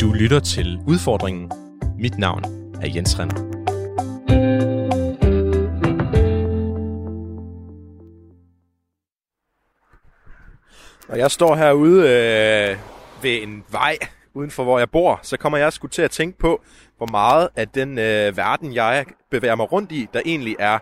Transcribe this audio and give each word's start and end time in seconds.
Du 0.00 0.12
lytter 0.12 0.40
til 0.40 0.78
Udfordringen. 0.86 1.52
Mit 1.98 2.18
navn 2.18 2.44
er 2.82 2.88
Jens 2.94 3.18
Renner. 3.18 3.34
Når 11.08 11.16
jeg 11.16 11.30
står 11.30 11.54
herude 11.56 12.00
øh, 12.00 12.78
ved 13.22 13.42
en 13.42 13.64
vej 13.70 13.98
uden 14.34 14.50
for, 14.50 14.64
hvor 14.64 14.78
jeg 14.78 14.90
bor, 14.90 15.20
så 15.22 15.36
kommer 15.36 15.58
jeg 15.58 15.72
sgu 15.72 15.86
til 15.86 16.02
at 16.02 16.10
tænke 16.10 16.38
på, 16.38 16.62
hvor 16.96 17.10
meget 17.10 17.48
af 17.56 17.68
den 17.68 17.98
øh, 17.98 18.36
verden, 18.36 18.74
jeg 18.74 19.06
bevæger 19.30 19.54
mig 19.54 19.72
rundt 19.72 19.92
i, 19.92 20.08
der 20.12 20.20
egentlig 20.24 20.56
er 20.58 20.78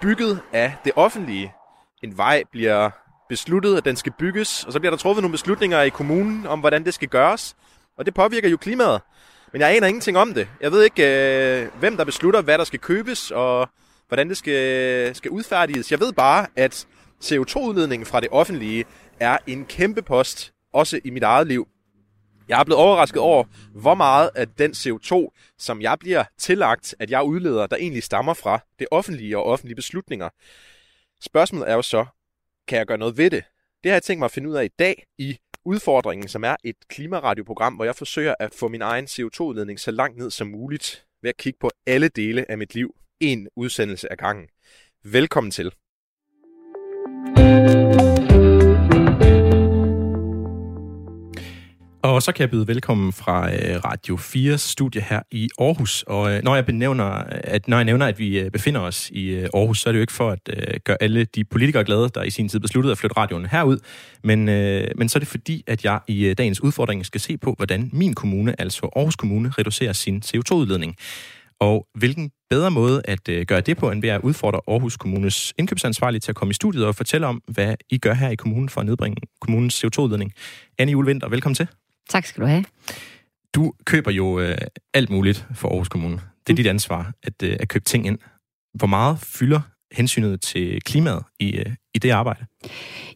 bygget 0.00 0.40
af 0.52 0.74
det 0.84 0.92
offentlige. 0.96 1.52
En 2.02 2.18
vej 2.18 2.42
bliver 2.52 2.90
besluttet, 3.28 3.76
at 3.76 3.84
den 3.84 3.96
skal 3.96 4.12
bygges, 4.18 4.64
og 4.64 4.72
så 4.72 4.80
bliver 4.80 4.90
der 4.90 4.98
truffet 4.98 5.22
nogle 5.22 5.32
beslutninger 5.32 5.82
i 5.82 5.88
kommunen 5.88 6.46
om, 6.46 6.60
hvordan 6.60 6.84
det 6.84 6.94
skal 6.94 7.08
gøres. 7.08 7.56
Og 7.98 8.06
det 8.06 8.14
påvirker 8.14 8.48
jo 8.48 8.56
klimaet. 8.56 9.00
Men 9.52 9.60
jeg 9.60 9.76
aner 9.76 9.86
ingenting 9.86 10.18
om 10.18 10.34
det. 10.34 10.48
Jeg 10.60 10.72
ved 10.72 10.84
ikke, 10.84 11.02
øh, 11.62 11.68
hvem 11.78 11.96
der 11.96 12.04
beslutter, 12.04 12.42
hvad 12.42 12.58
der 12.58 12.64
skal 12.64 12.78
købes, 12.78 13.30
og 13.30 13.68
hvordan 14.08 14.28
det 14.28 14.36
skal, 14.36 15.14
skal 15.14 15.30
udfærdiges. 15.30 15.90
Jeg 15.90 16.00
ved 16.00 16.12
bare, 16.12 16.46
at 16.56 16.86
CO2-udledningen 17.24 18.06
fra 18.06 18.20
det 18.20 18.28
offentlige 18.30 18.84
er 19.20 19.38
en 19.46 19.64
kæmpe 19.64 20.02
post, 20.02 20.52
også 20.72 21.00
i 21.04 21.10
mit 21.10 21.22
eget 21.22 21.46
liv. 21.46 21.68
Jeg 22.48 22.60
er 22.60 22.64
blevet 22.64 22.82
overrasket 22.82 23.22
over, 23.22 23.44
hvor 23.74 23.94
meget 23.94 24.30
af 24.34 24.48
den 24.48 24.70
CO2, 24.70 25.28
som 25.58 25.82
jeg 25.82 25.98
bliver 25.98 26.24
tillagt, 26.38 26.94
at 26.98 27.10
jeg 27.10 27.22
udleder, 27.22 27.66
der 27.66 27.76
egentlig 27.76 28.02
stammer 28.02 28.34
fra 28.34 28.58
det 28.78 28.86
offentlige 28.90 29.38
og 29.38 29.44
offentlige 29.44 29.76
beslutninger. 29.76 30.28
Spørgsmålet 31.20 31.70
er 31.70 31.74
jo 31.74 31.82
så, 31.82 32.06
kan 32.68 32.78
jeg 32.78 32.86
gøre 32.86 32.98
noget 32.98 33.18
ved 33.18 33.30
det? 33.30 33.44
Det 33.82 33.90
har 33.90 33.94
jeg 33.96 34.02
tænkt 34.02 34.18
mig 34.18 34.24
at 34.24 34.30
finde 34.30 34.48
ud 34.48 34.54
af 34.54 34.64
i 34.64 34.70
dag 34.78 35.06
i 35.18 35.38
Udfordringen, 35.66 36.28
som 36.28 36.44
er 36.44 36.56
et 36.64 36.76
klimaradioprogram, 36.88 37.74
hvor 37.74 37.84
jeg 37.84 37.96
forsøger 37.96 38.34
at 38.40 38.54
få 38.54 38.68
min 38.68 38.82
egen 38.82 39.04
CO2-udledning 39.04 39.80
så 39.80 39.90
langt 39.90 40.18
ned 40.18 40.30
som 40.30 40.46
muligt 40.46 41.06
ved 41.22 41.30
at 41.30 41.36
kigge 41.36 41.58
på 41.58 41.70
alle 41.86 42.08
dele 42.08 42.50
af 42.50 42.58
mit 42.58 42.74
liv. 42.74 42.94
En 43.20 43.48
udsendelse 43.56 44.12
ad 44.12 44.16
gangen. 44.16 44.48
Velkommen 45.04 45.50
til. 45.50 45.72
Og 52.06 52.22
så 52.22 52.32
kan 52.32 52.40
jeg 52.40 52.50
byde 52.50 52.68
velkommen 52.68 53.12
fra 53.12 53.54
øh, 53.54 53.84
Radio 53.84 54.16
4 54.16 54.58
studie 54.58 55.02
her 55.02 55.20
i 55.30 55.48
Aarhus. 55.58 56.04
Og 56.06 56.32
øh, 56.32 56.42
når 56.42 56.54
jeg 56.54 56.66
benævner, 56.66 57.04
at 57.30 57.68
når 57.68 57.76
jeg 57.76 57.84
nævner, 57.84 58.06
at 58.06 58.18
vi 58.18 58.38
øh, 58.38 58.50
befinder 58.50 58.80
os 58.80 59.10
i 59.10 59.28
øh, 59.28 59.48
Aarhus, 59.54 59.80
så 59.80 59.88
er 59.88 59.92
det 59.92 59.98
jo 59.98 60.00
ikke 60.00 60.12
for 60.12 60.30
at 60.30 60.38
øh, 60.50 60.74
gøre 60.84 60.96
alle 61.00 61.24
de 61.24 61.44
politikere 61.44 61.84
glade, 61.84 62.08
der 62.14 62.22
i 62.22 62.30
sin 62.30 62.48
tid 62.48 62.60
besluttede 62.60 62.92
at 62.92 62.98
flytte 62.98 63.16
radioen 63.16 63.46
herud, 63.46 63.78
men, 64.24 64.48
øh, 64.48 64.88
men 64.96 65.08
så 65.08 65.18
er 65.18 65.20
det 65.20 65.28
fordi, 65.28 65.64
at 65.66 65.84
jeg 65.84 66.00
i 66.08 66.34
dagens 66.34 66.62
udfordring 66.62 67.06
skal 67.06 67.20
se 67.20 67.36
på, 67.36 67.54
hvordan 67.56 67.90
min 67.92 68.14
kommune, 68.14 68.60
altså 68.60 68.88
Aarhus 68.96 69.16
Kommune, 69.16 69.52
reducerer 69.58 69.92
sin 69.92 70.22
CO2-udledning. 70.26 70.94
Og 71.60 71.86
hvilken 71.94 72.30
bedre 72.50 72.70
måde 72.70 73.02
at 73.04 73.46
gøre 73.46 73.60
det 73.60 73.76
på, 73.76 73.90
end 73.90 74.00
ved 74.00 74.10
at 74.10 74.20
udfordre 74.20 74.60
Aarhus 74.68 74.96
Kommunes 74.96 75.54
indkøbsansvarlige 75.58 76.20
til 76.20 76.32
at 76.32 76.36
komme 76.36 76.50
i 76.50 76.54
studiet 76.54 76.86
og 76.86 76.94
fortælle 76.94 77.26
om, 77.26 77.42
hvad 77.48 77.74
I 77.90 77.98
gør 77.98 78.14
her 78.14 78.28
i 78.28 78.34
kommunen 78.34 78.68
for 78.68 78.80
at 78.80 78.86
nedbringe 78.86 79.16
kommunens 79.40 79.84
CO2-udledning. 79.84 80.32
Anne 80.78 80.92
Julvinter, 80.92 81.28
velkommen 81.28 81.54
til. 81.54 81.68
Tak 82.08 82.26
skal 82.26 82.42
du 82.42 82.46
have. 82.46 82.64
Du 83.54 83.72
køber 83.84 84.10
jo 84.10 84.40
øh, 84.40 84.58
alt 84.94 85.10
muligt 85.10 85.46
for 85.54 85.68
Aarhus 85.68 85.88
Kommune. 85.88 86.14
Det 86.14 86.48
er 86.48 86.52
mm. 86.52 86.56
dit 86.56 86.66
ansvar 86.66 87.12
at, 87.22 87.42
øh, 87.42 87.56
at 87.60 87.68
købe 87.68 87.84
ting 87.84 88.06
ind. 88.06 88.18
Hvor 88.74 88.86
meget 88.86 89.18
fylder 89.18 89.60
hensynet 89.92 90.40
til 90.40 90.82
klimaet 90.82 91.22
i, 91.40 91.56
øh, 91.56 91.66
i 91.96 91.98
det 91.98 92.10
arbejde? 92.10 92.44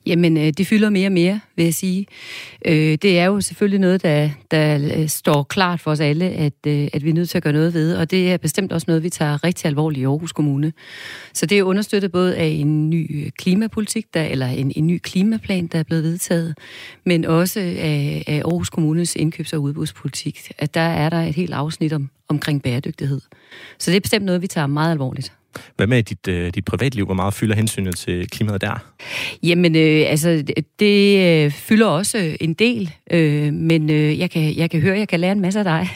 Jamen, 0.07 0.37
øh, 0.37 0.53
det 0.59 0.67
fylder 0.67 0.91
mere 0.91 1.09
og 1.09 1.13
mere, 1.13 1.41
vil 1.57 1.65
jeg 1.65 1.75
sige. 1.75 2.07
Øh, 2.67 2.99
det 3.03 3.19
er 3.19 3.25
jo 3.25 3.41
selvfølgelig 3.41 3.81
noget, 3.81 4.03
der, 4.03 4.31
der 4.51 4.91
øh, 4.97 5.09
står 5.09 5.43
klart 5.43 5.81
for 5.81 5.91
os 5.91 6.01
alle, 6.01 6.25
at, 6.25 6.67
at 6.67 7.05
vi 7.05 7.11
er 7.11 7.15
nødt 7.15 7.31
til 7.31 7.39
at 7.39 7.43
gøre 7.43 7.53
noget 7.53 7.75
ved, 7.75 7.97
og 7.97 8.11
det 8.11 8.33
er 8.33 8.37
bestemt 8.37 8.73
også 8.73 8.85
noget, 8.89 9.03
vi 9.03 9.11
tager 9.11 9.45
rigtig 9.45 9.67
alvorligt 9.67 10.03
i 10.03 10.05
Aarhus 10.05 10.33
Kommune. 10.33 10.73
Så 11.33 11.47
det 11.47 11.59
er 11.59 11.63
understøttet 11.63 12.13
både 12.13 12.37
af 12.37 12.47
en 12.47 12.91
ny 12.91 13.31
klimapolitik, 13.39 14.15
der, 14.15 14.23
eller 14.23 14.47
en, 14.47 14.73
en 14.77 14.87
ny 14.87 14.99
klimaplan, 15.03 15.67
der 15.67 15.79
er 15.79 15.83
blevet 15.83 16.05
vedtaget, 16.05 16.59
men 17.07 17.25
også 17.25 17.61
af, 17.61 18.25
af 18.27 18.43
Aarhus 18.45 18.71
Kommunes 18.71 19.17
indkøbs- 19.17 19.53
og 19.53 19.63
udbudspolitik. 19.63 20.53
At 20.59 20.75
der 20.75 20.81
er 20.81 21.09
der 21.09 21.21
et 21.21 21.35
helt 21.35 21.53
afsnit 21.53 21.93
om, 21.93 22.11
omkring 22.29 22.63
bæredygtighed. 22.63 23.21
Så 23.79 23.91
det 23.91 23.97
er 23.97 24.01
bestemt 24.01 24.25
noget, 24.25 24.43
vi 24.43 24.47
tager 24.47 24.67
meget 24.67 24.91
alvorligt. 24.91 25.33
Hvad 25.77 25.87
med 25.87 26.03
dit, 26.03 26.29
øh, 26.29 26.55
dit 26.55 26.65
privatliv? 26.65 27.05
Hvor 27.05 27.15
meget 27.15 27.35
fylder 27.35 27.57
hensynet 27.57 27.97
til 27.97 28.31
klimaet 28.31 28.61
der? 28.61 28.85
Jamen, 29.43 29.77
øh, 29.77 30.05
altså, 30.09 30.45
det 30.79 31.19
øh, 31.45 31.51
fylder 31.51 31.87
også 31.87 32.37
en 32.41 32.55
del, 32.55 32.91
øh, 33.11 33.53
men 33.53 33.91
øh, 33.91 34.19
jeg, 34.19 34.31
kan, 34.31 34.57
jeg 34.57 34.71
kan 34.71 34.81
høre, 34.81 34.99
jeg 34.99 35.09
kan 35.09 35.21
lære 35.21 35.33
en 35.33 35.41
masse 35.41 35.59
af 35.59 35.65
dig 35.65 35.89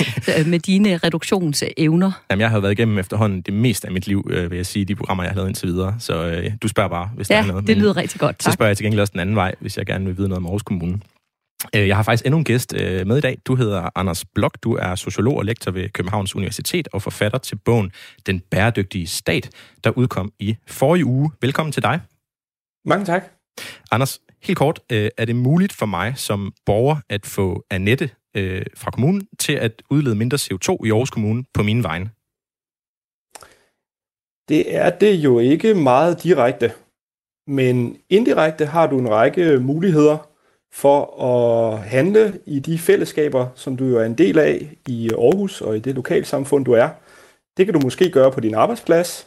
med 0.50 0.58
dine 0.58 0.96
reduktionsevner. 0.96 2.12
Jamen, 2.30 2.40
jeg 2.40 2.50
har 2.50 2.60
været 2.60 2.72
igennem 2.72 2.98
efterhånden 2.98 3.40
det 3.40 3.54
meste 3.54 3.86
af 3.86 3.92
mit 3.92 4.06
liv, 4.06 4.30
øh, 4.30 4.50
vil 4.50 4.56
jeg 4.56 4.66
sige, 4.66 4.84
de 4.84 4.94
programmer, 4.94 5.24
jeg 5.24 5.30
har 5.30 5.36
lavet 5.36 5.48
indtil 5.48 5.68
videre. 5.68 5.94
Så 5.98 6.26
øh, 6.26 6.50
du 6.62 6.68
spørger 6.68 6.88
bare, 6.88 7.10
hvis 7.16 7.30
ja, 7.30 7.34
der 7.34 7.42
er 7.42 7.46
noget. 7.46 7.66
det 7.66 7.76
lyder 7.76 7.96
rigtig 7.96 8.20
godt, 8.20 8.38
tak. 8.38 8.50
Så 8.52 8.54
spørger 8.54 8.70
jeg 8.70 8.76
til 8.76 8.84
gengæld 8.84 9.00
også 9.00 9.10
den 9.10 9.20
anden 9.20 9.36
vej, 9.36 9.54
hvis 9.60 9.78
jeg 9.78 9.86
gerne 9.86 10.06
vil 10.06 10.16
vide 10.16 10.28
noget 10.28 10.38
om 10.38 10.46
Aarhus 10.46 10.62
Kommune. 10.62 11.00
Øh, 11.76 11.88
jeg 11.88 11.96
har 11.96 12.02
faktisk 12.02 12.26
endnu 12.26 12.38
en 12.38 12.44
gæst 12.44 12.74
øh, 12.74 13.06
med 13.06 13.18
i 13.18 13.20
dag. 13.20 13.38
Du 13.46 13.54
hedder 13.54 13.90
Anders 13.94 14.24
Blok. 14.24 14.58
Du 14.62 14.74
er 14.74 14.94
sociolog 14.94 15.36
og 15.36 15.44
lektor 15.44 15.70
ved 15.70 15.88
Københavns 15.88 16.36
Universitet 16.36 16.88
og 16.92 17.02
forfatter 17.02 17.38
til 17.38 17.56
bogen 17.56 17.92
Den 18.26 18.40
bæredygtige 18.40 19.06
stat, 19.06 19.50
der 19.84 19.90
udkom 19.90 20.32
i 20.38 20.56
forrige 20.66 21.04
uge. 21.04 21.30
Velkommen 21.40 21.72
til 21.72 21.82
dig. 21.82 22.00
Mange 22.84 23.04
tak. 23.04 23.24
Anders, 23.90 24.20
helt 24.42 24.58
kort, 24.58 24.80
øh, 24.92 25.10
er 25.18 25.24
det 25.24 25.36
muligt 25.36 25.72
for 25.72 25.86
mig 25.86 26.12
som 26.16 26.52
borger 26.66 26.96
at 27.08 27.26
få 27.26 27.64
Annette 27.70 28.10
fra 28.76 28.90
kommunen 28.90 29.28
til 29.38 29.52
at 29.52 29.82
udlede 29.90 30.14
mindre 30.14 30.38
CO2 30.38 30.86
i 30.86 30.90
Aarhus 30.90 31.10
Kommune 31.10 31.44
på 31.54 31.62
mine 31.62 31.82
vegne? 31.82 32.10
Det 34.48 34.76
er 34.76 34.90
det 34.90 35.14
jo 35.14 35.38
ikke 35.38 35.74
meget 35.74 36.22
direkte, 36.22 36.72
men 37.46 37.96
indirekte 38.08 38.66
har 38.66 38.86
du 38.86 38.98
en 38.98 39.10
række 39.10 39.58
muligheder 39.58 40.29
for 40.72 41.22
at 41.22 41.78
handle 41.78 42.38
i 42.46 42.58
de 42.58 42.78
fællesskaber, 42.78 43.46
som 43.54 43.76
du 43.76 43.84
jo 43.84 43.98
er 43.98 44.04
en 44.04 44.14
del 44.14 44.38
af 44.38 44.76
i 44.88 45.10
Aarhus 45.10 45.60
og 45.60 45.76
i 45.76 45.80
det 45.80 45.94
lokalsamfund, 45.94 46.64
du 46.64 46.72
er. 46.72 46.88
Det 47.56 47.66
kan 47.66 47.74
du 47.74 47.80
måske 47.80 48.10
gøre 48.10 48.32
på 48.32 48.40
din 48.40 48.54
arbejdsplads. 48.54 49.26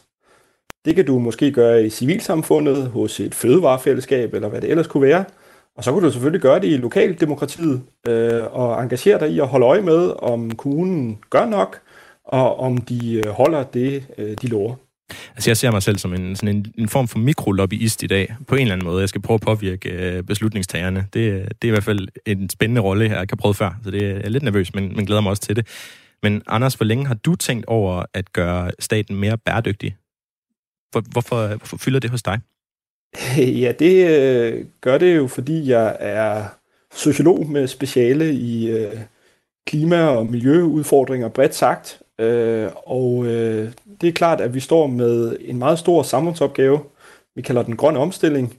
Det 0.84 0.96
kan 0.96 1.06
du 1.06 1.18
måske 1.18 1.52
gøre 1.52 1.84
i 1.84 1.90
civilsamfundet, 1.90 2.88
hos 2.88 3.20
et 3.20 3.34
fødevarefællesskab, 3.34 4.34
eller 4.34 4.48
hvad 4.48 4.60
det 4.60 4.70
ellers 4.70 4.86
kunne 4.86 5.06
være. 5.06 5.24
Og 5.76 5.84
så 5.84 5.92
kan 5.92 6.02
du 6.02 6.10
selvfølgelig 6.10 6.40
gøre 6.40 6.60
det 6.60 6.68
i 6.68 6.76
lokaldemokratiet, 6.76 7.82
øh, 8.08 8.42
og 8.52 8.82
engagere 8.82 9.20
dig 9.20 9.30
i 9.30 9.40
at 9.40 9.48
holde 9.48 9.66
øje 9.66 9.82
med, 9.82 10.12
om 10.18 10.50
kommunen 10.50 11.18
gør 11.30 11.46
nok, 11.46 11.80
og 12.24 12.60
om 12.60 12.76
de 12.76 13.22
øh, 13.26 13.26
holder 13.26 13.62
det, 13.62 14.06
øh, 14.18 14.36
de 14.42 14.46
lover. 14.46 14.74
Altså 15.10 15.50
jeg 15.50 15.56
ser 15.56 15.70
mig 15.70 15.82
selv 15.82 15.98
som 15.98 16.14
en, 16.14 16.36
sådan 16.36 16.56
en, 16.56 16.66
en 16.78 16.88
form 16.88 17.08
for 17.08 17.18
mikrolobbyist 17.18 18.02
i 18.02 18.06
dag, 18.06 18.36
på 18.48 18.54
en 18.54 18.60
eller 18.60 18.72
anden 18.72 18.84
måde. 18.86 19.00
Jeg 19.00 19.08
skal 19.08 19.22
prøve 19.22 19.34
at 19.34 19.40
påvirke 19.40 19.90
øh, 19.90 20.22
beslutningstagerne. 20.22 20.98
Det, 20.98 21.48
det 21.62 21.68
er 21.68 21.68
i 21.68 21.70
hvert 21.70 21.84
fald 21.84 22.08
en 22.26 22.50
spændende 22.50 22.80
rolle, 22.80 23.04
jeg 23.04 23.20
ikke 23.20 23.32
har 23.32 23.36
prøvet 23.36 23.56
før, 23.56 23.80
så 23.84 23.90
det 23.90 24.02
er 24.04 24.08
jeg 24.08 24.22
er 24.24 24.28
lidt 24.28 24.44
nervøs, 24.44 24.74
men, 24.74 24.96
men 24.96 25.06
glæder 25.06 25.20
mig 25.20 25.30
også 25.30 25.42
til 25.42 25.56
det. 25.56 25.66
Men 26.22 26.42
Anders, 26.46 26.74
hvor 26.74 26.84
længe 26.84 27.06
har 27.06 27.14
du 27.14 27.34
tænkt 27.34 27.66
over 27.66 28.04
at 28.14 28.32
gøre 28.32 28.70
staten 28.78 29.16
mere 29.16 29.38
bæredygtig? 29.38 29.96
Hvor, 30.90 31.02
hvorfor, 31.12 31.46
hvorfor 31.46 31.76
fylder 31.76 32.00
det 32.00 32.10
hos 32.10 32.22
dig? 32.22 32.40
Ja, 33.62 33.72
det 33.72 34.08
øh, 34.08 34.64
gør 34.80 34.98
det 34.98 35.16
jo, 35.16 35.26
fordi 35.26 35.68
jeg 35.68 35.96
er 36.00 36.44
sociolog 36.94 37.46
med 37.46 37.66
speciale 37.66 38.34
i 38.34 38.70
øh, 38.70 39.00
klima- 39.66 40.06
og 40.06 40.26
miljøudfordringer 40.26 41.28
bredt 41.28 41.54
sagt. 41.54 42.02
Øh, 42.20 42.68
og 42.86 43.26
øh, 43.26 43.72
det 44.00 44.08
er 44.08 44.12
klart, 44.12 44.40
at 44.40 44.54
vi 44.54 44.60
står 44.60 44.86
med 44.86 45.36
en 45.40 45.58
meget 45.58 45.78
stor 45.78 46.02
samfundsopgave. 46.02 46.80
Vi 47.36 47.42
kalder 47.42 47.62
den 47.62 47.76
grøn 47.76 47.96
omstilling. 47.96 48.56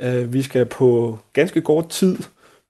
Øh, 0.00 0.32
vi 0.32 0.42
skal 0.42 0.66
på 0.66 1.18
ganske 1.32 1.60
kort 1.60 1.88
tid 1.88 2.16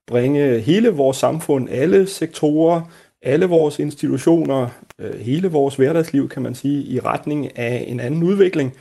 bringe 0.07 0.59
hele 0.59 0.89
vores 0.89 1.17
samfund, 1.17 1.69
alle 1.69 2.07
sektorer, 2.07 2.81
alle 3.21 3.45
vores 3.45 3.79
institutioner, 3.79 4.69
øh, 4.99 5.19
hele 5.19 5.47
vores 5.47 5.75
hverdagsliv, 5.75 6.29
kan 6.29 6.41
man 6.41 6.55
sige, 6.55 6.83
i 6.83 6.99
retning 6.99 7.57
af 7.57 7.85
en 7.87 7.99
anden 7.99 8.23
udvikling, 8.23 8.73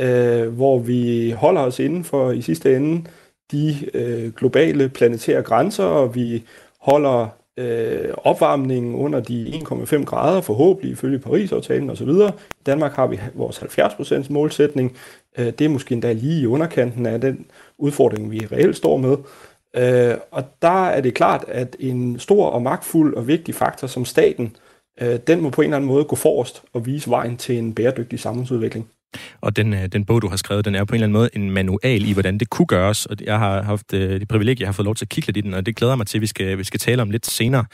øh, 0.00 0.48
hvor 0.48 0.78
vi 0.78 1.30
holder 1.30 1.60
os 1.60 1.78
inden 1.78 2.04
for 2.04 2.30
i 2.32 2.42
sidste 2.42 2.76
ende 2.76 3.04
de 3.52 3.76
øh, 3.94 4.32
globale 4.32 4.88
planetære 4.88 5.42
grænser, 5.42 5.84
og 5.84 6.14
vi 6.14 6.44
holder 6.80 7.28
øh, 7.58 8.14
opvarmningen 8.16 8.94
under 8.94 9.20
de 9.20 9.62
1,5 9.68 10.04
grader, 10.04 10.40
forhåbentlig 10.40 10.92
ifølge 10.92 11.18
Paris-aftalen 11.18 11.90
osv. 11.90 12.08
I 12.08 12.62
Danmark 12.66 12.92
har 12.92 13.06
vi 13.06 13.20
vores 13.34 13.58
70% 13.58 14.32
målsætning. 14.32 14.96
Øh, 15.38 15.46
det 15.46 15.60
er 15.60 15.68
måske 15.68 15.92
endda 15.92 16.12
lige 16.12 16.40
i 16.42 16.46
underkanten 16.46 17.06
af 17.06 17.20
den 17.20 17.46
udfordring, 17.78 18.30
vi 18.30 18.46
reelt 18.52 18.76
står 18.76 18.96
med. 18.96 19.16
Øh, 19.76 20.18
og 20.30 20.44
der 20.62 20.86
er 20.86 21.00
det 21.00 21.14
klart, 21.14 21.44
at 21.48 21.76
en 21.80 22.18
stor 22.18 22.46
og 22.46 22.62
magtfuld 22.62 23.14
og 23.14 23.26
vigtig 23.26 23.54
faktor 23.54 23.86
som 23.86 24.04
staten, 24.04 24.56
øh, 25.00 25.18
den 25.26 25.40
må 25.40 25.50
på 25.50 25.62
en 25.62 25.66
eller 25.66 25.76
anden 25.76 25.88
måde 25.88 26.04
gå 26.04 26.16
forrest 26.16 26.62
og 26.72 26.86
vise 26.86 27.10
vejen 27.10 27.36
til 27.36 27.58
en 27.58 27.74
bæredygtig 27.74 28.20
samfundsudvikling. 28.20 28.88
Og 29.40 29.56
den, 29.56 29.74
øh, 29.74 29.86
den 29.86 30.04
bog, 30.04 30.22
du 30.22 30.28
har 30.28 30.36
skrevet, 30.36 30.64
den 30.64 30.74
er 30.74 30.84
på 30.84 30.94
en 30.94 30.94
eller 30.94 31.06
anden 31.06 31.12
måde 31.12 31.30
en 31.32 31.50
manual 31.50 32.08
i, 32.08 32.12
hvordan 32.12 32.38
det 32.38 32.50
kunne 32.50 32.66
gøres. 32.66 33.06
Og 33.06 33.16
jeg 33.20 33.38
har 33.38 33.62
haft 33.62 33.94
øh, 33.94 34.20
det 34.20 34.28
privilegie, 34.28 34.60
jeg 34.60 34.68
har 34.68 34.72
fået 34.72 34.84
lov 34.84 34.94
til 34.94 35.04
at 35.04 35.08
kigge 35.08 35.26
lidt 35.26 35.36
i 35.36 35.40
den, 35.40 35.54
og 35.54 35.66
det 35.66 35.76
glæder 35.76 35.96
mig 35.96 36.06
til, 36.06 36.18
at 36.18 36.22
vi 36.22 36.26
skal, 36.26 36.58
vi 36.58 36.64
skal 36.64 36.80
tale 36.80 37.02
om 37.02 37.10
lidt 37.10 37.26
senere. 37.26 37.64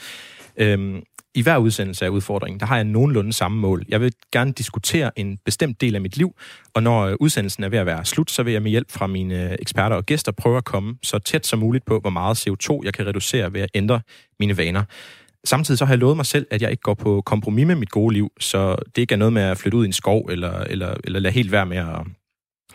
Øhm, 0.57 1.01
I 1.35 1.41
hver 1.41 1.57
udsendelse 1.57 2.05
af 2.05 2.09
udfordringen, 2.09 2.59
der 2.59 2.65
har 2.65 2.75
jeg 2.75 2.85
nogenlunde 2.85 3.33
samme 3.33 3.59
mål. 3.59 3.85
Jeg 3.89 4.01
vil 4.01 4.13
gerne 4.31 4.51
diskutere 4.51 5.19
en 5.19 5.37
bestemt 5.45 5.81
del 5.81 5.95
af 5.95 6.01
mit 6.01 6.17
liv, 6.17 6.35
og 6.73 6.83
når 6.83 7.01
øh, 7.01 7.15
udsendelsen 7.19 7.63
er 7.63 7.69
ved 7.69 7.79
at 7.79 7.85
være 7.85 8.05
slut, 8.05 8.31
så 8.31 8.43
vil 8.43 8.53
jeg 8.53 8.61
med 8.61 8.71
hjælp 8.71 8.91
fra 8.91 9.07
mine 9.07 9.51
øh, 9.51 9.55
eksperter 9.59 9.95
og 9.95 10.05
gæster 10.05 10.31
prøve 10.31 10.57
at 10.57 10.65
komme 10.65 10.97
så 11.03 11.19
tæt 11.19 11.45
som 11.45 11.59
muligt 11.59 11.85
på, 11.85 11.99
hvor 11.99 12.09
meget 12.09 12.47
CO2 12.47 12.79
jeg 12.83 12.93
kan 12.93 13.07
reducere 13.07 13.53
ved 13.53 13.61
at 13.61 13.69
ændre 13.73 14.01
mine 14.39 14.57
vaner. 14.57 14.83
Samtidig 15.45 15.77
så 15.77 15.85
har 15.85 15.93
jeg 15.93 15.99
lovet 15.99 16.15
mig 16.15 16.25
selv, 16.25 16.47
at 16.51 16.61
jeg 16.61 16.71
ikke 16.71 16.81
går 16.81 16.93
på 16.93 17.21
kompromis 17.25 17.67
med 17.67 17.75
mit 17.75 17.89
gode 17.89 18.13
liv, 18.13 18.31
så 18.39 18.75
det 18.95 19.01
ikke 19.01 19.13
er 19.13 19.17
noget 19.17 19.33
med 19.33 19.41
at 19.41 19.57
flytte 19.57 19.77
ud 19.77 19.85
i 19.85 19.87
en 19.87 19.93
skov, 19.93 20.27
eller, 20.31 20.59
eller, 20.59 20.95
eller 21.03 21.19
lade 21.19 21.33
helt 21.33 21.51
være 21.51 21.65
med 21.65 21.77
at, 21.77 21.99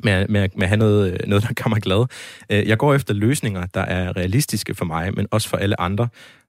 med, 0.05 0.29
med, 0.29 0.49
med 0.55 0.63
at 0.63 0.69
have 0.69 0.79
noget, 0.79 1.21
noget, 1.27 1.45
der 1.49 1.53
gør 1.63 1.69
mig 1.69 1.83
glad. 1.83 2.07
Øh, 2.51 2.69
jeg 2.69 2.79
går 2.79 2.95
efter 2.95 3.15
løsninger, 3.15 3.67
der 3.67 3.81
er 3.81 4.17
realistiske 4.17 4.75
for 4.75 4.85
mig, 4.85 5.15
men 5.15 5.27
også 5.31 5.49
for 5.49 5.57
alle 5.57 5.81
andre. 5.81 6.09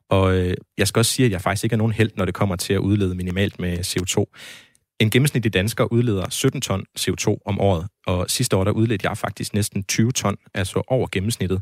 Og 0.10 0.36
øh, 0.38 0.54
jeg 0.78 0.88
skal 0.88 1.00
også 1.00 1.12
sige, 1.12 1.26
at 1.26 1.32
jeg 1.32 1.42
faktisk 1.42 1.64
ikke 1.64 1.74
er 1.74 1.78
nogen 1.78 1.94
held, 1.94 2.12
når 2.16 2.26
det 2.26 2.34
kommer 2.34 2.56
til 2.56 2.74
at 2.74 2.80
udlede 2.80 3.16
minimalt 3.16 3.60
med 3.60 3.80
CO2. 3.80 4.26
En 5.00 5.10
gennemsnitlig 5.10 5.54
dansker 5.54 5.84
udleder 5.84 6.30
17 6.30 6.62
ton 6.62 6.86
CO2 7.00 7.38
om 7.46 7.60
året, 7.60 7.88
og 8.08 8.26
sidste 8.30 8.58
år 8.58 8.64
der 8.64 8.72
udledte 8.72 9.08
jeg 9.10 9.18
faktisk 9.18 9.54
næsten 9.54 9.84
20 9.84 10.12
ton, 10.12 10.38
altså 10.54 10.84
over 10.88 11.08
gennemsnittet. 11.12 11.62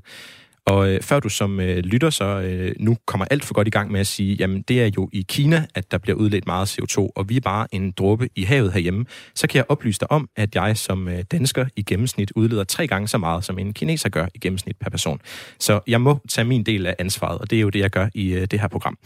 Og 0.70 0.90
øh, 0.90 1.02
før 1.02 1.20
du 1.20 1.30
som 1.30 1.60
øh, 1.60 1.78
lytter 1.78 2.10
så 2.10 2.26
øh, 2.26 2.76
nu 2.80 2.98
kommer 3.06 3.26
alt 3.32 3.46
for 3.46 3.54
godt 3.54 3.68
i 3.68 3.72
gang 3.72 3.92
med 3.92 4.00
at 4.00 4.08
sige, 4.08 4.36
jamen 4.36 4.62
det 4.62 4.82
er 4.82 4.92
jo 4.98 5.10
i 5.14 5.26
Kina, 5.30 5.66
at 5.76 5.92
der 5.92 5.98
bliver 5.98 6.18
udledt 6.18 6.48
meget 6.48 6.80
CO2, 6.80 7.10
og 7.16 7.30
vi 7.30 7.36
er 7.36 7.42
bare 7.42 7.68
en 7.72 7.92
dråbe 7.92 8.30
i 8.36 8.44
havet 8.44 8.74
herhjemme, 8.74 9.06
så 9.36 9.48
kan 9.48 9.58
jeg 9.58 9.66
oplyse 9.70 10.00
dig 10.00 10.12
om, 10.12 10.30
at 10.36 10.56
jeg 10.56 10.78
som 10.78 11.08
øh, 11.08 11.24
dansker 11.32 11.66
i 11.76 11.84
gennemsnit 11.84 12.32
udleder 12.36 12.64
tre 12.64 12.88
gange 12.88 13.08
så 13.08 13.18
meget, 13.18 13.46
som 13.46 13.60
en 13.60 13.74
kineser 13.74 14.10
gør 14.10 14.28
i 14.34 14.40
gennemsnit 14.40 14.78
per 14.80 14.90
person. 14.90 15.22
Så 15.60 15.80
jeg 15.88 16.02
må 16.02 16.20
tage 16.30 16.46
min 16.46 16.64
del 16.64 16.86
af 16.86 16.96
ansvaret, 17.00 17.40
og 17.40 17.50
det 17.50 17.58
er 17.58 17.62
jo 17.62 17.70
det, 17.70 17.80
jeg 17.80 17.90
gør 17.90 18.10
i 18.14 18.34
øh, 18.34 18.48
det 18.52 18.60
her 18.60 18.68
program. 18.68 18.98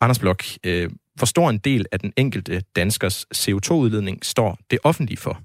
Anders 0.00 0.18
Blok, 0.18 0.44
øh, 0.64 0.90
hvor 1.14 1.26
stor 1.26 1.50
en 1.50 1.58
del 1.58 1.86
af 1.92 2.00
den 2.00 2.12
enkelte 2.16 2.62
danskers 2.76 3.26
CO2-udledning 3.34 4.18
står 4.22 4.58
det 4.70 4.78
offentlige 4.84 5.18
for? 5.18 5.40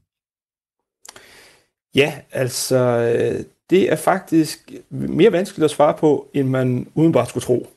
Ja, 1.96 2.14
altså 2.32 2.78
øh, 2.78 3.46
det 3.70 3.92
er 3.92 3.96
faktisk 3.96 4.72
mere 4.90 5.32
vanskeligt 5.32 5.66
at 5.66 5.72
svare 5.72 5.94
på, 5.94 6.28
end 6.34 6.48
man 6.48 6.88
udenbart 6.96 7.30
skulle 7.30 7.44
tro. 7.44 7.68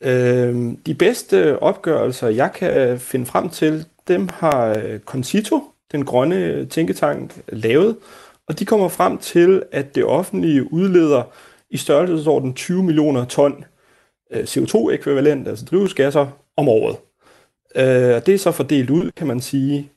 Øh, 0.00 0.72
de 0.86 0.94
bedste 0.94 1.62
opgørelser, 1.62 2.28
jeg 2.28 2.52
kan 2.52 3.00
finde 3.00 3.26
frem 3.26 3.48
til, 3.48 3.84
dem 4.08 4.28
har 4.32 4.78
øh, 4.78 5.00
Concito, 5.00 5.62
den 5.92 6.04
grønne 6.04 6.66
tænketank, 6.66 7.40
lavet, 7.48 7.96
og 8.48 8.58
de 8.58 8.64
kommer 8.64 8.88
frem 8.88 9.18
til, 9.18 9.62
at 9.72 9.94
det 9.94 10.04
offentlige 10.04 10.72
udleder 10.72 11.22
i 11.70 11.76
størrelsesorden 11.76 12.54
20 12.54 12.82
millioner 12.82 13.24
ton 13.24 13.64
øh, 14.32 14.44
CO2-ekvivalent, 14.44 15.48
altså 15.48 15.64
drivhusgasser, 15.64 16.26
om 16.56 16.68
året. 16.68 16.96
Øh, 17.76 18.14
og 18.16 18.26
det 18.26 18.34
er 18.34 18.38
så 18.38 18.50
fordelt 18.52 18.90
ud, 18.90 19.10
kan 19.16 19.26
man 19.26 19.40
sige, 19.40 19.90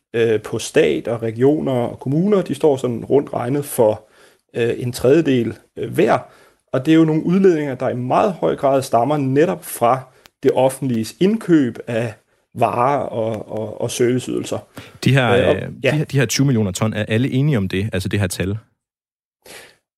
på 0.44 0.59
stat 0.59 1.07
og 1.07 1.21
regioner 1.21 1.71
og 1.71 2.00
kommuner. 2.00 2.41
De 2.41 2.56
står 2.56 2.77
sådan 2.77 3.06
rundt 3.06 3.33
regnet 3.33 3.65
for 3.65 4.07
øh, 4.55 4.73
en 4.77 4.91
tredjedel 4.91 5.57
øh, 5.77 5.94
hver. 5.94 6.17
Og 6.73 6.85
det 6.85 6.91
er 6.91 6.95
jo 6.95 7.05
nogle 7.05 7.25
udledninger, 7.25 7.75
der 7.75 7.89
i 7.89 7.95
meget 7.95 8.33
høj 8.33 8.55
grad 8.55 8.81
stammer 8.81 9.17
netop 9.17 9.65
fra 9.65 10.00
det 10.44 10.51
offentlige 10.51 11.15
indkøb 11.19 11.79
af 11.88 12.13
varer 12.55 13.00
og, 13.00 13.51
og, 13.51 13.81
og 13.81 13.91
serviceydelser. 13.91 14.57
De 15.03 15.13
her, 15.13 15.31
øh, 15.31 15.47
og, 15.47 15.55
ja. 15.83 15.91
de, 15.91 15.97
her, 15.97 16.05
de 16.05 16.19
her 16.19 16.25
20 16.25 16.45
millioner 16.45 16.71
ton, 16.71 16.94
er 16.94 17.05
alle 17.07 17.29
enige 17.31 17.57
om 17.57 17.69
det, 17.69 17.89
altså 17.94 18.09
det 18.09 18.19
her 18.19 18.27
tal? 18.27 18.57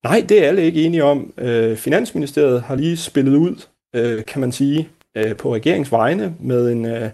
Nej, 0.03 0.25
det 0.29 0.43
er 0.43 0.47
alle 0.47 0.63
ikke 0.63 0.83
enige 0.83 1.03
om. 1.03 1.33
Øh, 1.37 1.77
Finansministeriet 1.77 2.61
har 2.61 2.75
lige 2.75 2.97
spillet 2.97 3.35
ud, 3.35 3.65
øh, 3.95 4.25
kan 4.25 4.41
man 4.41 4.51
sige, 4.51 4.89
øh, 5.17 5.35
på 5.35 5.55
regeringsvegne 5.55 6.35
med 6.39 6.71
en, 6.71 6.85
øh, 6.85 7.09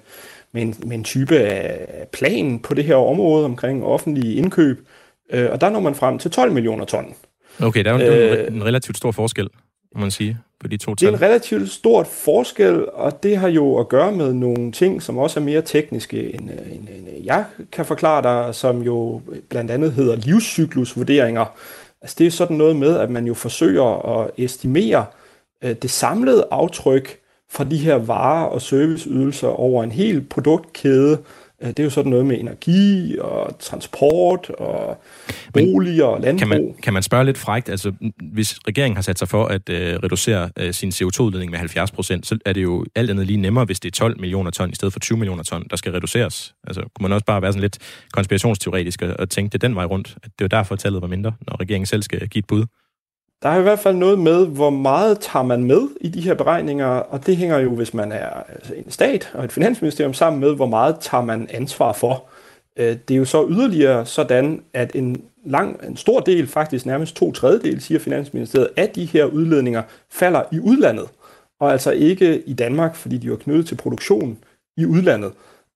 med, 0.54 0.62
en, 0.62 0.76
med 0.84 0.98
en 0.98 1.04
type 1.04 1.40
af 1.40 2.08
plan 2.14 2.60
på 2.60 2.74
det 2.74 2.84
her 2.84 2.96
område 2.96 3.46
omkring 3.46 3.84
offentlige 3.86 4.36
indkøb. 4.36 4.88
Øh, 5.32 5.52
og 5.52 5.62
der 5.62 5.70
når 5.70 5.80
man 5.80 5.96
frem 5.96 6.20
til 6.20 6.32
12 6.32 6.52
millioner 6.52 6.86
ton. 6.86 7.16
Okay, 7.60 7.84
der 7.84 7.94
er 7.94 8.06
jo 8.06 8.12
øh, 8.12 8.56
en 8.56 8.66
relativt 8.66 8.98
stor 8.98 9.12
forskel, 9.12 9.50
må 9.96 10.02
man 10.02 10.12
sige, 10.12 10.38
på 10.60 10.68
de 10.68 10.78
to 10.78 10.96
tal. 10.96 11.08
Det 11.08 11.14
er 11.14 11.18
en 11.18 11.22
relativt 11.22 11.70
stort 11.70 12.08
forskel, 12.08 12.86
og 12.90 13.24
det 13.24 13.38
har 13.38 13.48
jo 13.48 13.78
at 13.78 13.90
gøre 13.90 14.12
med 14.12 14.34
nogle 14.34 14.72
ting, 14.72 15.04
som 15.04 15.18
også 15.18 15.40
er 15.40 15.44
mere 15.44 15.62
tekniske, 15.62 16.36
end, 16.36 16.50
end, 16.50 16.88
end 16.90 17.26
jeg 17.26 17.46
kan 17.72 17.86
forklare 17.86 18.22
dig, 18.24 18.56
som 18.56 18.82
jo 18.82 19.22
blandt 19.50 19.72
andet 19.72 19.92
hedder 19.92 20.16
livscyklusvurderinger. 20.16 21.46
Altså 22.02 22.16
det 22.20 22.28
er 22.28 22.32
sådan 22.32 22.58
noget 22.58 22.76
med, 22.76 22.98
at 22.98 23.10
man 23.10 23.28
jo 23.28 23.34
forsøger 23.34 24.20
at 24.20 24.32
estimere 24.38 25.06
øh, 25.64 25.76
det 25.82 25.90
samlede 25.90 26.48
aftryk 26.52 27.18
fra 27.50 27.64
de 27.64 27.78
her 27.78 27.96
varer 27.96 28.46
og 28.46 28.62
serviceydelser 28.62 29.48
over 29.48 29.84
en 29.84 29.92
hel 29.92 30.22
produktkæde, 30.22 31.12
Øh, 31.12 31.18
det 31.68 31.80
er 31.80 31.84
jo 31.84 31.90
sådan 31.90 32.10
noget 32.10 32.26
med 32.26 32.40
energi 32.40 33.18
og 33.20 33.60
transport 33.60 34.50
og 34.50 35.04
boliger 35.54 36.06
og 36.06 36.22
landbrug. 36.22 36.40
Kan 36.40 36.48
man, 36.48 36.76
kan 36.84 36.94
man 36.94 37.04
spørge 37.04 37.26
lidt 37.26 37.38
frægt, 37.38 37.70
altså 37.70 37.92
hvis 38.34 38.60
regeringen 38.68 38.96
har 38.98 39.02
sat 39.02 39.20
sig 39.20 39.28
for 39.28 39.46
at 39.46 39.70
øh, 39.70 39.96
reducere 40.04 40.50
øh, 40.60 40.74
sin 40.74 40.90
CO2-udledning 40.90 41.52
med 41.52 41.60
70 41.60 41.92
procent, 41.92 42.28
så 42.28 42.38
er 42.46 42.54
det 42.54 42.64
jo 42.64 42.86
alt 42.96 43.10
andet 43.10 43.28
lige 43.28 43.38
nemmere, 43.38 43.66
hvis 43.66 43.80
det 43.80 43.90
er 43.90 43.92
12 43.92 44.20
millioner 44.20 44.52
ton 44.52 44.72
i 44.72 44.76
stedet 44.76 44.94
for 44.94 45.00
20 45.00 45.18
millioner 45.18 45.44
ton, 45.44 45.66
der 45.70 45.76
skal 45.76 45.92
reduceres. 45.92 46.56
Altså 46.68 46.82
kunne 46.82 47.04
man 47.04 47.12
også 47.12 47.26
bare 47.26 47.42
være 47.42 47.52
sådan 47.52 47.62
lidt 47.62 47.78
konspirationsteoretisk 48.14 49.02
og, 49.02 49.16
og 49.20 49.30
tænke 49.30 49.54
det 49.54 49.62
den 49.62 49.76
vej 49.76 49.86
rundt, 49.86 50.18
at 50.24 50.32
det 50.40 50.46
er 50.46 50.50
derfor, 50.58 50.76
tallet 50.76 51.02
var 51.02 51.08
mindre, 51.08 51.34
når 51.48 51.62
regeringen 51.62 51.86
selv 51.86 52.04
skal 52.04 52.28
give 52.28 52.40
et 52.40 52.48
bud? 52.48 52.66
Der 53.44 53.50
er 53.50 53.60
i 53.60 53.62
hvert 53.62 53.80
fald 53.80 53.96
noget 53.96 54.20
med, 54.20 54.48
hvor 54.48 54.70
meget 54.70 55.20
tager 55.20 55.44
man 55.44 55.64
med 55.64 55.82
i 56.02 56.10
de 56.10 56.22
her 56.22 56.34
beregninger, 56.34 56.88
og 56.88 57.26
det 57.26 57.38
hænger 57.38 57.58
jo, 57.58 57.76
hvis 57.76 57.94
man 57.94 58.12
er 58.12 58.30
altså 58.30 58.74
en 58.74 58.92
stat 58.92 59.32
og 59.34 59.44
et 59.44 59.52
finansministerium, 59.52 60.14
sammen 60.14 60.40
med, 60.40 60.56
hvor 60.56 60.66
meget 60.66 60.96
tager 61.00 61.24
man 61.24 61.48
ansvar 61.52 61.94
for. 61.94 62.24
Øh, 62.78 62.98
det 63.08 63.14
er 63.14 63.18
jo 63.18 63.26
så 63.26 63.48
yderligere 63.50 64.06
sådan, 64.06 64.64
at 64.74 64.96
en, 64.96 65.24
lang, 65.46 65.80
en 65.88 65.98
stor 65.98 66.20
del, 66.20 66.48
faktisk 66.48 66.86
nærmest 66.86 67.16
to 67.16 67.32
tredjedel, 67.32 67.82
siger 67.82 68.00
Finansministeriet, 68.00 68.70
af 68.78 68.90
de 68.90 69.06
her 69.06 69.26
udledninger 69.26 69.84
falder 70.12 70.44
i 70.52 70.60
udlandet, 70.60 71.08
og 71.60 71.72
altså 71.72 71.92
ikke 71.92 72.42
i 72.42 72.54
Danmark, 72.54 72.96
fordi 72.96 73.18
de 73.18 73.28
er 73.28 73.36
knyttet 73.36 73.68
til 73.68 73.76
produktion 73.76 74.38
i 74.78 74.86
udlandet. 74.86 75.32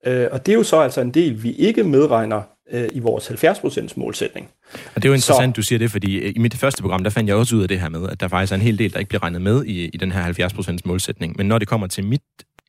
Øh, 0.05 0.27
og 0.31 0.45
det 0.45 0.51
er 0.51 0.57
jo 0.57 0.63
så 0.63 0.79
altså 0.79 1.01
en 1.01 1.11
del, 1.11 1.43
vi 1.43 1.51
ikke 1.51 1.83
medregner 1.83 2.41
øh, 2.71 2.89
i 2.91 2.99
vores 2.99 3.29
70% 3.29 3.93
målsætning. 3.95 4.49
Og 4.73 4.95
det 4.95 5.05
er 5.05 5.09
jo 5.09 5.13
interessant, 5.13 5.55
så, 5.55 5.59
du 5.59 5.63
siger 5.63 5.79
det, 5.79 5.91
fordi 5.91 6.17
øh, 6.17 6.33
i 6.35 6.39
mit 6.39 6.55
første 6.55 6.81
program, 6.81 7.03
der 7.03 7.09
fandt 7.09 7.27
jeg 7.27 7.37
også 7.37 7.55
ud 7.55 7.61
af 7.61 7.67
det 7.67 7.79
her 7.79 7.89
med, 7.89 8.09
at 8.09 8.19
der 8.19 8.27
faktisk 8.27 8.51
er 8.51 8.55
en 8.55 8.61
hel 8.61 8.79
del, 8.79 8.93
der 8.93 8.99
ikke 8.99 9.09
bliver 9.09 9.23
regnet 9.23 9.41
med 9.41 9.65
i, 9.65 9.85
i 9.85 9.97
den 9.97 10.11
her 10.11 10.49
70% 10.69 10.77
målsætning. 10.85 11.37
Men 11.37 11.47
når 11.47 11.59
det 11.59 11.67
kommer 11.67 11.87
til 11.87 12.03
mit 12.03 12.21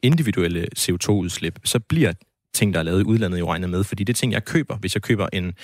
individuelle 0.02 0.66
CO2-udslip, 0.78 1.58
så 1.64 1.78
bliver 1.78 2.12
ting, 2.54 2.74
der 2.74 2.80
er 2.80 2.84
lavet 2.84 3.00
i 3.00 3.04
udlandet, 3.04 3.38
jo 3.38 3.50
regnet 3.50 3.70
med, 3.70 3.84
fordi 3.84 4.04
det 4.04 4.12
er 4.12 4.16
ting, 4.16 4.32
jeg 4.32 4.44
køber. 4.44 4.76
Hvis 4.76 4.94
jeg 4.94 5.02
køber 5.02 5.28
en 5.32 5.54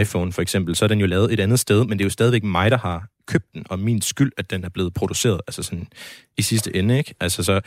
iPhone 0.00 0.32
for 0.32 0.42
eksempel, 0.42 0.76
så 0.76 0.84
er 0.84 0.88
den 0.88 1.00
jo 1.00 1.06
lavet 1.06 1.32
et 1.32 1.40
andet 1.40 1.60
sted, 1.60 1.84
men 1.84 1.98
det 1.98 2.00
er 2.00 2.06
jo 2.06 2.10
stadigvæk 2.10 2.44
mig, 2.44 2.70
der 2.70 2.78
har 2.78 3.06
købt 3.26 3.54
den, 3.54 3.66
og 3.68 3.78
min 3.78 4.02
skyld, 4.02 4.32
at 4.36 4.50
den 4.50 4.64
er 4.64 4.68
blevet 4.68 4.94
produceret, 4.94 5.40
altså 5.46 5.62
sådan 5.62 5.86
i 6.38 6.42
sidste 6.42 6.76
ende, 6.76 6.98
ikke? 6.98 7.14
Altså 7.20 7.42
så 7.42 7.60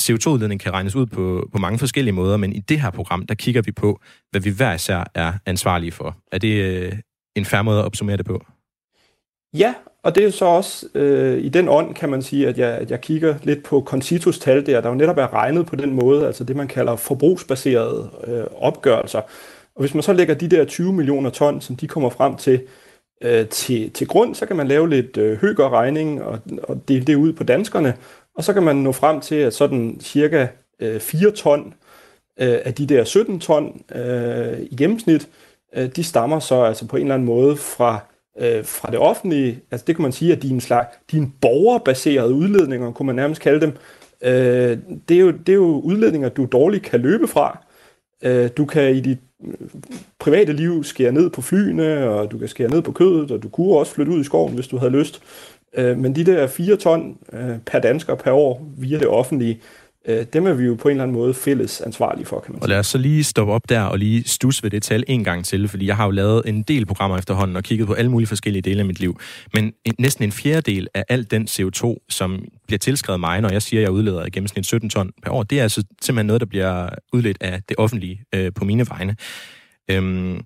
CO2-udledning 0.00 0.60
kan 0.60 0.72
regnes 0.72 0.94
ud 0.94 1.06
på, 1.06 1.48
på 1.52 1.58
mange 1.58 1.78
forskellige 1.78 2.12
måder, 2.12 2.36
men 2.36 2.52
i 2.52 2.60
det 2.60 2.80
her 2.80 2.90
program, 2.90 3.26
der 3.26 3.34
kigger 3.34 3.62
vi 3.62 3.72
på, 3.72 4.00
hvad 4.30 4.40
vi 4.40 4.50
hver 4.50 4.74
især 4.74 5.04
er 5.14 5.32
ansvarlige 5.46 5.92
for. 5.92 6.16
Er 6.32 6.38
det 6.38 6.54
øh, 6.54 6.92
en 7.36 7.44
færre 7.44 7.64
måde 7.64 7.78
at 7.78 7.84
opsummere 7.84 8.16
det 8.16 8.26
på? 8.26 8.42
Ja, 9.54 9.74
og 10.02 10.14
det 10.14 10.24
er 10.24 10.30
så 10.30 10.44
også 10.44 10.86
øh, 10.94 11.38
i 11.38 11.48
den 11.48 11.68
ånd, 11.68 11.94
kan 11.94 12.08
man 12.08 12.22
sige, 12.22 12.48
at 12.48 12.58
jeg, 12.58 12.68
at 12.68 12.90
jeg 12.90 13.00
kigger 13.00 13.34
lidt 13.42 13.64
på 13.64 13.82
Concitos 13.86 14.38
tal 14.38 14.66
der, 14.66 14.80
der 14.80 14.88
jo 14.88 14.94
netop 14.94 15.18
er 15.18 15.32
regnet 15.34 15.66
på 15.66 15.76
den 15.76 15.92
måde, 15.92 16.26
altså 16.26 16.44
det 16.44 16.56
man 16.56 16.68
kalder 16.68 16.96
forbrugsbaserede 16.96 18.10
øh, 18.26 18.44
opgørelser. 18.56 19.20
Og 19.74 19.80
hvis 19.80 19.94
man 19.94 20.02
så 20.02 20.12
lægger 20.12 20.34
de 20.34 20.48
der 20.48 20.64
20 20.64 20.92
millioner 20.92 21.30
ton, 21.30 21.60
som 21.60 21.76
de 21.76 21.88
kommer 21.88 22.10
frem 22.10 22.36
til, 22.36 22.60
øh, 23.22 23.48
til, 23.48 23.90
til 23.90 24.06
grund, 24.06 24.34
så 24.34 24.46
kan 24.46 24.56
man 24.56 24.68
lave 24.68 24.88
lidt 24.88 25.16
øh, 25.16 25.40
højere 25.40 25.70
regning 25.70 26.22
og, 26.22 26.38
og 26.62 26.88
dele 26.88 27.04
det 27.04 27.14
ud 27.14 27.32
på 27.32 27.44
danskerne, 27.44 27.94
og 28.34 28.44
så 28.44 28.52
kan 28.52 28.62
man 28.62 28.76
nå 28.76 28.92
frem 28.92 29.20
til, 29.20 29.34
at 29.34 29.54
sådan 29.54 30.00
cirka 30.00 30.46
øh, 30.80 31.00
4 31.00 31.30
ton 31.30 31.74
øh, 32.40 32.58
af 32.64 32.74
de 32.74 32.86
der 32.86 33.04
17 33.04 33.40
ton 33.40 33.82
øh, 33.94 34.60
i 34.60 34.76
gennemsnit, 34.76 35.22
øh, 35.22 35.49
Øh, 35.76 35.88
de 35.96 36.04
stammer 36.04 36.38
så 36.38 36.62
altså 36.62 36.86
på 36.86 36.96
en 36.96 37.02
eller 37.02 37.14
anden 37.14 37.26
måde 37.26 37.56
fra, 37.56 37.98
øh, 38.40 38.64
fra 38.64 38.90
det 38.90 38.98
offentlige. 38.98 39.60
Altså 39.70 39.84
det 39.86 39.96
kan 39.96 40.02
man 40.02 40.12
sige, 40.12 40.32
at 40.32 40.42
de 40.42 40.48
er 40.48 40.52
en 40.52 40.60
slags, 40.60 40.96
de 41.10 41.16
er 41.16 41.20
en 41.20 41.34
borgerbaserede 41.40 42.34
udledninger, 42.34 42.92
kunne 42.92 43.06
man 43.06 43.16
nærmest 43.16 43.40
kalde 43.40 43.60
dem. 43.60 43.72
Øh, 44.22 44.78
det, 45.08 45.16
er 45.16 45.20
jo, 45.20 45.30
det 45.30 45.48
er 45.48 45.56
jo 45.56 45.80
udledninger, 45.80 46.28
du 46.28 46.44
dårligt 46.52 46.84
kan 46.84 47.00
løbe 47.00 47.28
fra. 47.28 47.64
Øh, 48.22 48.50
du 48.56 48.64
kan 48.64 48.94
i 48.94 49.00
dit 49.00 49.18
øh, 49.46 49.54
private 50.18 50.52
liv 50.52 50.84
skære 50.84 51.12
ned 51.12 51.30
på 51.30 51.42
flyene, 51.42 52.08
og 52.08 52.30
du 52.30 52.38
kan 52.38 52.48
skære 52.48 52.70
ned 52.70 52.82
på 52.82 52.92
kødet, 52.92 53.30
og 53.30 53.42
du 53.42 53.48
kunne 53.48 53.78
også 53.78 53.94
flytte 53.94 54.12
ud 54.12 54.20
i 54.20 54.24
skoven, 54.24 54.54
hvis 54.54 54.68
du 54.68 54.76
havde 54.76 54.92
lyst. 54.92 55.22
Øh, 55.74 55.98
men 55.98 56.16
de 56.16 56.24
der 56.24 56.46
4 56.46 56.76
ton 56.76 57.18
øh, 57.32 57.58
per 57.66 57.78
dansker 57.78 58.14
per 58.14 58.32
år 58.32 58.66
via 58.78 58.98
det 58.98 59.08
offentlige, 59.08 59.60
øh, 60.08 60.26
dem 60.32 60.46
er 60.46 60.52
vi 60.52 60.64
jo 60.64 60.74
på 60.74 60.88
en 60.88 60.90
eller 60.92 61.02
anden 61.02 61.16
måde 61.16 61.34
fælles 61.34 61.80
ansvarlige 61.80 62.26
for, 62.26 62.40
kan 62.40 62.52
man 62.52 62.60
sige. 62.60 62.64
Og 62.64 62.68
lad 62.68 62.78
os 62.78 62.86
så 62.86 62.98
lige 62.98 63.24
stoppe 63.24 63.52
op 63.52 63.68
der 63.68 63.82
og 63.82 63.98
lige 63.98 64.28
stus 64.28 64.62
ved 64.62 64.70
det 64.70 64.82
tal 64.82 65.04
en 65.08 65.24
gang 65.24 65.44
til, 65.44 65.68
fordi 65.68 65.86
jeg 65.86 65.96
har 65.96 66.04
jo 66.04 66.10
lavet 66.10 66.42
en 66.46 66.62
del 66.62 66.86
programmer 66.86 67.18
efterhånden 67.18 67.56
og 67.56 67.62
kigget 67.62 67.86
på 67.86 67.94
alle 67.94 68.10
mulige 68.10 68.28
forskellige 68.28 68.62
dele 68.62 68.80
af 68.80 68.86
mit 68.86 69.00
liv. 69.00 69.20
Men 69.54 69.72
en, 69.84 69.94
næsten 69.98 70.24
en 70.24 70.32
fjerdedel 70.32 70.88
af 70.94 71.04
al 71.08 71.30
den 71.30 71.48
CO2, 71.50 72.06
som 72.08 72.44
bliver 72.66 72.78
tilskrevet 72.78 73.20
mig, 73.20 73.40
når 73.40 73.50
jeg 73.50 73.62
siger, 73.62 73.80
at 73.80 73.82
jeg 73.82 73.90
udleder 73.90 74.26
i 74.26 74.30
gennemsnit 74.30 74.66
17 74.66 74.90
ton 74.90 75.12
per 75.22 75.30
år, 75.30 75.42
det 75.42 75.58
er 75.58 75.62
altså 75.62 75.84
simpelthen 76.02 76.26
noget, 76.26 76.40
der 76.40 76.46
bliver 76.46 76.88
udledt 77.12 77.38
af 77.40 77.62
det 77.68 77.76
offentlige 77.78 78.24
øh, 78.34 78.52
på 78.52 78.64
mine 78.64 78.86
vegne. 78.88 79.16
Øhm, 79.90 80.40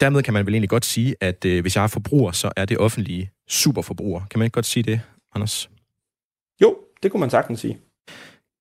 dermed 0.00 0.22
kan 0.22 0.34
man 0.34 0.46
vel 0.46 0.54
egentlig 0.54 0.70
godt 0.70 0.84
sige, 0.84 1.14
at 1.20 1.44
øh, 1.44 1.60
hvis 1.60 1.76
jeg 1.76 1.82
er 1.82 1.88
forbruger, 1.88 2.32
så 2.32 2.50
er 2.56 2.64
det 2.64 2.78
offentlige 2.78 3.30
superforbruger. 3.48 4.20
Kan 4.30 4.38
man 4.38 4.46
ikke 4.46 4.54
godt 4.54 4.66
sige 4.66 4.82
det, 4.82 5.00
Anders? 5.34 5.70
Jo, 6.62 6.76
det 7.02 7.10
kunne 7.10 7.20
man 7.20 7.30
sagtens 7.30 7.60
sige. 7.60 7.78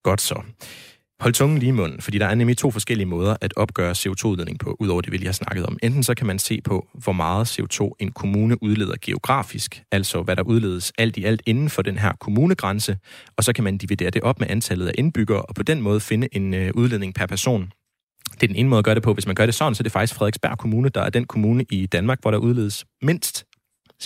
Godt 0.04 0.22
så. 0.22 0.44
Hold 1.20 1.34
tungen 1.34 1.60
lige 1.60 1.70
i 1.70 1.72
munden, 1.72 2.02
fordi 2.02 2.18
der 2.18 2.26
er 2.26 2.36
nemlig 2.36 2.58
to 2.58 2.72
forskellige 2.72 3.06
måder 3.06 3.36
at 3.42 3.54
opgøre 3.58 3.92
CO2-udledning 3.92 4.60
på, 4.60 4.78
udover 4.80 5.02
det, 5.02 5.12
vi 5.12 5.18
lige 5.18 5.28
har 5.28 5.34
snakket 5.34 5.66
om. 5.66 5.78
Enten 5.84 6.04
så 6.04 6.16
kan 6.16 6.28
man 6.28 6.40
se 6.40 6.62
på, 6.62 6.88
hvor 6.94 7.14
meget 7.14 7.60
CO2 7.60 7.90
en 8.00 8.12
kommune 8.12 8.64
udleder 8.64 8.96
geografisk, 9.02 9.84
altså 9.92 10.22
hvad 10.22 10.36
der 10.36 10.44
udledes 10.44 10.92
alt 10.98 11.18
i 11.18 11.24
alt 11.24 11.42
inden 11.46 11.70
for 11.70 11.82
den 11.82 11.98
her 11.98 12.14
kommunegrænse, 12.20 12.98
og 13.38 13.44
så 13.44 13.54
kan 13.54 13.64
man 13.64 13.78
dividere 13.78 14.10
det 14.10 14.22
op 14.22 14.40
med 14.40 14.48
antallet 14.50 14.88
af 14.88 14.94
indbyggere, 14.98 15.42
og 15.42 15.56
på 15.56 15.64
den 15.64 15.82
måde 15.82 16.00
finde 16.00 16.28
en 16.32 16.54
øh, 16.54 16.72
udledning 16.76 17.14
per 17.14 17.26
person. 17.26 17.72
Det 18.34 18.44
er 18.44 18.48
den 18.48 18.56
ene 18.56 18.70
måde 18.70 18.80
at 18.80 18.86
gøre 18.86 18.96
det 18.96 19.04
på. 19.04 19.14
Hvis 19.14 19.26
man 19.26 19.36
gør 19.36 19.46
det 19.46 19.56
sådan, 19.56 19.76
så 19.76 19.82
er 19.82 19.84
det 19.84 19.92
faktisk 19.92 20.16
Frederiksberg 20.16 20.58
Kommune, 20.58 20.90
der 20.90 21.02
er 21.02 21.10
den 21.10 21.26
kommune 21.26 21.66
i 21.70 21.86
Danmark, 21.86 22.22
hvor 22.22 22.32
der 22.32 22.38
udledes 22.38 22.86
mindst 23.02 23.46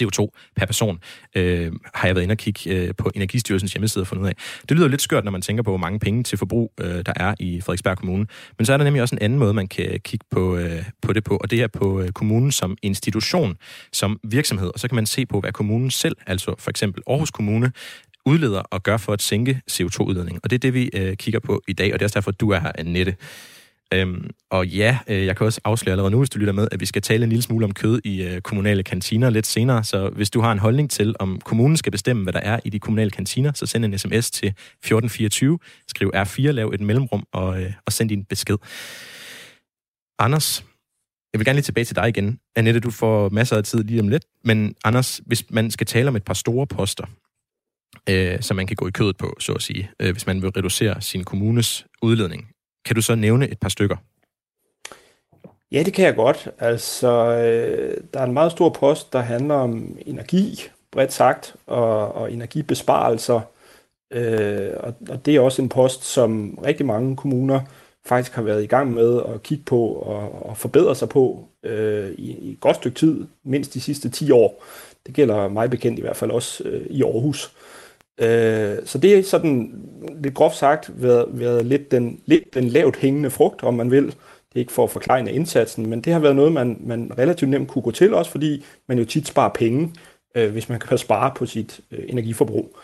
CO2 0.01 0.27
per 0.55 0.65
person, 0.65 0.99
øh, 1.35 1.71
har 1.93 2.07
jeg 2.07 2.15
været 2.15 2.23
inde 2.23 2.33
og 2.33 2.37
kigge 2.37 2.69
øh, 2.69 2.95
på 2.97 3.11
Energistyrelsens 3.15 3.73
hjemmeside 3.73 4.03
og 4.03 4.07
fundet 4.07 4.23
ud 4.23 4.29
af. 4.29 4.35
Det 4.69 4.77
lyder 4.77 4.87
lidt 4.87 5.01
skørt, 5.01 5.23
når 5.23 5.31
man 5.31 5.41
tænker 5.41 5.63
på, 5.63 5.71
hvor 5.71 5.77
mange 5.77 5.99
penge 5.99 6.23
til 6.23 6.37
forbrug, 6.37 6.73
øh, 6.81 7.05
der 7.05 7.13
er 7.15 7.35
i 7.39 7.61
Frederiksberg 7.61 7.97
Kommune. 7.97 8.27
Men 8.57 8.65
så 8.65 8.73
er 8.73 8.77
der 8.77 8.83
nemlig 8.83 9.01
også 9.01 9.15
en 9.15 9.21
anden 9.21 9.39
måde, 9.39 9.53
man 9.53 9.67
kan 9.67 9.99
kigge 9.99 10.25
på, 10.31 10.57
øh, 10.57 10.83
på 11.01 11.13
det 11.13 11.23
på, 11.23 11.37
og 11.37 11.51
det 11.51 11.61
er 11.61 11.67
på 11.67 12.01
øh, 12.01 12.09
kommunen 12.11 12.51
som 12.51 12.77
institution, 12.81 13.57
som 13.93 14.19
virksomhed. 14.23 14.67
Og 14.73 14.79
så 14.79 14.87
kan 14.87 14.95
man 14.95 15.05
se 15.05 15.25
på, 15.25 15.39
hvad 15.39 15.51
kommunen 15.51 15.91
selv, 15.91 16.15
altså 16.27 16.55
for 16.59 16.69
eksempel 16.69 17.03
Aarhus 17.07 17.31
Kommune, 17.31 17.71
udleder 18.25 18.59
og 18.59 18.83
gør 18.83 18.97
for 18.97 19.13
at 19.13 19.21
sænke 19.21 19.61
CO2-udledning. 19.71 20.39
Og 20.43 20.49
det 20.49 20.55
er 20.55 20.59
det, 20.59 20.73
vi 20.73 20.89
øh, 20.93 21.15
kigger 21.15 21.39
på 21.39 21.61
i 21.67 21.73
dag, 21.73 21.93
og 21.93 21.99
det 21.99 22.03
er 22.03 22.05
også 22.05 22.19
derfor, 22.19 22.31
at 22.31 22.39
du 22.39 22.49
er 22.49 22.59
her, 22.59 22.71
Annette. 22.75 23.15
Øhm, 23.93 24.29
og 24.49 24.67
ja, 24.67 24.99
øh, 25.07 25.25
jeg 25.25 25.37
kan 25.37 25.45
også 25.45 25.61
afsløre 25.63 25.93
allerede 25.93 26.11
nu, 26.11 26.17
hvis 26.17 26.29
du 26.29 26.39
lytter 26.39 26.53
med, 26.53 26.67
at 26.71 26.79
vi 26.79 26.85
skal 26.85 27.01
tale 27.01 27.23
en 27.23 27.29
lille 27.29 27.43
smule 27.43 27.65
om 27.65 27.73
kød 27.73 28.01
i 28.03 28.23
øh, 28.23 28.41
kommunale 28.41 28.83
kantiner 28.83 29.29
lidt 29.29 29.47
senere. 29.47 29.83
Så 29.83 30.09
hvis 30.09 30.29
du 30.29 30.41
har 30.41 30.51
en 30.51 30.59
holdning 30.59 30.89
til, 30.89 31.15
om 31.19 31.41
kommunen 31.41 31.77
skal 31.77 31.91
bestemme, 31.91 32.23
hvad 32.23 32.33
der 32.33 32.39
er 32.39 32.59
i 32.65 32.69
de 32.69 32.79
kommunale 32.79 33.11
kantiner, 33.11 33.51
så 33.53 33.65
send 33.65 33.85
en 33.85 33.97
sms 33.97 34.31
til 34.31 34.47
1424, 34.47 35.59
skriv 35.87 36.11
R4, 36.15 36.41
lav 36.41 36.71
et 36.73 36.81
mellemrum 36.81 37.23
og, 37.33 37.61
øh, 37.61 37.73
og 37.85 37.93
send 37.93 38.09
din 38.09 38.25
besked. 38.25 38.57
Anders, 40.19 40.65
jeg 41.33 41.39
vil 41.39 41.45
gerne 41.45 41.57
lige 41.57 41.63
tilbage 41.63 41.85
til 41.85 41.95
dig 41.95 42.09
igen. 42.09 42.39
Annette, 42.55 42.79
du 42.79 42.91
får 42.91 43.29
masser 43.29 43.57
af 43.57 43.63
tid 43.63 43.83
lige 43.83 43.99
om 43.99 44.07
lidt. 44.07 44.25
Men 44.43 44.75
Anders, 44.85 45.21
hvis 45.25 45.45
man 45.49 45.71
skal 45.71 45.87
tale 45.87 46.07
om 46.07 46.15
et 46.15 46.23
par 46.23 46.33
store 46.33 46.67
poster, 46.67 47.05
øh, 48.09 48.41
som 48.41 48.55
man 48.57 48.67
kan 48.67 48.75
gå 48.75 48.87
i 48.87 48.91
kødet 48.91 49.17
på, 49.17 49.35
så 49.39 49.53
at 49.53 49.61
sige, 49.61 49.91
øh, 49.99 50.11
hvis 50.11 50.27
man 50.27 50.41
vil 50.41 50.49
reducere 50.49 51.01
sin 51.01 51.23
kommunes 51.23 51.85
udledning, 52.01 52.47
kan 52.85 52.95
du 52.95 53.01
så 53.01 53.15
nævne 53.15 53.49
et 53.49 53.59
par 53.59 53.69
stykker? 53.69 53.97
Ja, 55.71 55.83
det 55.83 55.93
kan 55.93 56.05
jeg 56.05 56.15
godt. 56.15 56.49
Altså, 56.59 57.07
øh, 57.07 57.97
der 58.13 58.19
er 58.19 58.23
en 58.23 58.33
meget 58.33 58.51
stor 58.51 58.69
post, 58.69 59.13
der 59.13 59.19
handler 59.19 59.55
om 59.55 59.97
energi, 60.05 60.63
bredt 60.91 61.13
sagt, 61.13 61.55
og, 61.65 62.15
og 62.15 62.31
energibesparelser. 62.31 63.41
Øh, 64.13 64.71
og, 64.79 64.93
og 65.09 65.25
det 65.25 65.35
er 65.35 65.41
også 65.41 65.61
en 65.61 65.69
post, 65.69 66.03
som 66.03 66.59
rigtig 66.65 66.85
mange 66.85 67.15
kommuner 67.15 67.61
faktisk 68.05 68.33
har 68.33 68.41
været 68.41 68.63
i 68.63 68.67
gang 68.67 68.93
med 68.93 69.21
at 69.33 69.43
kigge 69.43 69.63
på 69.63 69.85
og, 69.87 70.49
og 70.49 70.57
forbedre 70.57 70.95
sig 70.95 71.09
på 71.09 71.47
øh, 71.63 72.11
i, 72.11 72.31
i 72.31 72.51
et 72.51 72.59
godt 72.59 72.75
stykke 72.75 72.99
tid, 72.99 73.25
mindst 73.43 73.73
de 73.73 73.81
sidste 73.81 74.09
10 74.09 74.31
år. 74.31 74.63
Det 75.05 75.15
gælder 75.15 75.47
mig 75.47 75.69
bekendt 75.69 75.99
i 75.99 76.01
hvert 76.01 76.17
fald 76.17 76.31
også 76.31 76.63
øh, 76.63 76.85
i 76.89 77.03
Aarhus. 77.03 77.51
Øh, 78.17 78.77
så 78.85 78.97
det 78.97 79.17
er 79.17 79.23
sådan 79.23 79.83
lidt 80.23 80.33
groft 80.33 80.55
sagt 80.55 81.03
været, 81.03 81.25
været 81.31 81.65
lidt, 81.65 81.91
den, 81.91 82.19
lidt 82.25 82.53
den 82.53 82.63
lavt 82.63 82.95
hængende 82.95 83.29
frugt, 83.29 83.63
om 83.63 83.73
man 83.73 83.91
vil. 83.91 84.05
Det 84.05 84.55
er 84.55 84.59
ikke 84.59 84.71
for 84.71 84.83
at 84.83 84.89
forklare 84.89 85.31
indsatsen, 85.31 85.89
men 85.89 86.01
det 86.01 86.13
har 86.13 86.19
været 86.19 86.35
noget, 86.35 86.51
man, 86.51 86.77
man 86.79 87.11
relativt 87.17 87.51
nemt 87.51 87.67
kunne 87.67 87.81
gå 87.81 87.91
til, 87.91 88.13
også 88.13 88.31
fordi 88.31 88.65
man 88.87 88.99
jo 88.99 89.05
tit 89.05 89.27
sparer 89.27 89.53
penge, 89.53 89.93
øh, 90.35 90.51
hvis 90.51 90.69
man 90.69 90.79
kan 90.79 90.97
spare 90.97 91.31
på 91.35 91.45
sit 91.45 91.79
øh, 91.91 92.03
energiforbrug. 92.07 92.77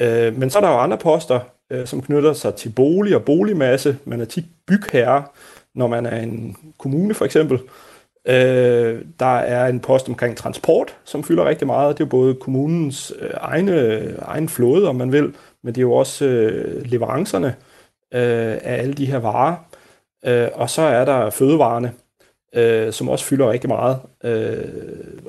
Øh, 0.00 0.38
men 0.38 0.50
så 0.50 0.58
er 0.58 0.62
der 0.62 0.70
jo 0.70 0.78
andre 0.78 0.98
poster, 0.98 1.40
øh, 1.70 1.86
som 1.86 2.02
knytter 2.02 2.32
sig 2.32 2.54
til 2.54 2.68
bolig 2.68 3.16
og 3.16 3.24
boligmasse. 3.24 3.98
Man 4.04 4.20
er 4.20 4.24
tit 4.24 4.44
bygherre, 4.66 5.24
når 5.74 5.86
man 5.86 6.06
er 6.06 6.20
en 6.20 6.56
kommune 6.78 7.14
for 7.14 7.24
eksempel. 7.24 7.58
Øh, 8.26 9.02
der 9.20 9.36
er 9.36 9.66
en 9.66 9.80
post 9.80 10.08
omkring 10.08 10.36
transport, 10.36 10.96
som 11.04 11.24
fylder 11.24 11.44
rigtig 11.44 11.66
meget. 11.66 11.98
Det 11.98 12.02
er 12.02 12.06
jo 12.06 12.10
både 12.10 12.34
kommunens 12.34 13.12
øh, 13.20 13.30
egne, 13.40 14.00
egen 14.22 14.48
flåde, 14.48 14.88
om 14.88 14.96
man 14.96 15.12
vil, 15.12 15.34
men 15.64 15.74
det 15.74 15.78
er 15.78 15.82
jo 15.82 15.92
også 15.92 16.24
øh, 16.24 16.82
leverancerne 16.86 17.48
øh, 18.14 18.58
af 18.62 18.82
alle 18.82 18.94
de 18.94 19.06
her 19.06 19.18
varer. 19.18 19.56
Øh, 20.24 20.48
og 20.54 20.70
så 20.70 20.82
er 20.82 21.04
der 21.04 21.30
fødevarene, 21.30 21.92
øh, 22.54 22.92
som 22.92 23.08
også 23.08 23.24
fylder 23.24 23.50
rigtig 23.50 23.68
meget, 23.68 23.98
øh, 24.24 24.64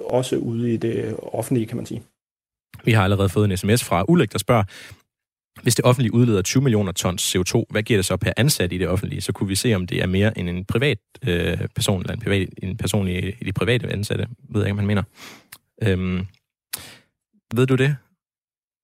også 0.05 0.35
ude 0.35 0.73
i 0.73 0.77
det 0.77 1.15
offentlige, 1.33 1.65
kan 1.65 1.77
man 1.77 1.85
sige. 1.85 2.03
Vi 2.83 2.91
har 2.91 3.03
allerede 3.03 3.29
fået 3.29 3.51
en 3.51 3.57
sms 3.57 3.83
fra 3.83 4.05
Ulrik, 4.07 4.31
der 4.31 4.39
spørger, 4.39 4.63
hvis 5.63 5.75
det 5.75 5.85
offentlige 5.85 6.13
udleder 6.13 6.41
20 6.41 6.63
millioner 6.63 6.91
tons 6.91 7.35
CO2, 7.35 7.63
hvad 7.69 7.83
giver 7.83 7.97
det 7.97 8.05
så 8.05 8.17
per 8.17 8.33
ansat 8.37 8.73
i 8.73 8.77
det 8.77 8.87
offentlige? 8.87 9.21
Så 9.21 9.31
kunne 9.31 9.49
vi 9.49 9.55
se, 9.55 9.73
om 9.73 9.87
det 9.87 10.01
er 10.01 10.07
mere 10.07 10.37
end 10.37 10.49
en 10.49 10.65
privat 10.65 10.97
øh, 11.27 11.67
person, 11.75 12.01
eller 12.01 12.13
en, 12.13 12.19
privat, 12.19 12.49
en 12.63 12.77
person 12.77 13.07
i, 13.07 13.17
i 13.17 13.43
de 13.45 13.53
private 13.53 13.93
ansatte. 13.93 14.27
Ved 14.49 14.61
jeg 14.61 14.67
ikke, 14.67 14.71
om 14.71 14.77
han 14.77 14.87
mener. 14.87 15.03
Øhm, 15.83 16.27
ved 17.53 17.67
du 17.67 17.75
det, 17.75 17.95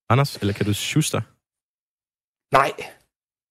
Anders? 0.10 0.38
Eller 0.38 0.54
kan 0.54 0.66
du 0.66 0.72
dig? 1.12 1.22
Nej, 2.52 2.72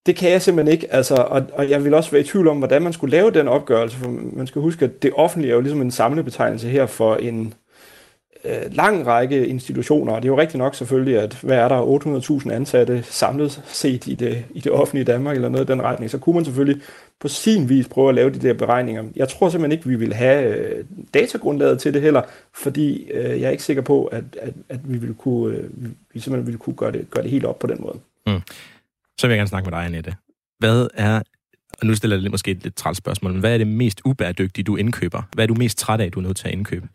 det 0.07 0.17
kan 0.17 0.31
jeg 0.31 0.43
simpelthen 0.43 0.73
ikke. 0.73 0.93
Altså, 0.93 1.15
og, 1.15 1.47
og 1.53 1.71
jeg 1.71 1.85
vil 1.85 1.95
også 1.95 2.11
være 2.11 2.21
i 2.21 2.25
tvivl 2.25 2.49
om, 2.49 2.59
hvordan 2.59 2.83
man 2.83 2.93
skulle 2.93 3.11
lave 3.11 3.31
den 3.31 3.49
opgørelse. 3.49 3.97
For 3.97 4.09
man 4.37 4.47
skal 4.47 4.63
huske, 4.63 4.85
at 4.85 5.03
det 5.03 5.13
offentlige 5.15 5.51
er 5.51 5.55
jo 5.55 5.61
ligesom 5.61 5.81
en 5.81 5.91
samlebetegnelse 5.91 6.69
her 6.69 6.87
for 6.87 7.17
en 7.17 7.55
øh, 8.45 8.73
lang 8.73 9.07
række 9.07 9.47
institutioner, 9.47 10.13
og 10.13 10.23
det 10.23 10.29
er 10.29 10.33
jo 10.33 10.41
rigtigt 10.41 10.59
nok 10.59 10.75
selvfølgelig, 10.75 11.19
at 11.19 11.39
hvad 11.43 11.59
er 11.59 11.69
der 11.69 12.41
800.000 12.43 12.53
ansatte 12.53 13.03
samlet 13.03 13.63
set 13.67 14.07
i 14.07 14.15
det, 14.15 14.45
i 14.51 14.61
det 14.61 14.73
offentlige 14.73 15.05
Danmark, 15.05 15.37
eller 15.37 15.49
noget 15.49 15.71
i 15.71 15.73
den 15.73 15.83
retning, 15.83 16.11
så 16.11 16.19
kunne 16.19 16.35
man 16.35 16.45
selvfølgelig 16.45 16.83
på 17.21 17.29
sin 17.29 17.69
vis 17.69 17.89
prøve 17.89 18.09
at 18.09 18.15
lave 18.15 18.31
de 18.31 18.39
der 18.39 18.55
beregninger. 18.55 19.05
Jeg 19.17 19.29
tror 19.29 19.49
simpelthen 19.49 19.79
ikke, 19.79 19.89
vi 19.89 19.97
vil 19.97 20.15
have 20.15 20.57
øh, 20.57 20.85
datagrundlaget 21.15 21.81
til 21.81 21.95
det 21.95 22.03
heller, 22.03 22.23
fordi 22.55 23.11
øh, 23.11 23.41
jeg 23.41 23.47
er 23.47 23.51
ikke 23.51 23.63
sikker 23.63 23.83
på, 23.83 24.05
at, 24.05 24.25
at, 24.41 24.55
at 24.69 24.81
vi, 24.85 24.99
vil 24.99 25.15
kunne, 25.15 25.57
øh, 25.57 25.71
vi 26.15 26.21
simpelthen 26.21 26.47
ville 26.47 26.59
kunne 26.59 26.77
gøre 26.77 26.93
det, 26.93 27.11
gøre 27.11 27.23
det 27.23 27.31
helt 27.31 27.45
op 27.45 27.59
på 27.59 27.67
den 27.67 27.77
måde. 27.81 27.99
Mm. 28.27 28.41
Så 29.19 29.27
vil 29.27 29.35
jeg 29.35 29.39
gerne 29.39 29.49
snakke 29.49 29.71
med 29.71 29.79
dig, 29.79 29.85
Annette. 29.87 30.15
Hvad 30.59 30.89
er, 30.95 31.23
og 31.81 31.87
nu 31.87 31.95
stiller 31.95 32.21
jeg 32.21 32.31
måske 32.31 32.51
et 32.51 32.63
lidt 32.63 32.77
træls 32.77 32.99
spørgsmål, 32.99 33.33
men 33.33 33.41
hvad 33.41 33.55
er 33.55 33.59
det 33.59 33.67
mest 33.67 34.01
ubæredygtige, 34.05 34.65
du 34.65 34.77
indkøber? 34.77 35.23
Hvad 35.33 35.45
er 35.45 35.47
du 35.47 35.55
mest 35.55 35.79
træt 35.79 36.01
af, 36.01 36.13
du 36.13 36.19
er 36.19 36.23
nødt 36.23 36.37
til 36.37 36.49
at 36.49 36.55
indkøbe? 36.55 36.89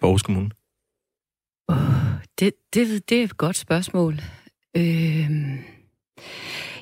På 0.00 0.06
Aarhus 0.06 0.22
Kommune? 0.22 0.50
Oh, 1.68 1.76
det, 2.38 2.52
det, 2.74 3.10
det 3.10 3.20
er 3.20 3.24
et 3.24 3.36
godt 3.36 3.56
spørgsmål. 3.56 4.20
Øh, 4.76 5.30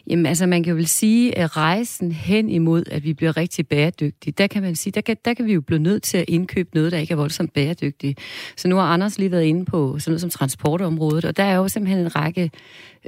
jamen 0.07 0.27
altså, 0.27 0.47
man 0.47 0.63
kan 0.63 0.71
jo 0.71 0.77
vel 0.77 0.87
sige, 0.87 1.39
at 1.39 1.57
rejsen 1.57 2.13
hen 2.13 2.49
imod, 2.51 2.85
at 2.91 3.05
vi 3.05 3.15
bliver 3.15 3.37
rigtig 3.37 3.69
bæredygtige, 3.69 4.33
der 4.39 4.47
kan 4.47 4.63
man 4.63 4.77
sige, 4.77 4.93
der 4.93 5.01
kan, 5.01 5.17
der 5.25 5.35
kan 5.35 5.47
vi 5.47 5.53
jo 5.53 5.61
blive 5.61 5.79
nødt 5.79 6.03
til 6.03 6.19
at 6.19 6.25
indkøbe 6.29 6.71
noget, 6.75 6.93
der 6.93 6.99
ikke 6.99 7.13
er 7.13 7.17
voldsomt 7.17 7.53
bæredygtigt. 7.53 8.19
Så 8.57 8.69
nu 8.69 8.77
har 8.77 8.83
Anders 8.83 9.19
lige 9.19 9.31
været 9.31 9.45
inde 9.45 9.65
på 9.65 9.99
sådan 9.99 10.11
noget 10.11 10.21
som 10.21 10.31
transportområdet, 10.31 11.25
og 11.25 11.37
der 11.37 11.43
er 11.43 11.57
jo 11.57 11.69
simpelthen 11.69 12.05
en 12.05 12.17
række, 12.17 12.51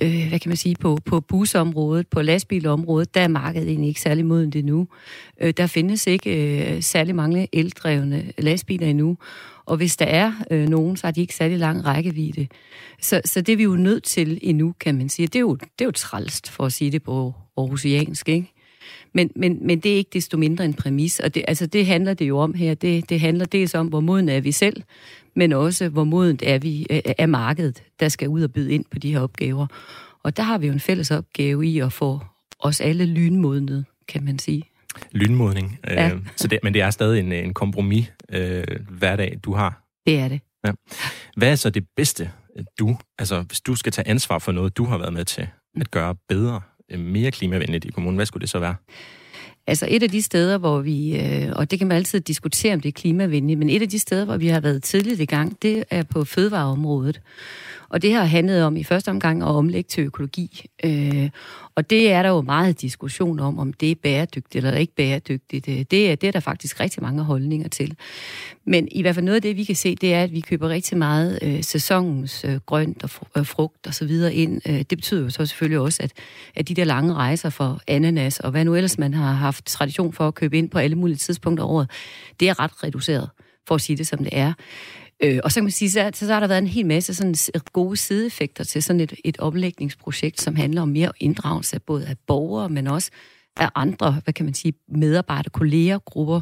øh, 0.02 0.28
hvad 0.28 0.38
kan 0.38 0.48
man 0.48 0.56
sige, 0.56 0.76
på, 0.80 0.98
på 1.04 1.20
busområdet, 1.20 2.08
på 2.08 2.22
lastbilområdet, 2.22 3.14
der 3.14 3.20
er 3.20 3.28
markedet 3.28 3.68
egentlig 3.68 3.88
ikke 3.88 4.00
særlig 4.00 4.26
moden 4.26 4.50
det 4.50 4.64
nu. 4.64 4.88
Øh, 5.40 5.54
der 5.56 5.66
findes 5.66 6.06
ikke 6.06 6.74
øh, 6.76 6.82
særlig 6.82 7.14
mange 7.14 7.48
eldrevne 7.52 8.32
lastbiler 8.38 8.86
endnu, 8.86 9.16
og 9.68 9.76
hvis 9.76 9.96
der 9.96 10.06
er 10.06 10.32
øh, 10.50 10.68
nogen, 10.68 10.96
så 10.96 11.06
har 11.06 11.12
de 11.12 11.20
ikke 11.20 11.34
særlig 11.34 11.58
lang 11.58 11.86
rækkevidde. 11.86 12.46
Så, 13.00 13.20
så 13.24 13.40
det 13.40 13.52
er 13.52 13.56
vi 13.56 13.62
jo 13.62 13.76
nødt 13.76 14.04
til 14.04 14.38
endnu, 14.42 14.74
kan 14.80 14.98
man 14.98 15.08
sige. 15.08 15.26
Det 15.26 15.36
er 15.36 15.40
jo, 15.40 15.54
det 15.54 15.80
er 15.80 15.84
jo 15.84 15.90
trælst, 15.90 16.50
for 16.50 16.64
at 16.64 16.72
sige 16.72 16.90
det 16.90 17.02
på 17.02 17.34
aarhusiansk, 17.56 18.28
ikke? 18.28 18.52
Men, 19.14 19.30
men, 19.36 19.66
men 19.66 19.80
det 19.80 19.92
er 19.92 19.96
ikke 19.96 20.10
desto 20.12 20.38
mindre 20.38 20.64
en 20.64 20.74
præmis, 20.74 21.20
og 21.20 21.34
det, 21.34 21.44
altså 21.48 21.66
det 21.66 21.86
handler 21.86 22.14
det 22.14 22.28
jo 22.28 22.38
om 22.38 22.54
her. 22.54 22.74
Det, 22.74 23.10
det 23.10 23.20
handler 23.20 23.44
dels 23.44 23.74
om, 23.74 23.86
hvor 23.86 24.00
moden 24.00 24.28
er 24.28 24.40
vi 24.40 24.52
selv, 24.52 24.82
men 25.36 25.52
også, 25.52 25.88
hvor 25.88 26.04
modent 26.04 26.42
er 26.46 26.58
vi 26.58 26.86
af 26.90 27.14
øh, 27.20 27.28
markedet, 27.28 27.82
der 28.00 28.08
skal 28.08 28.28
ud 28.28 28.42
og 28.42 28.52
byde 28.52 28.72
ind 28.72 28.84
på 28.90 28.98
de 28.98 29.12
her 29.12 29.20
opgaver. 29.20 29.66
Og 30.22 30.36
der 30.36 30.42
har 30.42 30.58
vi 30.58 30.66
jo 30.66 30.72
en 30.72 30.80
fælles 30.80 31.10
opgave 31.10 31.66
i 31.66 31.78
at 31.78 31.92
få 31.92 32.20
os 32.58 32.80
alle 32.80 33.06
lynmodnet, 33.06 33.84
kan 34.08 34.24
man 34.24 34.38
sige 34.38 34.64
lynmodning. 35.12 35.78
Ja. 35.86 36.08
Øh, 36.08 36.20
så 36.36 36.48
det, 36.48 36.58
men 36.62 36.74
det 36.74 36.82
er 36.82 36.90
stadig 36.90 37.20
en, 37.20 37.32
en 37.32 37.54
kompromis 37.54 38.12
øh, 38.32 38.64
hverdag, 38.88 39.38
du 39.44 39.54
har. 39.54 39.84
Det 40.06 40.18
er 40.18 40.28
det. 40.28 40.40
Ja. 40.66 40.72
Hvad 41.36 41.50
er 41.50 41.56
så 41.56 41.70
det 41.70 41.86
bedste, 41.96 42.30
du, 42.78 42.96
altså 43.18 43.42
hvis 43.42 43.60
du 43.60 43.74
skal 43.74 43.92
tage 43.92 44.08
ansvar 44.08 44.38
for 44.38 44.52
noget, 44.52 44.76
du 44.76 44.84
har 44.84 44.98
været 44.98 45.12
med 45.12 45.24
til 45.24 45.48
at 45.80 45.90
gøre 45.90 46.14
bedre 46.28 46.60
øh, 46.90 47.00
mere 47.00 47.30
klimavenligt 47.30 47.84
i 47.84 47.90
kommunen, 47.90 48.16
hvad 48.16 48.26
skulle 48.26 48.40
det 48.40 48.50
så 48.50 48.58
være? 48.58 48.74
Altså 49.66 49.86
et 49.90 50.02
af 50.02 50.10
de 50.10 50.22
steder, 50.22 50.58
hvor 50.58 50.80
vi, 50.80 51.20
øh, 51.20 51.52
og 51.56 51.70
det 51.70 51.78
kan 51.78 51.88
man 51.88 51.96
altid 51.96 52.20
diskutere, 52.20 52.74
om 52.74 52.80
det 52.80 52.88
er 52.88 52.92
klimavenligt, 52.92 53.58
men 53.58 53.70
et 53.70 53.82
af 53.82 53.88
de 53.88 53.98
steder, 53.98 54.24
hvor 54.24 54.36
vi 54.36 54.48
har 54.48 54.60
været 54.60 54.82
tidligt 54.82 55.20
i 55.20 55.24
gang, 55.24 55.62
det 55.62 55.84
er 55.90 56.02
på 56.02 56.24
fødevareområdet. 56.24 57.20
Og 57.90 58.02
det 58.02 58.14
har 58.14 58.24
handlet 58.24 58.64
om 58.64 58.76
i 58.76 58.84
første 58.84 59.08
omgang 59.08 59.42
at 59.42 59.48
omlægge 59.48 59.88
til 59.88 60.04
økologi. 60.04 60.66
Øh, 60.84 61.30
og 61.74 61.90
det 61.90 62.12
er 62.12 62.22
der 62.22 62.28
jo 62.28 62.40
meget 62.40 62.80
diskussion 62.80 63.40
om, 63.40 63.58
om 63.58 63.72
det 63.72 63.90
er 63.90 63.94
bæredygtigt 64.02 64.64
eller 64.64 64.78
ikke 64.78 64.94
bæredygtigt. 64.94 65.68
Øh, 65.68 65.84
det 65.90 66.10
er, 66.10 66.14
det 66.14 66.26
er 66.26 66.32
der 66.32 66.40
faktisk 66.40 66.80
rigtig 66.80 67.02
mange 67.02 67.22
holdninger 67.22 67.68
til. 67.68 67.96
Men 68.64 68.88
i 68.90 69.02
hvert 69.02 69.14
fald 69.14 69.24
noget 69.24 69.36
af 69.36 69.42
det, 69.42 69.56
vi 69.56 69.64
kan 69.64 69.76
se, 69.76 69.94
det 69.94 70.14
er, 70.14 70.22
at 70.22 70.32
vi 70.32 70.40
køber 70.40 70.68
rigtig 70.68 70.98
meget 70.98 71.38
øh, 71.42 71.62
sæsonens 71.62 72.44
øh, 72.44 72.56
grønt 72.66 73.02
og 73.02 73.10
fr- 73.10 73.38
øh, 73.38 73.46
frugt 73.46 73.86
og 73.86 73.94
så 73.94 74.04
videre 74.04 74.34
ind. 74.34 74.60
Øh, 74.68 74.78
det 74.78 74.88
betyder 74.88 75.22
jo 75.22 75.30
så 75.30 75.46
selvfølgelig 75.46 75.78
også, 75.78 76.02
at, 76.02 76.12
at 76.54 76.68
de 76.68 76.74
der 76.74 76.84
lange 76.84 77.14
rejser 77.14 77.50
for 77.50 77.80
ananas 77.86 78.40
og 78.40 78.50
hvad 78.50 78.64
nu 78.64 78.74
ellers 78.74 78.98
man 78.98 79.14
har 79.14 79.32
haft 79.32 79.64
tradition 79.66 80.12
for 80.12 80.28
at 80.28 80.34
købe 80.34 80.58
ind 80.58 80.70
på 80.70 80.78
alle 80.78 80.96
mulige 80.96 81.16
tidspunkter 81.16 81.64
af 81.64 81.68
året, 81.68 81.90
det 82.40 82.48
er 82.48 82.60
ret 82.60 82.84
reduceret, 82.84 83.30
for 83.68 83.74
at 83.74 83.80
sige 83.80 83.96
det 83.96 84.06
som 84.06 84.18
det 84.18 84.28
er. 84.32 84.52
Øh, 85.22 85.40
og 85.44 85.52
så 85.52 85.54
kan 85.54 85.64
man 85.64 85.70
sige, 85.70 85.90
så, 85.90 86.10
så 86.14 86.32
har 86.32 86.40
der 86.40 86.46
været 86.46 86.58
en 86.58 86.66
hel 86.66 86.86
masse 86.86 87.14
sådan 87.14 87.34
gode 87.72 87.96
sideeffekter 87.96 88.64
til 88.64 88.82
sådan 88.82 89.00
et, 89.00 89.14
et 89.24 89.38
omlægningsprojekt, 89.38 90.40
som 90.40 90.56
handler 90.56 90.82
om 90.82 90.88
mere 90.88 91.12
inddragelse 91.20 91.76
af 91.76 91.82
både 91.82 92.06
af 92.06 92.16
borgere, 92.26 92.68
men 92.68 92.86
også 92.86 93.10
af 93.56 93.70
andre, 93.74 94.20
hvad 94.24 94.34
kan 94.34 94.44
man 94.44 94.54
sige, 94.54 94.72
medarbejdere, 94.88 95.50
kolleger, 95.50 95.98
grupper, 95.98 96.40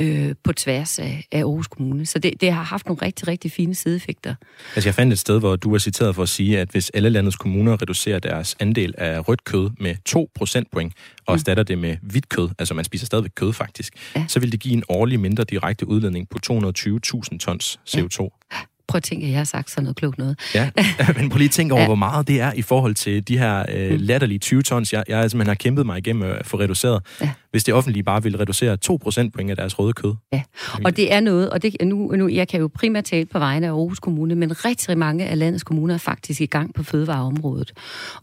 øh, 0.00 0.34
på 0.44 0.52
tværs 0.52 0.98
af, 0.98 1.26
af 1.32 1.38
Aarhus 1.38 1.66
Kommune. 1.66 2.06
Så 2.06 2.18
det, 2.18 2.40
det 2.40 2.52
har 2.52 2.62
haft 2.62 2.86
nogle 2.86 3.02
rigtig, 3.02 3.28
rigtig 3.28 3.52
fine 3.52 3.74
sideeffekter. 3.74 4.34
Altså 4.74 4.88
jeg 4.88 4.94
fandt 4.94 5.12
et 5.12 5.18
sted, 5.18 5.38
hvor 5.38 5.56
du 5.56 5.74
er 5.74 5.78
citeret 5.78 6.14
for 6.14 6.22
at 6.22 6.28
sige, 6.28 6.60
at 6.60 6.68
hvis 6.70 6.90
alle 6.90 7.10
landets 7.10 7.36
kommuner 7.36 7.82
reducerer 7.82 8.18
deres 8.18 8.56
andel 8.60 8.94
af 8.98 9.28
rødt 9.28 9.44
kød 9.44 9.70
med 9.80 9.96
2 10.04 10.30
procentpoint, 10.34 10.92
og 11.26 11.32
mm. 11.32 11.34
erstatter 11.34 11.62
det 11.62 11.78
med 11.78 11.96
hvidt 12.02 12.28
kød, 12.28 12.48
altså 12.58 12.74
man 12.74 12.84
spiser 12.84 13.06
stadigvæk 13.06 13.32
kød 13.34 13.52
faktisk, 13.52 13.92
ja. 14.16 14.24
så 14.28 14.40
vil 14.40 14.52
det 14.52 14.60
give 14.60 14.74
en 14.74 14.82
årlig 14.88 15.20
mindre 15.20 15.44
direkte 15.44 15.88
udledning 15.88 16.28
på 16.28 16.38
220.000 16.46 17.38
tons 17.38 17.80
CO2. 17.88 18.48
Ja 18.52 18.58
prøv 18.88 18.96
at 18.96 19.02
tænke, 19.02 19.26
at 19.26 19.30
jeg 19.30 19.38
har 19.38 19.44
sagt 19.44 19.70
sådan 19.70 19.84
noget 19.84 19.96
klogt 19.96 20.18
noget. 20.18 20.38
Ja, 20.54 20.70
men 21.16 21.30
prøv 21.30 21.38
lige 21.38 21.48
at 21.48 21.50
tænke 21.50 21.74
over, 21.74 21.82
ja. 21.82 21.88
hvor 21.88 21.94
meget 21.94 22.28
det 22.28 22.40
er 22.40 22.52
i 22.52 22.62
forhold 22.62 22.94
til 22.94 23.28
de 23.28 23.38
her 23.38 23.64
øh, 23.74 23.90
mm. 23.90 23.96
latterlige 24.00 24.38
20 24.38 24.62
tons, 24.62 24.92
jeg, 24.92 25.04
jeg 25.08 25.30
simpelthen 25.30 25.48
har 25.48 25.54
kæmpet 25.54 25.86
mig 25.86 25.98
igennem 25.98 26.22
at 26.22 26.46
få 26.46 26.60
reduceret. 26.60 27.02
Ja. 27.20 27.30
Hvis 27.50 27.64
det 27.64 27.74
offentlige 27.74 28.02
bare 28.02 28.22
ville 28.22 28.40
reducere 28.40 28.76
2 28.76 28.96
procentpoint 29.02 29.50
af 29.50 29.56
deres 29.56 29.78
røde 29.78 29.92
kød. 29.92 30.14
Ja, 30.32 30.42
og 30.84 30.96
det 30.96 31.12
er 31.12 31.20
noget, 31.20 31.50
og 31.50 31.62
det, 31.62 31.76
nu, 31.82 32.12
nu, 32.16 32.28
jeg 32.28 32.48
kan 32.48 32.60
jo 32.60 32.70
primært 32.74 33.04
tale 33.04 33.26
på 33.26 33.38
vegne 33.38 33.66
af 33.66 33.70
Aarhus 33.70 33.98
Kommune, 33.98 34.34
men 34.34 34.64
rigtig 34.64 34.98
mange 34.98 35.26
af 35.26 35.38
landets 35.38 35.64
kommuner 35.64 35.94
er 35.94 35.98
faktisk 35.98 36.40
i 36.40 36.46
gang 36.46 36.74
på 36.74 36.82
fødevareområdet. 36.82 37.72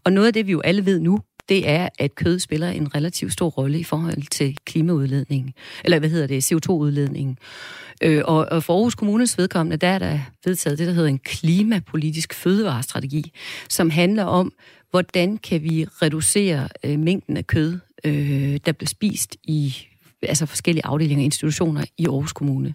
Og 0.03 0.13
noget 0.13 0.27
af 0.27 0.33
det, 0.33 0.47
vi 0.47 0.51
jo 0.51 0.61
alle 0.61 0.85
ved 0.85 0.99
nu, 0.99 1.19
det 1.51 1.69
er, 1.69 1.89
at 1.99 2.15
kød 2.15 2.39
spiller 2.39 2.69
en 2.69 2.95
relativt 2.95 3.33
stor 3.33 3.49
rolle 3.49 3.79
i 3.79 3.83
forhold 3.83 4.23
til 4.31 4.57
klimaudledning, 4.65 5.55
eller 5.83 5.99
hvad 5.99 6.09
hedder 6.09 6.27
det, 6.27 6.51
CO2-udledning. 6.51 7.39
Øh, 8.01 8.21
og, 8.25 8.47
og 8.51 8.63
for 8.63 8.73
Aarhus 8.73 8.95
Kommunes 8.95 9.37
vedkommende, 9.37 9.77
der 9.77 9.87
er 9.87 9.99
der 9.99 10.19
vedtaget 10.45 10.79
det, 10.79 10.87
der 10.87 10.93
hedder 10.93 11.09
en 11.09 11.19
klimapolitisk 11.19 12.33
fødevarestrategi, 12.33 13.31
som 13.69 13.89
handler 13.89 14.23
om, 14.23 14.53
hvordan 14.91 15.37
kan 15.37 15.63
vi 15.63 15.85
reducere 15.85 16.69
øh, 16.83 16.99
mængden 16.99 17.37
af 17.37 17.47
kød, 17.47 17.79
øh, 18.03 18.59
der 18.65 18.71
bliver 18.71 18.87
spist 18.87 19.37
i 19.43 19.75
altså 20.21 20.45
forskellige 20.45 20.85
afdelinger 20.85 21.21
og 21.21 21.25
institutioner 21.25 21.83
i 21.97 22.05
Aarhus 22.05 22.33
Kommune. 22.33 22.73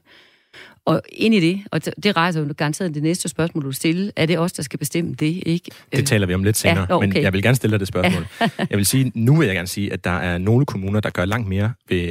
Og 0.87 1.03
ind 1.13 1.35
i 1.35 1.41
det, 1.41 1.63
og 1.71 1.85
det 1.85 2.17
rejser 2.17 2.41
jo 2.41 2.55
garanteret 2.57 2.95
det 2.95 3.03
næste 3.03 3.29
spørgsmål, 3.29 3.65
du 3.65 3.73
stiller, 3.73 4.11
er 4.17 4.27
det 4.27 4.39
os, 4.39 4.53
der 4.53 4.63
skal 4.63 4.79
bestemme 4.79 5.15
det, 5.15 5.43
ikke? 5.47 5.71
Det 5.93 6.07
taler 6.07 6.27
vi 6.27 6.35
om 6.35 6.45
lidt 6.45 6.57
senere, 6.57 6.87
ja, 6.89 6.97
okay. 6.97 7.09
men 7.09 7.23
jeg 7.23 7.33
vil 7.33 7.43
gerne 7.43 7.57
stille 7.57 7.73
dig 7.73 7.81
det 7.81 7.89
spørgsmål. 7.89 8.27
Ja. 8.41 8.49
jeg 8.71 8.79
vil 8.79 8.87
sige, 8.87 9.13
nu 9.15 9.37
vil 9.37 9.47
jeg 9.47 9.55
gerne 9.55 9.69
sige, 9.69 9.93
at 9.93 10.05
der 10.05 10.11
er 10.11 10.39
nogle 10.39 10.67
kommuner, 10.67 11.01
der 11.01 11.11
gør 11.11 11.25
langt 11.25 11.49
mere 11.49 11.73
ved 11.89 12.11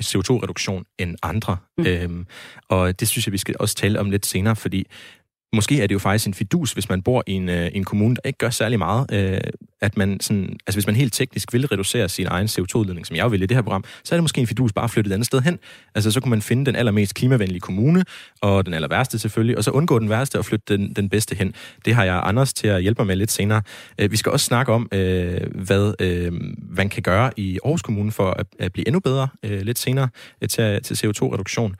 CO2-reduktion 0.00 0.84
end 0.98 1.16
andre. 1.22 1.56
Mm. 1.78 1.86
Øhm, 1.86 2.26
og 2.68 3.00
det 3.00 3.08
synes 3.08 3.26
jeg, 3.26 3.32
vi 3.32 3.38
skal 3.38 3.54
også 3.60 3.74
tale 3.74 4.00
om 4.00 4.10
lidt 4.10 4.26
senere, 4.26 4.56
fordi 4.56 4.86
Måske 5.52 5.82
er 5.82 5.86
det 5.86 5.94
jo 5.94 5.98
faktisk 5.98 6.26
en 6.26 6.34
fidus, 6.34 6.72
hvis 6.72 6.88
man 6.88 7.02
bor 7.02 7.22
i 7.26 7.32
en, 7.32 7.48
øh, 7.48 7.70
en 7.74 7.84
kommune, 7.84 8.14
der 8.14 8.20
ikke 8.24 8.38
gør 8.38 8.50
særlig 8.50 8.78
meget, 8.78 9.06
øh, 9.12 9.40
at 9.80 9.96
man 9.96 10.20
sådan, 10.20 10.58
altså 10.66 10.76
hvis 10.76 10.86
man 10.86 10.96
helt 10.96 11.12
teknisk 11.12 11.52
vil 11.52 11.66
reducere 11.66 12.08
sin 12.08 12.26
egen 12.26 12.46
CO2-udledning, 12.46 13.06
som 13.06 13.16
jeg 13.16 13.30
vil 13.30 13.42
i 13.42 13.46
det 13.46 13.56
her 13.56 13.62
program, 13.62 13.84
så 14.04 14.14
er 14.14 14.16
det 14.16 14.24
måske 14.24 14.40
en 14.40 14.46
fidus 14.46 14.72
bare 14.72 14.84
at 14.84 14.90
flytte 14.90 15.08
et 15.08 15.14
andet 15.14 15.26
sted 15.26 15.40
hen. 15.40 15.58
Altså 15.94 16.10
så 16.10 16.20
kunne 16.20 16.30
man 16.30 16.42
finde 16.42 16.66
den 16.66 16.76
allermest 16.76 17.14
klimavenlige 17.14 17.60
kommune, 17.60 18.04
og 18.40 18.66
den 18.66 18.74
aller 18.74 18.88
værste 18.88 19.18
selvfølgelig, 19.18 19.58
og 19.58 19.64
så 19.64 19.70
undgå 19.70 19.98
den 19.98 20.10
værste 20.10 20.38
og 20.38 20.44
flytte 20.44 20.76
den, 20.76 20.92
den 20.92 21.08
bedste 21.08 21.34
hen. 21.34 21.54
Det 21.84 21.94
har 21.94 22.04
jeg 22.04 22.20
Anders 22.24 22.54
til 22.54 22.68
at 22.68 22.82
hjælpe 22.82 23.00
mig 23.00 23.06
med 23.06 23.16
lidt 23.16 23.30
senere. 23.30 23.62
Øh, 23.98 24.10
vi 24.10 24.16
skal 24.16 24.32
også 24.32 24.46
snakke 24.46 24.72
om, 24.72 24.88
øh, 24.92 25.40
hvad 25.54 25.94
øh, 26.00 26.32
man 26.76 26.88
kan 26.88 27.02
gøre 27.02 27.30
i 27.36 27.58
Aarhus 27.64 27.82
Kommune 27.82 28.12
for 28.12 28.30
at, 28.30 28.46
at 28.58 28.72
blive 28.72 28.88
endnu 28.88 29.00
bedre 29.00 29.28
øh, 29.42 29.60
lidt 29.60 29.78
senere 29.78 30.08
øh, 30.42 30.48
til, 30.48 30.82
til 30.82 30.94
CO2-reduktion. 30.94 31.76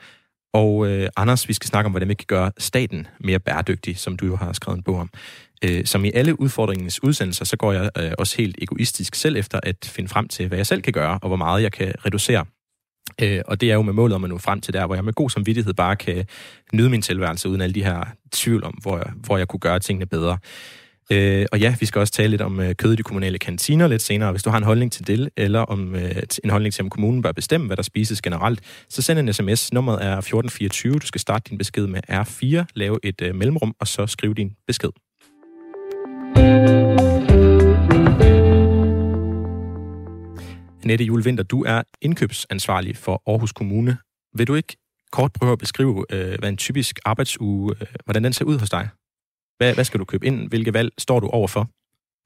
Og 0.55 0.87
øh, 0.87 1.09
Anders, 1.17 1.49
vi 1.49 1.53
skal 1.53 1.69
snakke 1.69 1.87
om, 1.87 1.93
hvordan 1.93 2.09
vi 2.09 2.15
kan 2.15 2.27
gøre 2.29 2.53
staten 2.59 3.07
mere 3.21 3.39
bæredygtig, 3.39 3.99
som 3.99 4.17
du 4.17 4.27
jo 4.27 4.37
har 4.37 4.53
skrevet 4.53 4.77
en 4.77 4.83
bog 4.83 4.97
om. 4.97 5.11
Øh, 5.65 5.85
som 5.85 6.05
i 6.05 6.11
alle 6.15 6.41
udfordringens 6.41 7.03
udsendelser, 7.03 7.45
så 7.45 7.57
går 7.57 7.73
jeg 7.73 7.91
øh, 7.99 8.13
også 8.19 8.37
helt 8.37 8.57
egoistisk 8.63 9.15
selv 9.15 9.37
efter 9.37 9.61
at 9.63 9.77
finde 9.85 10.09
frem 10.09 10.29
til, 10.29 10.49
hvad 10.49 10.59
jeg 10.59 10.67
selv 10.67 10.83
kan 10.83 10.93
gøre, 10.93 11.19
og 11.23 11.29
hvor 11.29 11.37
meget 11.37 11.63
jeg 11.63 11.73
kan 11.73 11.93
reducere. 12.07 12.45
Øh, 13.23 13.41
og 13.47 13.61
det 13.61 13.71
er 13.71 13.75
jo 13.75 13.83
med 13.83 13.93
målet 13.93 14.15
om 14.15 14.25
at 14.25 14.31
nå 14.31 14.39
frem 14.39 14.61
til 14.61 14.75
der, 14.75 14.87
hvor 14.87 14.95
jeg 14.95 15.05
med 15.05 15.13
god 15.13 15.31
samvittighed 15.31 15.75
bare 15.75 15.97
kan 15.97 16.25
nyde 16.73 16.91
min 16.91 17.03
tilværelse, 17.03 17.49
uden 17.49 17.61
alle 17.61 17.75
de 17.75 17.85
her 17.85 18.05
tvivl 18.33 18.65
om, 18.65 18.73
hvor 18.73 18.97
jeg, 18.97 19.13
hvor 19.15 19.39
jeg 19.39 19.49
kunne 19.49 19.61
gøre 19.61 19.79
tingene 19.79 20.07
bedre. 20.07 20.39
Øh, 21.13 21.47
og 21.53 21.59
ja, 21.59 21.75
vi 21.81 21.87
skal 21.87 21.99
også 21.99 22.13
tale 22.13 22.31
lidt 22.31 22.43
om 22.43 22.61
øh, 22.61 22.75
kød 22.75 22.93
i 22.93 22.97
de 22.97 23.03
kommunale 23.03 23.39
kantiner 23.39 23.87
lidt 23.87 24.03
senere. 24.03 24.31
Hvis 24.31 24.43
du 24.43 24.51
har 24.51 24.59
en 24.59 24.65
holdning 24.65 24.93
til 24.93 25.07
det, 25.07 25.29
eller 25.37 25.61
om 25.61 25.95
øh, 25.95 26.23
en 26.45 26.51
holdning 26.51 26.75
til, 26.75 26.83
om 26.83 26.91
kommunen 26.91 27.23
bør 27.23 27.33
bestemme, 27.33 27.67
hvad 27.67 27.77
der 27.77 27.83
spises 27.83 28.23
generelt, 28.23 28.61
så 28.89 29.03
send 29.03 29.19
en 29.19 29.33
sms. 29.33 29.73
Nummeret 29.73 30.05
er 30.05 30.19
1424. 30.19 30.99
Du 30.99 31.07
skal 31.07 31.21
starte 31.21 31.51
din 31.51 31.59
besked 31.59 31.87
med 31.87 32.01
R4, 32.11 32.65
lave 32.75 32.99
et 33.03 33.23
øh, 33.23 33.35
mellemrum, 33.35 33.75
og 33.81 33.89
så 33.89 34.07
skrive 34.07 34.35
din 34.35 34.53
besked. 34.67 34.91
Nette 40.85 41.05
Julevinter, 41.05 41.45
du 41.45 41.65
er 41.65 41.83
indkøbsansvarlig 42.03 42.97
for 42.97 43.23
Aarhus 43.27 43.53
Kommune. 43.53 43.97
Vil 44.35 44.47
du 44.47 44.55
ikke 44.55 44.77
kort 45.13 45.33
prøve 45.33 45.53
at 45.53 45.59
beskrive, 45.59 46.05
øh, 46.11 46.39
hvad 46.39 46.49
en 46.49 46.57
typisk 46.57 46.99
arbejdsuge, 47.05 47.75
øh, 47.81 47.87
hvordan 48.05 48.25
den 48.25 48.33
ser 48.33 48.45
ud 48.45 48.59
hos 48.59 48.71
dig? 48.71 48.89
Hvad, 49.59 49.75
hvad 49.75 49.85
skal 49.85 50.01
du 50.01 50.05
købe 50.05 50.27
ind? 50.27 50.49
Hvilke 50.49 50.75
valg 50.75 50.93
står 50.99 51.21
du 51.21 51.29
overfor? 51.29 51.69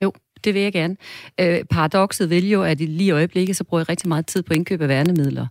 Jo, 0.03 0.13
det 0.45 0.55
vil 0.55 0.63
jeg 0.63 0.73
gerne. 0.73 0.97
Øh, 1.41 1.65
paradokset 1.71 2.31
vil 2.31 2.51
jo, 2.51 2.63
at 2.63 2.81
lige 2.81 3.07
i 3.07 3.11
øjeblikket, 3.11 3.57
så 3.57 3.65
bruger 3.65 3.81
jeg 3.81 3.89
rigtig 3.89 4.09
meget 4.09 4.27
tid 4.27 4.43
på 4.43 4.55
indkøb 4.55 4.81
af 4.81 4.89
værnemidler. 4.89 5.47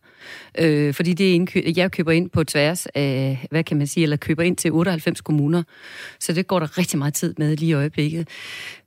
Øh, 0.60 0.94
fordi 0.94 1.14
det 1.14 1.30
er 1.30 1.34
indkøb, 1.34 1.64
jeg 1.78 1.92
køber 1.92 2.12
ind 2.12 2.30
på 2.30 2.44
tværs 2.44 2.86
af, 2.86 3.48
hvad 3.52 3.64
kan 3.64 3.78
man 3.78 3.88
sige, 3.88 4.04
eller 4.04 4.18
køber 4.18 4.44
ind 4.44 4.58
til 4.58 4.72
98 4.72 5.22
kommuner. 5.22 5.64
Så 6.20 6.34
det 6.34 6.48
går 6.48 6.60
der 6.60 6.78
rigtig 6.78 7.00
meget 7.00 7.14
tid 7.14 7.34
med 7.38 7.58
lige 7.58 7.70
i 7.70 7.74
øjeblikket. 7.74 8.28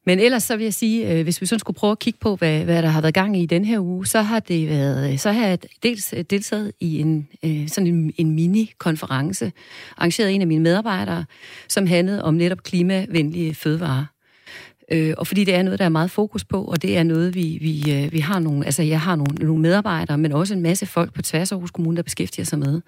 Men 0.06 0.18
ellers 0.18 0.42
så 0.42 0.56
vil 0.56 0.64
jeg 0.64 0.74
sige, 0.74 1.12
øh, 1.12 1.22
hvis 1.22 1.40
vi 1.40 1.46
sådan 1.46 1.58
skulle 1.58 1.76
prøve 1.76 1.90
at 1.90 1.98
kigge 1.98 2.18
på, 2.20 2.36
hvad, 2.36 2.64
hvad 2.64 2.82
der 2.82 2.88
har 2.88 3.00
været 3.00 3.14
gang 3.14 3.36
i 3.36 3.46
den 3.46 3.64
her 3.64 3.78
uge, 3.78 4.06
så 4.06 4.22
har 4.22 4.40
det 4.40 4.68
været, 4.68 5.12
øh, 5.12 5.18
så 5.18 5.32
har 5.32 5.46
jeg 5.46 5.58
dels 5.82 6.14
øh, 6.16 6.24
deltaget 6.30 6.72
i 6.80 7.00
en, 7.00 7.28
øh, 7.44 7.68
sådan 7.68 7.86
en, 7.86 8.12
en 8.16 8.30
mini-konference, 8.30 9.52
arrangeret 9.96 10.34
en 10.34 10.40
af 10.40 10.46
mine 10.46 10.62
medarbejdere, 10.62 11.24
som 11.68 11.86
handlede 11.86 12.24
om 12.24 12.34
netop 12.34 12.62
klimavenlige 12.62 13.54
fødevarer. 13.54 14.04
Øh, 14.92 15.14
og 15.18 15.26
fordi 15.26 15.44
det 15.44 15.54
er 15.54 15.62
noget, 15.62 15.78
der 15.78 15.84
er 15.84 15.88
meget 15.88 16.10
fokus 16.10 16.44
på, 16.44 16.64
og 16.64 16.82
det 16.82 16.96
er 16.96 17.02
noget, 17.02 17.34
vi, 17.34 17.58
vi, 17.60 17.92
øh, 17.92 18.12
vi 18.12 18.18
har 18.18 18.38
nogle, 18.38 18.64
altså 18.64 18.82
jeg 18.82 19.00
har 19.00 19.16
nogle, 19.16 19.34
nogle 19.34 19.62
medarbejdere, 19.62 20.18
men 20.18 20.32
også 20.32 20.54
en 20.54 20.62
masse 20.62 20.86
folk 20.86 21.12
på 21.12 21.22
tværs 21.22 21.52
af 21.52 21.56
Aarhus 21.56 21.70
Kommune, 21.70 21.96
der 21.96 22.02
beskæftiger 22.02 22.44
sig 22.44 22.58
med. 22.58 22.80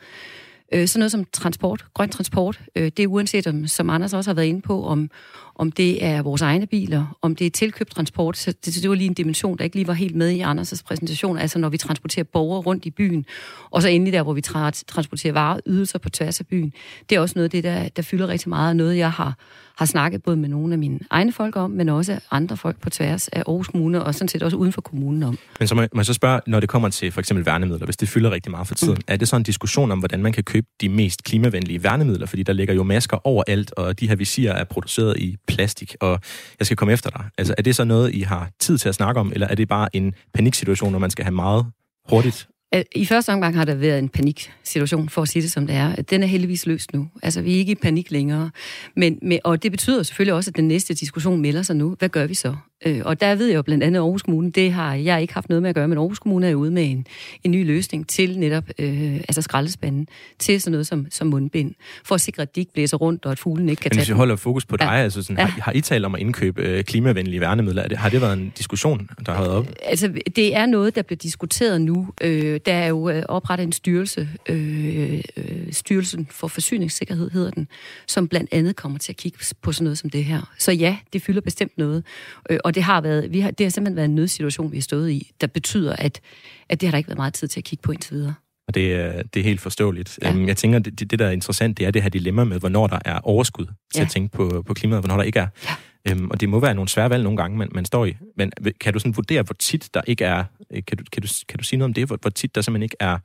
Øh, 0.73 0.89
sådan 0.89 0.99
noget 1.01 1.13
som 1.13 1.25
transport, 1.33 1.85
grøn 1.95 2.09
transport, 2.11 2.61
øh, 2.77 2.85
det 2.85 3.01
er 3.01 3.07
uanset, 3.07 3.47
om, 3.47 3.67
som 3.67 3.91
Anders 3.91 4.13
også 4.13 4.31
har 4.31 4.35
været 4.35 4.47
inde 4.47 4.61
på, 4.61 4.87
om, 4.87 5.11
om 5.55 5.73
det 5.73 6.05
er 6.05 6.23
vores 6.23 6.43
egne 6.43 6.67
biler, 6.67 7.19
om 7.23 7.37
det 7.37 7.47
er 7.47 7.51
tilkøbt 7.51 7.91
transport. 7.91 8.37
Så 8.37 8.55
det, 8.65 8.75
det 8.83 8.91
var 8.91 8.97
lige 8.97 9.07
en 9.07 9.15
dimension, 9.15 9.59
der 9.59 9.65
ikke 9.65 9.77
lige 9.77 9.87
var 9.87 9.93
helt 9.93 10.15
med 10.15 10.31
i 10.31 10.41
Anders' 10.41 10.83
præsentation, 10.87 11.39
altså 11.39 11.59
når 11.59 11.69
vi 11.69 11.77
transporterer 11.77 12.25
borgere 12.25 12.61
rundt 12.61 12.85
i 12.85 12.91
byen, 12.91 13.27
og 13.71 13.83
så 13.83 13.89
endelig 13.89 14.13
der, 14.13 14.23
hvor 14.23 14.33
vi 14.33 14.43
tra- 14.47 14.85
transporterer 14.87 15.33
varer 15.33 15.61
ydelser 15.67 15.99
på 15.99 16.11
tværs 16.11 16.41
af 16.41 16.47
byen. 16.47 16.73
Det 17.11 17.17
er 17.17 17.21
også 17.21 17.33
noget 17.37 17.45
af 17.45 17.51
det, 17.51 17.65
der, 17.65 17.89
der 17.89 18.03
fylder 18.03 18.29
rigtig 18.29 18.49
meget, 18.49 18.69
og 18.69 18.77
noget, 18.77 18.97
jeg 18.97 19.13
har 19.13 19.37
har 19.77 19.87
snakket 19.87 20.23
både 20.23 20.37
med 20.37 20.49
nogle 20.49 20.73
af 20.73 20.79
mine 20.79 20.99
egne 21.11 21.33
folk 21.33 21.57
om, 21.57 21.71
men 21.71 21.89
også 21.89 22.19
andre 22.31 22.57
folk 22.57 22.81
på 22.81 22.91
tværs 22.91 23.29
af 23.29 23.43
Aarhus 23.47 23.69
Kommune, 23.69 24.05
og 24.05 24.15
sådan 24.15 24.29
set 24.29 24.43
også 24.43 24.57
uden 24.57 24.73
for 24.73 24.81
kommunen 24.81 25.23
om. 25.23 25.39
Men 25.59 25.69
så 25.69 25.75
må, 25.75 25.81
må 25.81 26.01
jeg 26.01 26.07
så 26.07 26.13
spørge, 26.13 26.41
når 26.47 26.61
det 26.61 26.69
kommer 26.69 26.89
til 26.89 27.13
for 27.13 27.21
eksempel 27.21 27.47
værnemidler, 27.47 27.85
hvis 27.85 27.97
det 27.97 28.09
fylder 28.09 28.31
rigtig 28.31 28.51
meget 28.51 28.67
for 28.67 28.75
tiden, 28.75 28.95
mm. 28.95 29.05
er 29.07 29.17
det 29.17 29.29
så 29.29 29.37
en 29.37 29.43
diskussion 29.43 29.91
om, 29.91 29.99
hvordan 29.99 30.23
man 30.23 30.33
kan 30.33 30.45
købe 30.45 30.56
de 30.81 30.89
mest 30.89 31.25
klimavenlige 31.25 31.83
værnemidler? 31.83 32.27
Fordi 32.27 32.43
der 32.43 32.53
ligger 32.53 32.75
jo 32.75 32.83
masker 32.83 33.27
overalt, 33.27 33.73
og 33.77 34.01
de 34.01 34.09
her 34.09 34.17
visirer 34.17 34.53
er 34.53 34.65
produceret 34.65 35.19
i 35.19 35.37
plastik, 35.47 35.95
og 36.01 36.21
jeg 36.59 36.67
skal 36.67 36.77
komme 36.77 36.93
efter 36.93 37.11
dig. 37.11 37.25
Altså, 37.39 37.55
er 37.59 37.63
det 37.63 37.77
så 37.77 37.85
noget, 37.85 38.15
I 38.15 38.21
har 38.21 38.51
tid 38.61 38.79
til 38.79 38.89
at 38.89 38.95
snakke 38.95 39.21
om, 39.21 39.33
eller 39.33 39.47
er 39.47 39.55
det 39.55 39.69
bare 39.69 39.97
en 39.97 40.15
paniksituation, 40.35 40.93
når 40.93 40.99
man 40.99 41.11
skal 41.11 41.25
have 41.25 41.35
meget 41.35 41.67
hurtigt 42.09 42.49
i 42.95 43.07
første 43.07 43.33
omgang 43.33 43.57
har 43.57 43.65
der 43.65 43.75
været 43.75 43.99
en 43.99 44.09
paniksituation, 44.09 45.09
for 45.09 45.23
at 45.23 45.29
sige 45.29 45.43
det 45.43 45.53
som 45.53 45.67
det 45.67 45.77
er. 45.77 45.95
Den 45.95 46.23
er 46.23 46.27
heldigvis 46.27 46.67
løst 46.67 46.93
nu. 46.93 47.09
Altså, 47.23 47.43
vi 47.43 47.55
er 47.55 47.59
ikke 47.59 47.73
i 47.73 47.75
panik 47.75 48.11
længere. 48.11 48.51
Men, 48.97 49.19
med, 49.23 49.39
og 49.45 49.63
det 49.63 49.71
betyder 49.71 50.03
selvfølgelig 50.03 50.35
også, 50.35 50.51
at 50.51 50.57
den 50.57 50.69
næste 50.69 50.95
diskussion 50.95 51.41
melder 51.41 51.63
sig 51.63 51.77
nu. 51.77 51.97
Hvad 51.99 52.09
gør 52.09 52.27
vi 52.27 52.35
så? 52.35 52.57
Øh, 52.87 53.03
og 53.05 53.21
der 53.21 53.35
ved 53.35 53.47
jeg 53.47 53.57
jo 53.57 53.63
blandt 53.63 53.85
andet 53.85 54.01
Aarhus 54.01 54.23
Kommune, 54.23 54.51
det 54.51 54.73
har 54.73 54.95
jeg 54.95 55.23
ikke 55.23 55.35
haft 55.35 55.49
noget 55.49 55.63
med 55.63 55.69
at 55.69 55.75
gøre, 55.75 55.89
men 55.89 55.99
Aarhus 55.99 56.19
Kommune 56.19 56.49
er 56.51 56.55
ude 56.55 56.71
med 56.71 56.91
en, 56.91 57.07
en 57.45 57.51
ny 57.51 57.67
løsning 57.67 58.09
til 58.09 58.39
netop 58.39 58.65
øh, 58.79 59.15
altså 59.17 59.43
skraldespanden, 59.43 60.09
til 60.39 60.61
sådan 60.61 60.73
noget 60.73 60.87
som, 60.87 61.07
som 61.11 61.27
mundbind, 61.27 61.75
for 62.05 62.15
at 62.15 62.21
sikre, 62.21 62.43
at 62.43 62.55
de 62.57 62.61
ikke 62.61 62.73
blæser 62.73 62.97
rundt, 62.97 63.27
og 63.27 63.33
at 63.33 63.39
fuglen 63.39 63.69
ikke 63.69 63.81
kan 63.81 63.89
Men 63.89 63.97
tage 63.97 64.01
hvis 64.01 64.09
vi 64.09 64.15
holder 64.15 64.37
fokus 64.37 64.67
på 64.67 64.77
dig, 64.77 64.85
Ja. 64.85 64.93
altså 64.93 65.23
sådan, 65.23 65.39
har, 65.39 65.61
har 65.61 65.73
I 65.73 65.81
talt 65.81 66.05
om 66.05 66.15
at 66.15 66.21
indkøbe 66.21 66.63
øh, 66.63 66.85
klimavenlige 66.85 67.41
værnemidler? 67.41 67.83
Er 67.83 67.89
det, 67.89 67.99
har 67.99 68.09
det 68.09 68.21
været 68.21 68.39
en 68.39 68.53
diskussion, 68.59 69.09
der 69.27 69.33
har 69.33 69.41
været 69.43 69.55
op? 69.55 69.67
Altså, 69.85 70.13
det 70.37 70.57
er 70.57 70.67
noget, 70.67 70.95
der 70.95 71.03
bliver 71.03 71.19
diskuteret 71.19 71.81
nu. 71.81 72.09
Øh, 72.23 72.61
der 72.67 72.75
er 72.75 72.87
jo 72.87 73.09
øh, 73.09 73.23
oprettet 73.29 73.65
en 73.65 73.73
styrelse, 73.73 74.29
øh, 74.49 75.21
øh, 75.37 75.73
Styrelsen 75.73 76.29
for 76.31 76.49
Forsyningssikkerhed 76.49 77.31
hedder 77.31 77.51
den, 77.51 77.69
som 78.07 78.29
blandt 78.29 78.49
andet 78.53 78.77
kommer 78.77 78.99
til 78.99 79.13
at 79.13 79.17
kigge 79.17 79.39
på 79.63 79.73
sådan 79.73 79.85
noget 79.85 79.99
som 79.99 80.11
det 80.11 80.25
her. 80.25 80.53
Så 80.59 80.73
ja, 80.73 80.97
det 81.13 81.23
fylder 81.23 81.41
bestemt 81.41 81.79
noget. 81.79 82.05
Øh, 82.51 82.59
og 82.67 82.75
det 82.75 82.83
har, 82.83 83.01
været, 83.01 83.33
vi 83.33 83.41
har, 83.41 83.51
det 83.51 83.65
har 83.65 83.71
simpelthen 83.71 83.97
været 83.97 84.09
en 84.09 84.15
nødsituation, 84.15 84.73
vi 84.73 84.77
har 84.77 84.83
stået 84.83 85.11
i, 85.11 85.31
der 85.41 85.47
betyder, 85.47 85.97
at, 85.97 86.21
at 86.69 86.81
det 86.81 86.87
har 86.87 86.91
der 86.91 86.99
ikke 86.99 87.09
været 87.09 87.19
meget 87.19 87.35
tid 87.35 87.49
til 87.49 87.61
at 87.61 87.65
kigge 87.65 87.83
på 87.83 87.93
indtil 87.93 88.15
videre. 88.15 88.35
Og 88.69 88.75
det, 88.75 88.93
er- 88.95 89.23
det 89.23 89.41
er 89.41 89.45
helt 89.45 89.61
forståeligt. 89.61 90.19
Ja. 90.23 90.33
Ja. 90.35 90.45
Jeg 90.47 90.57
tænker, 90.57 90.79
det, 90.79 91.01
det, 91.01 91.11
det, 91.11 91.19
der 91.19 91.27
er 91.27 91.31
interessant, 91.31 91.79
det 91.79 91.87
er 91.87 91.91
det 91.91 92.03
her 92.03 92.09
dilemma 92.09 92.45
med, 92.45 92.59
hvornår 92.59 92.87
der 92.87 92.99
er 93.05 93.19
overskud 93.23 93.65
til 93.67 93.75
Ja. 93.97 94.03
at 94.03 94.11
tænke 94.11 94.37
på, 94.37 94.63
på 94.67 94.75
klimaet, 94.75 94.97
og 94.99 95.01
hvornår 95.03 95.17
der 95.17 95.23
ikke 95.25 95.39
er. 95.39 95.47
Ja. 95.65 96.13
Øhm, 96.13 96.31
og 96.31 96.41
det 96.41 96.49
må 96.49 96.61
være 96.61 96.75
nogle 96.75 96.89
svære 96.89 97.11
valg 97.11 97.23
nogle 97.23 97.37
gange, 97.37 97.59
man, 97.59 97.69
man 97.75 97.85
står 97.85 98.05
i. 98.07 98.17
Men 98.37 98.53
kan 98.81 98.93
du 98.93 98.99
sådan 98.99 99.17
vurdere, 99.17 99.43
hvor 99.43 99.55
tit 99.59 99.91
der 99.95 100.01
ikke 100.07 100.25
er... 100.25 100.45
øh, 100.73 100.83
Kan 100.87 100.99
du, 100.99 101.05
kan 101.13 101.23
du, 101.23 101.29
kan 101.49 101.59
du 101.59 101.65
sige 101.65 101.79
noget 101.79 101.89
om 101.91 101.95
det? 101.95 102.07
Hvor, 102.07 102.19
hvor 102.21 102.31
tit 102.31 102.55
der 102.55 102.61
simpelthen 102.61 102.83
ikke 102.83 102.97
er 103.01 103.19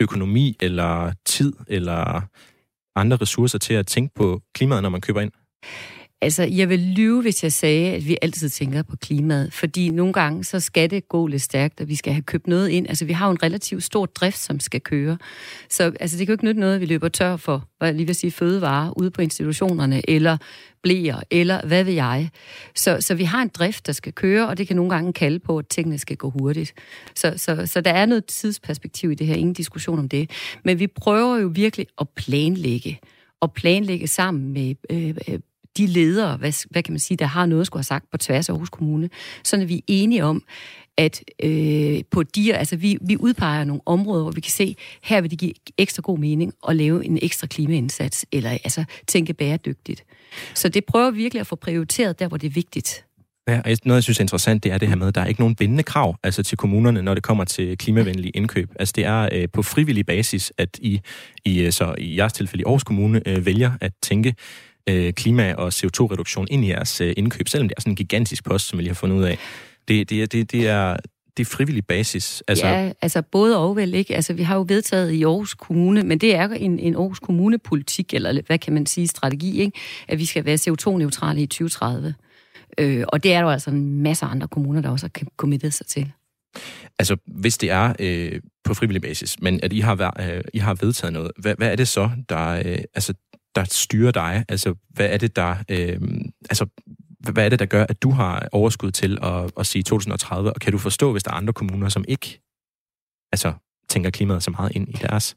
økonomi, 0.00 0.56
eller 0.60 1.12
tid, 1.26 1.52
eller 1.68 2.22
andre 2.96 3.16
ressourcer 3.16 3.58
til 3.58 3.74
at 3.74 3.86
tænke 3.86 4.14
på 4.14 4.42
klimaet, 4.54 4.82
når 4.82 4.88
man 4.90 5.00
køber 5.00 5.20
ind? 5.20 5.32
Altså, 6.20 6.42
jeg 6.42 6.68
vil 6.68 6.80
lyve, 6.80 7.22
hvis 7.22 7.42
jeg 7.42 7.52
sagde, 7.52 7.94
at 7.94 8.06
vi 8.06 8.16
altid 8.22 8.48
tænker 8.48 8.82
på 8.82 8.96
klimaet, 8.96 9.52
fordi 9.52 9.88
nogle 9.88 10.12
gange, 10.12 10.44
så 10.44 10.60
skal 10.60 10.90
det 10.90 11.08
gå 11.08 11.26
lidt 11.26 11.42
stærkt, 11.42 11.80
og 11.80 11.88
vi 11.88 11.94
skal 11.94 12.12
have 12.12 12.22
købt 12.22 12.46
noget 12.46 12.68
ind. 12.68 12.88
Altså, 12.88 13.04
vi 13.04 13.12
har 13.12 13.26
jo 13.26 13.30
en 13.30 13.42
relativt 13.42 13.84
stor 13.84 14.06
drift, 14.06 14.38
som 14.38 14.60
skal 14.60 14.80
køre. 14.80 15.18
Så 15.70 15.92
altså, 16.00 16.18
det 16.18 16.26
kan 16.26 16.32
jo 16.32 16.34
ikke 16.34 16.44
nytte 16.44 16.60
noget, 16.60 16.74
at 16.74 16.80
vi 16.80 16.86
løber 16.86 17.08
tør 17.08 17.36
for, 17.36 17.68
hvad 17.78 17.88
jeg 17.88 17.94
lige 17.94 18.06
vil 18.06 18.14
sige, 18.14 18.30
fødevarer 18.30 18.98
ude 18.98 19.10
på 19.10 19.22
institutionerne, 19.22 20.10
eller 20.10 20.36
blæer, 20.82 21.20
eller 21.30 21.66
hvad 21.66 21.84
ved 21.84 21.92
jeg. 21.92 22.30
Så, 22.74 22.96
så 23.00 23.14
vi 23.14 23.24
har 23.24 23.42
en 23.42 23.48
drift, 23.48 23.86
der 23.86 23.92
skal 23.92 24.12
køre, 24.12 24.48
og 24.48 24.58
det 24.58 24.66
kan 24.66 24.76
nogle 24.76 24.90
gange 24.90 25.12
kalde 25.12 25.38
på, 25.38 25.58
at 25.58 25.66
tingene 25.66 25.98
skal 25.98 26.16
gå 26.16 26.30
hurtigt. 26.30 26.74
Så, 27.14 27.34
så, 27.36 27.66
så 27.66 27.80
der 27.80 27.92
er 27.92 28.06
noget 28.06 28.24
tidsperspektiv 28.24 29.10
i 29.10 29.14
det 29.14 29.26
her, 29.26 29.34
ingen 29.34 29.54
diskussion 29.54 29.98
om 29.98 30.08
det. 30.08 30.30
Men 30.64 30.78
vi 30.78 30.86
prøver 30.86 31.38
jo 31.38 31.50
virkelig 31.54 31.86
at 32.00 32.08
planlægge, 32.08 33.00
og 33.40 33.52
planlægge 33.52 34.06
sammen 34.06 34.52
med 34.52 34.74
øh, 34.90 35.14
øh 35.28 35.38
de 35.78 35.86
ledere, 35.86 36.36
hvad, 36.36 36.66
hvad 36.70 36.82
kan 36.82 36.92
man 36.92 37.00
sige, 37.00 37.16
der 37.16 37.26
har 37.26 37.46
noget 37.46 37.60
at 37.60 37.66
skulle 37.66 37.80
have 37.80 37.84
sagt 37.84 38.10
på 38.10 38.18
tværs 38.18 38.48
af 38.48 38.52
Aarhus 38.52 38.68
Kommune, 38.68 39.10
så 39.44 39.56
at 39.56 39.68
vi 39.68 39.76
er 39.76 39.82
enige 39.86 40.24
om, 40.24 40.42
at 40.96 41.24
øh, 41.42 42.00
på 42.10 42.22
de, 42.22 42.54
altså 42.54 42.76
vi, 42.76 42.98
vi 43.00 43.16
udpeger 43.16 43.64
nogle 43.64 43.82
områder, 43.86 44.22
hvor 44.22 44.32
vi 44.32 44.40
kan 44.40 44.50
se, 44.50 44.76
her 45.02 45.20
vil 45.20 45.30
det 45.30 45.38
give 45.38 45.52
ekstra 45.78 46.02
god 46.02 46.18
mening 46.18 46.52
at 46.68 46.76
lave 46.76 47.04
en 47.04 47.18
ekstra 47.22 47.46
klimaindsats, 47.46 48.26
eller 48.32 48.50
altså 48.50 48.84
tænke 49.06 49.34
bæredygtigt. 49.34 50.04
Så 50.54 50.68
det 50.68 50.84
prøver 50.84 51.10
vi 51.10 51.16
virkelig 51.16 51.40
at 51.40 51.46
få 51.46 51.56
prioriteret 51.56 52.18
der, 52.18 52.28
hvor 52.28 52.36
det 52.36 52.46
er 52.46 52.50
vigtigt. 52.50 53.04
Ja, 53.48 53.60
og 53.64 53.76
noget, 53.84 53.96
jeg 53.96 54.02
synes 54.02 54.18
er 54.18 54.22
interessant, 54.22 54.64
det 54.64 54.72
er 54.72 54.78
det 54.78 54.88
her 54.88 54.96
med, 54.96 55.08
at 55.08 55.14
der 55.14 55.20
er 55.20 55.26
ikke 55.26 55.40
nogen 55.40 55.54
bindende 55.54 55.82
krav 55.82 56.16
altså 56.22 56.42
til 56.42 56.58
kommunerne, 56.58 57.02
når 57.02 57.14
det 57.14 57.22
kommer 57.22 57.44
til 57.44 57.78
klimavenlige 57.78 58.30
indkøb. 58.30 58.70
Altså 58.78 58.92
det 58.96 59.04
er 59.04 59.28
øh, 59.32 59.48
på 59.52 59.62
frivillig 59.62 60.06
basis, 60.06 60.52
at 60.58 60.78
I, 60.82 61.00
I 61.44 61.60
øh, 61.60 61.72
så 61.72 61.94
i 61.98 62.18
jeres 62.18 62.32
tilfælde 62.32 62.62
i 62.62 62.64
Aarhus 62.64 62.84
Kommune 62.84 63.22
øh, 63.28 63.46
vælger 63.46 63.72
at 63.80 63.92
tænke 64.02 64.34
øh, 64.88 65.12
klima- 65.12 65.54
og 65.54 65.68
CO2-reduktion 65.68 66.46
ind 66.50 66.64
i 66.64 66.68
jeres 66.68 67.00
øh, 67.00 67.14
indkøb, 67.16 67.48
selvom 67.48 67.68
det 67.68 67.74
er 67.76 67.80
sådan 67.80 67.92
en 67.92 67.96
gigantisk 67.96 68.44
post, 68.44 68.66
som 68.68 68.78
vi 68.78 68.82
lige 68.82 68.90
har 68.90 68.94
fundet 68.94 69.16
ud 69.16 69.22
af. 69.24 69.38
Det, 69.88 70.10
det, 70.10 70.22
er- 70.22 70.26
det, 70.26 70.52
det, 70.52 70.68
er, 70.68 70.96
det 71.36 71.46
er 71.46 71.50
frivillig 71.50 71.86
basis. 71.86 72.42
Altså, 72.48 72.66
ja, 72.66 72.92
altså 73.02 73.22
både 73.22 73.58
og 73.58 73.76
vel, 73.76 73.94
ikke? 73.94 74.14
Altså 74.16 74.32
vi 74.32 74.42
har 74.42 74.54
jo 74.56 74.64
vedtaget 74.68 75.10
i 75.12 75.22
Aarhus 75.24 75.54
Kommune, 75.54 76.02
men 76.02 76.18
det 76.18 76.34
er 76.34 76.48
en, 76.48 76.78
en 76.78 76.94
Aarhus 76.94 77.18
Kommune-politik, 77.18 78.14
eller 78.14 78.40
hvad 78.46 78.58
kan 78.58 78.72
man 78.72 78.86
sige, 78.86 79.08
strategi, 79.08 79.60
ikke? 79.60 79.78
At 80.08 80.18
vi 80.18 80.26
skal 80.26 80.44
være 80.44 80.54
CO2-neutrale 80.68 81.42
i 81.42 81.46
2030. 81.46 82.14
Øh, 82.80 83.04
og 83.08 83.22
det 83.22 83.32
er 83.32 83.36
der 83.38 83.44
jo 83.44 83.50
altså 83.50 83.70
en 83.70 84.02
masse 84.02 84.26
andre 84.26 84.48
kommuner, 84.48 84.80
der 84.80 84.88
også 84.90 85.06
har 85.16 85.26
committet 85.36 85.74
sig 85.74 85.86
til. 85.86 86.12
Altså, 86.98 87.16
hvis 87.26 87.58
det 87.58 87.70
er 87.70 87.92
øh, 88.00 88.40
på 88.64 88.74
frivillig 88.74 89.02
basis, 89.02 89.40
men 89.40 89.60
at 89.62 89.72
I 89.72 89.80
har, 89.80 90.14
øh, 90.20 90.40
I 90.54 90.58
har 90.58 90.74
vedtaget 90.74 91.12
noget, 91.12 91.30
hvad, 91.38 91.54
hvad 91.58 91.72
er 91.72 91.76
det 91.76 91.88
så, 91.88 92.10
der, 92.28 92.48
øh, 92.48 92.78
altså, 92.94 93.14
der 93.58 93.64
styrer 93.70 94.12
dig? 94.12 94.44
Altså, 94.48 94.74
hvad 94.90 95.06
er 95.06 95.16
det, 95.16 95.36
der... 95.36 95.56
Øh, 95.68 96.00
altså, 96.50 96.66
hvad 97.20 97.44
er 97.44 97.48
det, 97.48 97.58
der 97.58 97.66
gør, 97.66 97.86
at 97.88 98.02
du 98.02 98.10
har 98.10 98.48
overskud 98.52 98.90
til 98.90 99.18
at, 99.22 99.50
at 99.58 99.66
sige 99.66 99.82
2030? 99.82 100.52
Og 100.52 100.60
kan 100.60 100.72
du 100.72 100.78
forstå, 100.78 101.12
hvis 101.12 101.22
der 101.22 101.30
er 101.30 101.34
andre 101.34 101.52
kommuner, 101.52 101.88
som 101.88 102.04
ikke 102.08 102.40
altså, 103.32 103.52
tænker 103.88 104.10
klimaet 104.10 104.42
så 104.42 104.50
meget 104.50 104.76
ind 104.76 104.88
i 104.88 104.92
deres? 104.92 105.36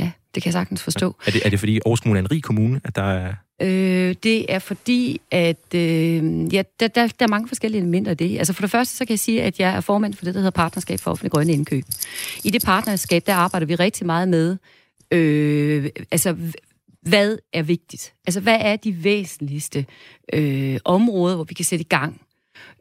Ja, 0.00 0.10
det 0.34 0.42
kan 0.42 0.48
jeg 0.48 0.52
sagtens 0.52 0.82
forstå. 0.82 1.16
Er 1.26 1.30
det, 1.30 1.40
er 1.44 1.50
det 1.50 1.58
fordi 1.58 1.76
Aarhus 1.76 2.00
Kommune 2.00 2.18
er 2.18 2.22
en 2.22 2.30
rig 2.30 2.42
kommune, 2.42 2.80
at 2.84 2.96
der 2.96 3.02
er... 3.02 3.34
Øh, 3.62 4.14
det 4.22 4.52
er 4.52 4.58
fordi, 4.58 5.20
at 5.30 5.74
øh, 5.74 6.54
ja, 6.54 6.62
der, 6.80 6.88
der, 6.88 7.06
der 7.06 7.24
er 7.24 7.28
mange 7.28 7.48
forskellige 7.48 7.80
elementer 7.80 8.10
af 8.10 8.16
det. 8.16 8.38
Altså 8.38 8.52
for 8.52 8.60
det 8.60 8.70
første, 8.70 8.96
så 8.96 9.04
kan 9.04 9.10
jeg 9.10 9.18
sige, 9.18 9.42
at 9.42 9.60
jeg 9.60 9.76
er 9.76 9.80
formand 9.80 10.14
for 10.14 10.24
det, 10.24 10.34
der 10.34 10.40
hedder 10.40 10.50
Partnerskab 10.50 11.00
for 11.00 11.10
Offentlig 11.10 11.32
Grønne 11.32 11.52
Indkøb. 11.52 11.84
I 12.44 12.50
det 12.50 12.64
partnerskab, 12.64 13.26
der 13.26 13.34
arbejder 13.34 13.66
vi 13.66 13.74
rigtig 13.74 14.06
meget 14.06 14.28
med, 14.28 14.56
øh, 15.10 15.90
altså 16.10 16.36
hvad 17.08 17.38
er 17.52 17.62
vigtigt? 17.62 18.14
Altså 18.26 18.40
hvad 18.40 18.58
er 18.60 18.76
de 18.76 19.04
væsentligste 19.04 19.86
øh, 20.32 20.78
områder, 20.84 21.34
hvor 21.34 21.44
vi 21.44 21.54
kan 21.54 21.64
sætte 21.64 21.84
i 21.84 21.88
gang? 21.88 22.20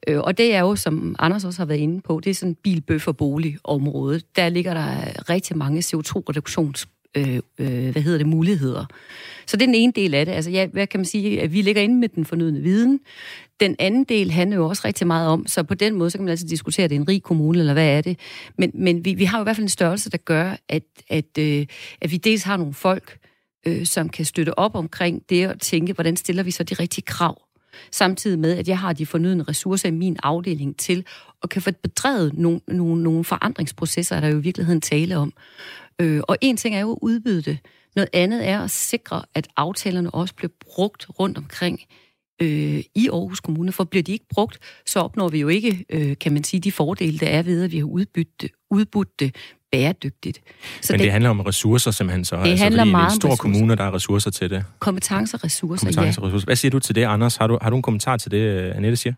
Øh, 0.07 0.19
og 0.19 0.37
det 0.37 0.53
er 0.53 0.59
jo, 0.59 0.75
som 0.75 1.15
Anders 1.19 1.45
også 1.45 1.59
har 1.59 1.65
været 1.65 1.79
inde 1.79 2.01
på, 2.01 2.19
det 2.23 2.29
er 2.29 2.33
sådan 2.33 2.57
bilbøf- 2.67 3.07
og 3.07 3.17
boligområde. 3.17 4.21
Der 4.35 4.49
ligger 4.49 4.73
der 4.73 4.89
rigtig 5.29 5.57
mange 5.57 5.79
CO2-reduktions 5.79 6.85
øh, 7.17 7.39
øh, 7.57 7.89
hvad 7.91 8.01
hedder 8.01 8.17
det, 8.17 8.27
muligheder. 8.27 8.85
Så 9.45 9.57
det 9.57 9.63
er 9.63 9.67
den 9.67 9.75
ene 9.75 9.93
del 9.95 10.13
af 10.13 10.25
det. 10.25 10.33
Altså, 10.33 10.51
ja, 10.51 10.67
hvad 10.67 10.87
kan 10.87 10.99
man 10.99 11.05
sige? 11.05 11.41
At 11.41 11.53
vi 11.53 11.61
ligger 11.61 11.81
inde 11.81 11.95
med 11.95 12.09
den 12.09 12.25
fornødne 12.25 12.59
viden. 12.59 12.99
Den 13.59 13.75
anden 13.79 14.03
del 14.03 14.31
handler 14.31 14.57
jo 14.57 14.67
også 14.67 14.81
rigtig 14.85 15.07
meget 15.07 15.27
om, 15.27 15.47
så 15.47 15.63
på 15.63 15.73
den 15.73 15.95
måde, 15.95 16.09
så 16.09 16.17
kan 16.17 16.25
man 16.25 16.31
altså 16.31 16.47
diskutere, 16.47 16.83
at 16.83 16.89
det 16.89 16.95
er 16.95 16.99
en 16.99 17.07
rig 17.07 17.23
kommune, 17.23 17.59
eller 17.59 17.73
hvad 17.73 17.97
er 17.97 18.01
det? 18.01 18.19
Men, 18.57 18.71
men 18.73 19.05
vi, 19.05 19.13
vi 19.13 19.25
har 19.25 19.37
jo 19.37 19.43
i 19.43 19.45
hvert 19.45 19.55
fald 19.55 19.65
en 19.65 19.69
størrelse, 19.69 20.09
der 20.09 20.17
gør, 20.17 20.55
at, 20.69 20.83
at, 21.09 21.37
øh, 21.39 21.65
at 22.01 22.11
vi 22.11 22.17
dels 22.17 22.43
har 22.43 22.57
nogle 22.57 22.73
folk, 22.73 23.17
øh, 23.67 23.85
som 23.85 24.09
kan 24.09 24.25
støtte 24.25 24.59
op 24.59 24.75
omkring 24.75 25.29
det 25.29 25.49
og 25.49 25.59
tænke, 25.59 25.93
hvordan 25.93 26.17
stiller 26.17 26.43
vi 26.43 26.51
så 26.51 26.63
de 26.63 26.73
rigtige 26.73 27.05
krav? 27.05 27.41
Samtidig 27.91 28.39
med, 28.39 28.57
at 28.57 28.67
jeg 28.67 28.79
har 28.79 28.93
de 28.93 29.05
fornødne 29.05 29.43
ressourcer 29.43 29.87
i 29.87 29.91
min 29.91 30.17
afdeling 30.23 30.77
til 30.77 31.05
at 31.43 31.49
kan 31.49 31.61
få 31.61 31.71
bedrevet 31.83 32.33
nogle, 32.33 32.59
nogle, 32.67 33.03
nogle 33.03 33.23
forandringsprocesser, 33.23 34.15
er 34.15 34.19
der 34.19 34.27
jo 34.27 34.37
i 34.37 34.41
virkeligheden 34.41 34.81
tale 34.81 35.17
om. 35.17 35.33
Øh, 36.01 36.21
og 36.27 36.37
en 36.41 36.57
ting 36.57 36.75
er 36.75 36.79
jo 36.79 36.91
at 36.91 36.99
udbyde 37.01 37.41
det. 37.41 37.57
Noget 37.95 38.09
andet 38.13 38.47
er 38.47 38.61
at 38.61 38.71
sikre, 38.71 39.23
at 39.33 39.47
aftalerne 39.57 40.11
også 40.11 40.35
bliver 40.35 40.51
brugt 40.59 41.07
rundt 41.19 41.37
omkring 41.37 41.79
øh, 42.41 42.83
i 42.95 43.09
Aarhus 43.09 43.39
Kommune. 43.39 43.71
For 43.71 43.83
bliver 43.83 44.03
de 44.03 44.11
ikke 44.11 44.27
brugt, 44.29 44.59
så 44.85 44.99
opnår 44.99 45.29
vi 45.29 45.39
jo 45.39 45.47
ikke, 45.47 45.85
øh, 45.89 46.17
kan 46.17 46.33
man 46.33 46.43
sige, 46.43 46.59
de 46.59 46.71
fordele, 46.71 47.19
der 47.19 47.27
er 47.27 47.43
ved, 47.43 47.63
at 47.63 47.71
vi 47.71 47.77
har 47.77 47.85
udbudt 47.85 48.41
det, 48.41 48.51
udbudt 48.71 49.19
det 49.19 49.35
bæredygtigt. 49.75 50.41
Så 50.81 50.93
Men 50.93 50.99
det, 50.99 51.03
det 51.03 51.11
handler 51.11 51.29
om 51.29 51.39
ressourcer 51.39 51.91
simpelthen 51.91 52.25
så? 52.25 52.35
Det 52.35 52.59
handler 52.59 52.81
fordi 52.81 52.91
meget 52.91 53.03
er 53.03 53.09
en 53.09 53.15
stor 53.21 53.29
ressourcer. 53.29 53.41
kommune, 53.41 53.75
der 53.75 53.83
har 53.83 53.93
ressourcer 53.95 54.31
til 54.31 54.49
det. 54.49 54.63
kompetencer, 54.79 55.43
ressourcer, 55.43 55.85
Kompetencer, 55.85 56.21
ja. 56.21 56.27
ressourcer. 56.27 56.45
Hvad 56.45 56.55
siger 56.55 56.69
du 56.69 56.79
til 56.79 56.95
det, 56.95 57.03
Anders? 57.03 57.35
Har 57.35 57.47
du, 57.47 57.57
har 57.61 57.69
du 57.69 57.75
en 57.75 57.81
kommentar 57.81 58.17
til 58.17 58.31
det, 58.31 58.37
øh, 58.37 58.75
Annette 58.75 58.97
siger? 58.97 59.13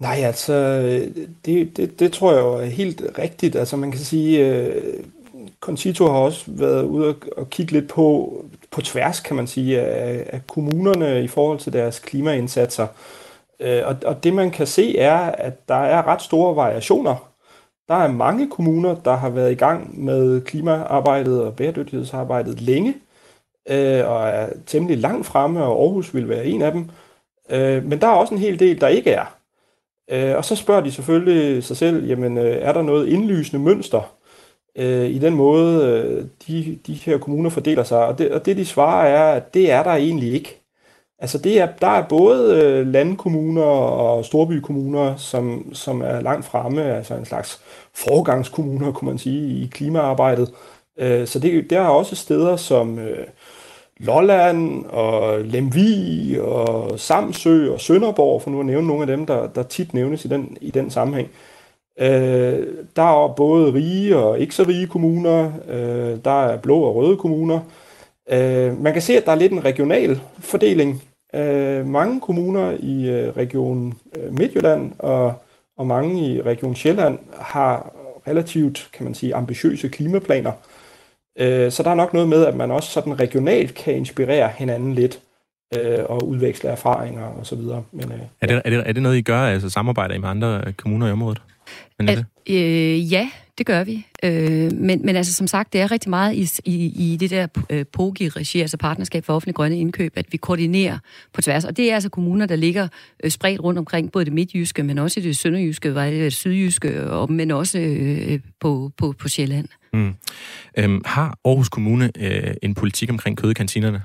Nej, 0.00 0.20
altså, 0.24 0.54
det, 1.44 1.76
det, 1.76 2.00
det 2.00 2.12
tror 2.12 2.32
jeg 2.32 2.40
jo 2.40 2.52
er 2.52 2.64
helt 2.64 3.02
rigtigt. 3.18 3.56
Altså, 3.56 3.76
man 3.76 3.90
kan 3.90 4.00
sige, 4.00 4.46
øh, 4.46 4.82
Concito 5.60 6.04
har 6.04 6.18
også 6.18 6.44
været 6.46 6.82
ude 6.82 7.08
og, 7.08 7.16
og 7.36 7.50
kigge 7.50 7.72
lidt 7.72 7.88
på, 7.88 8.34
på 8.70 8.80
tværs, 8.80 9.20
kan 9.20 9.36
man 9.36 9.46
sige, 9.46 9.80
af, 9.80 10.26
af 10.32 10.46
kommunerne 10.46 11.24
i 11.24 11.28
forhold 11.28 11.58
til 11.58 11.72
deres 11.72 11.98
klimaindsatser. 11.98 12.86
Øh, 13.60 13.82
og, 13.84 13.96
og 14.04 14.24
det 14.24 14.32
man 14.32 14.50
kan 14.50 14.66
se 14.66 14.98
er, 14.98 15.18
at 15.18 15.68
der 15.68 15.74
er 15.74 16.06
ret 16.06 16.22
store 16.22 16.56
variationer. 16.56 17.28
Der 17.88 17.94
er 17.94 18.12
mange 18.12 18.50
kommuner, 18.50 18.94
der 18.94 19.16
har 19.16 19.30
været 19.30 19.52
i 19.52 19.54
gang 19.54 20.04
med 20.04 20.40
klimaarbejdet 20.40 21.42
og 21.42 21.56
bæredygtighedsarbejdet 21.56 22.60
længe, 22.60 22.94
øh, 23.70 24.08
og 24.10 24.28
er 24.28 24.50
temmelig 24.66 24.98
langt 24.98 25.26
fremme, 25.26 25.64
og 25.64 25.82
Aarhus 25.82 26.14
vil 26.14 26.28
være 26.28 26.46
en 26.46 26.62
af 26.62 26.72
dem. 26.72 26.90
Øh, 27.50 27.84
men 27.84 28.00
der 28.00 28.06
er 28.06 28.12
også 28.12 28.34
en 28.34 28.40
hel 28.40 28.58
del, 28.58 28.80
der 28.80 28.88
ikke 28.88 29.10
er. 29.10 29.38
Øh, 30.10 30.36
og 30.36 30.44
så 30.44 30.56
spørger 30.56 30.80
de 30.80 30.92
selvfølgelig 30.92 31.64
sig 31.64 31.76
selv, 31.76 32.06
jamen 32.06 32.38
øh, 32.38 32.44
er 32.44 32.72
der 32.72 32.82
noget 32.82 33.08
indlysende 33.08 33.64
mønster 33.64 34.14
øh, 34.76 35.06
i 35.10 35.18
den 35.18 35.34
måde, 35.34 35.86
øh, 35.86 36.26
de, 36.48 36.78
de 36.86 36.94
her 36.94 37.18
kommuner 37.18 37.50
fordeler 37.50 37.82
sig? 37.84 38.06
Og 38.06 38.18
det, 38.18 38.32
og 38.32 38.46
det 38.46 38.56
de 38.56 38.66
svarer 38.66 39.06
er, 39.08 39.34
at 39.34 39.54
det 39.54 39.70
er 39.70 39.82
der 39.82 39.90
egentlig 39.90 40.32
ikke. 40.32 40.57
Altså 41.20 41.38
det 41.38 41.60
er, 41.60 41.68
der 41.80 41.86
er 41.86 42.08
både 42.08 42.62
øh, 42.64 42.86
landkommuner 42.86 43.62
og 43.62 44.24
storbykommuner, 44.24 45.16
som, 45.16 45.74
som 45.74 46.00
er 46.00 46.20
langt 46.20 46.46
fremme, 46.46 46.82
altså 46.82 47.14
en 47.14 47.24
slags 47.24 47.60
forgangskommuner, 47.94 48.92
kunne 48.92 49.10
man 49.10 49.18
sige, 49.18 49.62
i 49.62 49.66
klimaarbejdet. 49.66 50.52
Øh, 50.98 51.26
så 51.26 51.38
det, 51.38 51.70
der 51.70 51.80
er 51.80 51.88
også 51.88 52.16
steder 52.16 52.56
som 52.56 52.98
øh, 52.98 53.26
Lolland 54.00 54.84
og 54.84 55.40
Lemvi 55.40 56.38
og 56.40 57.00
Samsø 57.00 57.72
og 57.72 57.80
Sønderborg, 57.80 58.42
for 58.42 58.50
nu 58.50 58.60
at 58.60 58.66
nævne 58.66 58.86
nogle 58.86 59.02
af 59.02 59.06
dem, 59.06 59.26
der, 59.26 59.46
der 59.46 59.62
tit 59.62 59.94
nævnes 59.94 60.24
i 60.24 60.28
den, 60.28 60.56
i 60.60 60.70
den 60.70 60.90
sammenhæng. 60.90 61.28
Øh, 62.00 62.66
der 62.96 63.24
er 63.24 63.34
både 63.34 63.72
rige 63.74 64.16
og 64.16 64.40
ikke 64.40 64.54
så 64.54 64.62
rige 64.62 64.86
kommuner, 64.86 65.52
øh, 65.68 66.18
der 66.24 66.42
er 66.44 66.56
blå 66.58 66.80
og 66.80 66.94
røde 66.94 67.16
kommuner. 67.16 67.60
Øh, 68.30 68.82
man 68.82 68.92
kan 68.92 69.02
se, 69.02 69.16
at 69.16 69.26
der 69.26 69.32
er 69.32 69.36
lidt 69.36 69.52
en 69.52 69.64
regional 69.64 70.20
fordeling. 70.38 71.02
Øh, 71.34 71.86
mange 71.86 72.20
kommuner 72.20 72.76
i 72.80 73.08
øh, 73.08 73.36
region 73.36 73.94
øh, 74.16 74.32
Midtjylland 74.32 74.92
og, 74.98 75.42
og 75.76 75.86
mange 75.86 76.34
i 76.34 76.42
region 76.42 76.74
Sjælland 76.74 77.18
har 77.40 77.92
relativt, 78.26 78.88
kan 78.92 79.04
man 79.04 79.14
sige, 79.14 79.34
ambitiøse 79.34 79.88
klimaplaner. 79.88 80.52
Øh, 81.38 81.72
så 81.72 81.82
der 81.82 81.90
er 81.90 81.94
nok 81.94 82.12
noget 82.12 82.28
med, 82.28 82.44
at 82.44 82.56
man 82.56 82.70
også 82.70 82.90
sådan 82.90 83.20
regionalt 83.20 83.74
kan 83.74 83.94
inspirere 83.94 84.50
hinanden 84.56 84.94
lidt 84.94 85.20
øh, 85.76 85.98
og 86.08 86.28
udveksle 86.28 86.68
erfaringer 86.68 87.24
og 87.24 87.46
så 87.46 87.56
videre. 87.56 87.84
Men, 87.92 88.12
øh, 88.12 88.18
er, 88.40 88.46
det, 88.46 88.62
er, 88.64 88.70
det, 88.70 88.82
er 88.88 88.92
det 88.92 89.02
noget, 89.02 89.16
I 89.16 89.22
gør, 89.22 89.40
altså 89.40 89.70
samarbejder 89.70 90.14
I 90.14 90.18
med 90.18 90.28
andre 90.28 90.62
øh, 90.66 90.72
kommuner 90.72 91.08
i 91.08 91.12
området? 91.12 91.42
At, 91.98 92.24
øh, 92.54 93.12
ja, 93.12 93.30
det 93.58 93.66
gør 93.66 93.84
vi. 93.84 94.06
Øh, 94.24 94.72
men, 94.72 95.06
men 95.06 95.16
altså 95.16 95.34
som 95.34 95.46
sagt, 95.46 95.72
det 95.72 95.80
er 95.80 95.90
rigtig 95.90 96.10
meget 96.10 96.34
i, 96.34 96.70
i, 96.70 97.12
i 97.12 97.16
det 97.16 97.30
der 97.30 97.46
øh, 97.70 97.84
POGI-regi, 97.92 98.60
altså 98.60 98.76
Partnerskab 98.76 99.24
for 99.24 99.34
Offentlige 99.34 99.54
Grønne 99.54 99.78
Indkøb, 99.78 100.12
at 100.16 100.26
vi 100.30 100.36
koordinerer 100.36 100.98
på 101.32 101.42
tværs. 101.42 101.64
Og 101.64 101.76
det 101.76 101.90
er 101.90 101.94
altså 101.94 102.08
kommuner, 102.08 102.46
der 102.46 102.56
ligger 102.56 102.88
øh, 103.24 103.30
spredt 103.30 103.60
rundt 103.60 103.78
omkring, 103.78 104.12
både 104.12 104.24
det 104.24 104.32
midtjyske, 104.32 104.82
men 104.82 104.98
også 104.98 105.20
det 105.20 105.36
sønderjyske, 105.36 105.94
det 105.94 106.32
sydjyske, 106.32 107.10
og, 107.10 107.32
men 107.32 107.50
også 107.50 107.78
øh, 107.78 108.40
på, 108.60 108.92
på, 108.96 109.14
på 109.18 109.28
Sjælland. 109.28 109.68
Mm. 109.92 110.14
Øhm, 110.78 111.02
har 111.04 111.38
Aarhus 111.44 111.68
Kommune 111.68 112.10
øh, 112.18 112.54
en 112.62 112.74
politik 112.74 113.10
omkring 113.10 113.36
kød 113.36 113.50
i 113.50 113.54
kantinerne? 113.54 114.02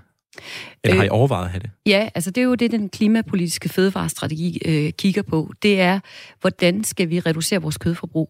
Eller 0.83 0.95
har 0.95 1.03
I 1.03 1.07
øh, 1.07 1.11
overvejet 1.11 1.45
at 1.45 1.51
have 1.51 1.59
det? 1.59 1.69
Ja, 1.85 2.09
altså 2.15 2.31
det 2.31 2.41
er 2.41 2.45
jo 2.45 2.55
det, 2.55 2.71
den 2.71 2.89
klimapolitiske 2.89 3.69
fødevarestrategi 3.69 4.61
øh, 4.65 4.91
kigger 4.91 5.21
på. 5.21 5.53
Det 5.63 5.81
er, 5.81 5.99
hvordan 6.41 6.83
skal 6.83 7.09
vi 7.09 7.19
reducere 7.19 7.61
vores 7.61 7.77
kødforbrug? 7.77 8.29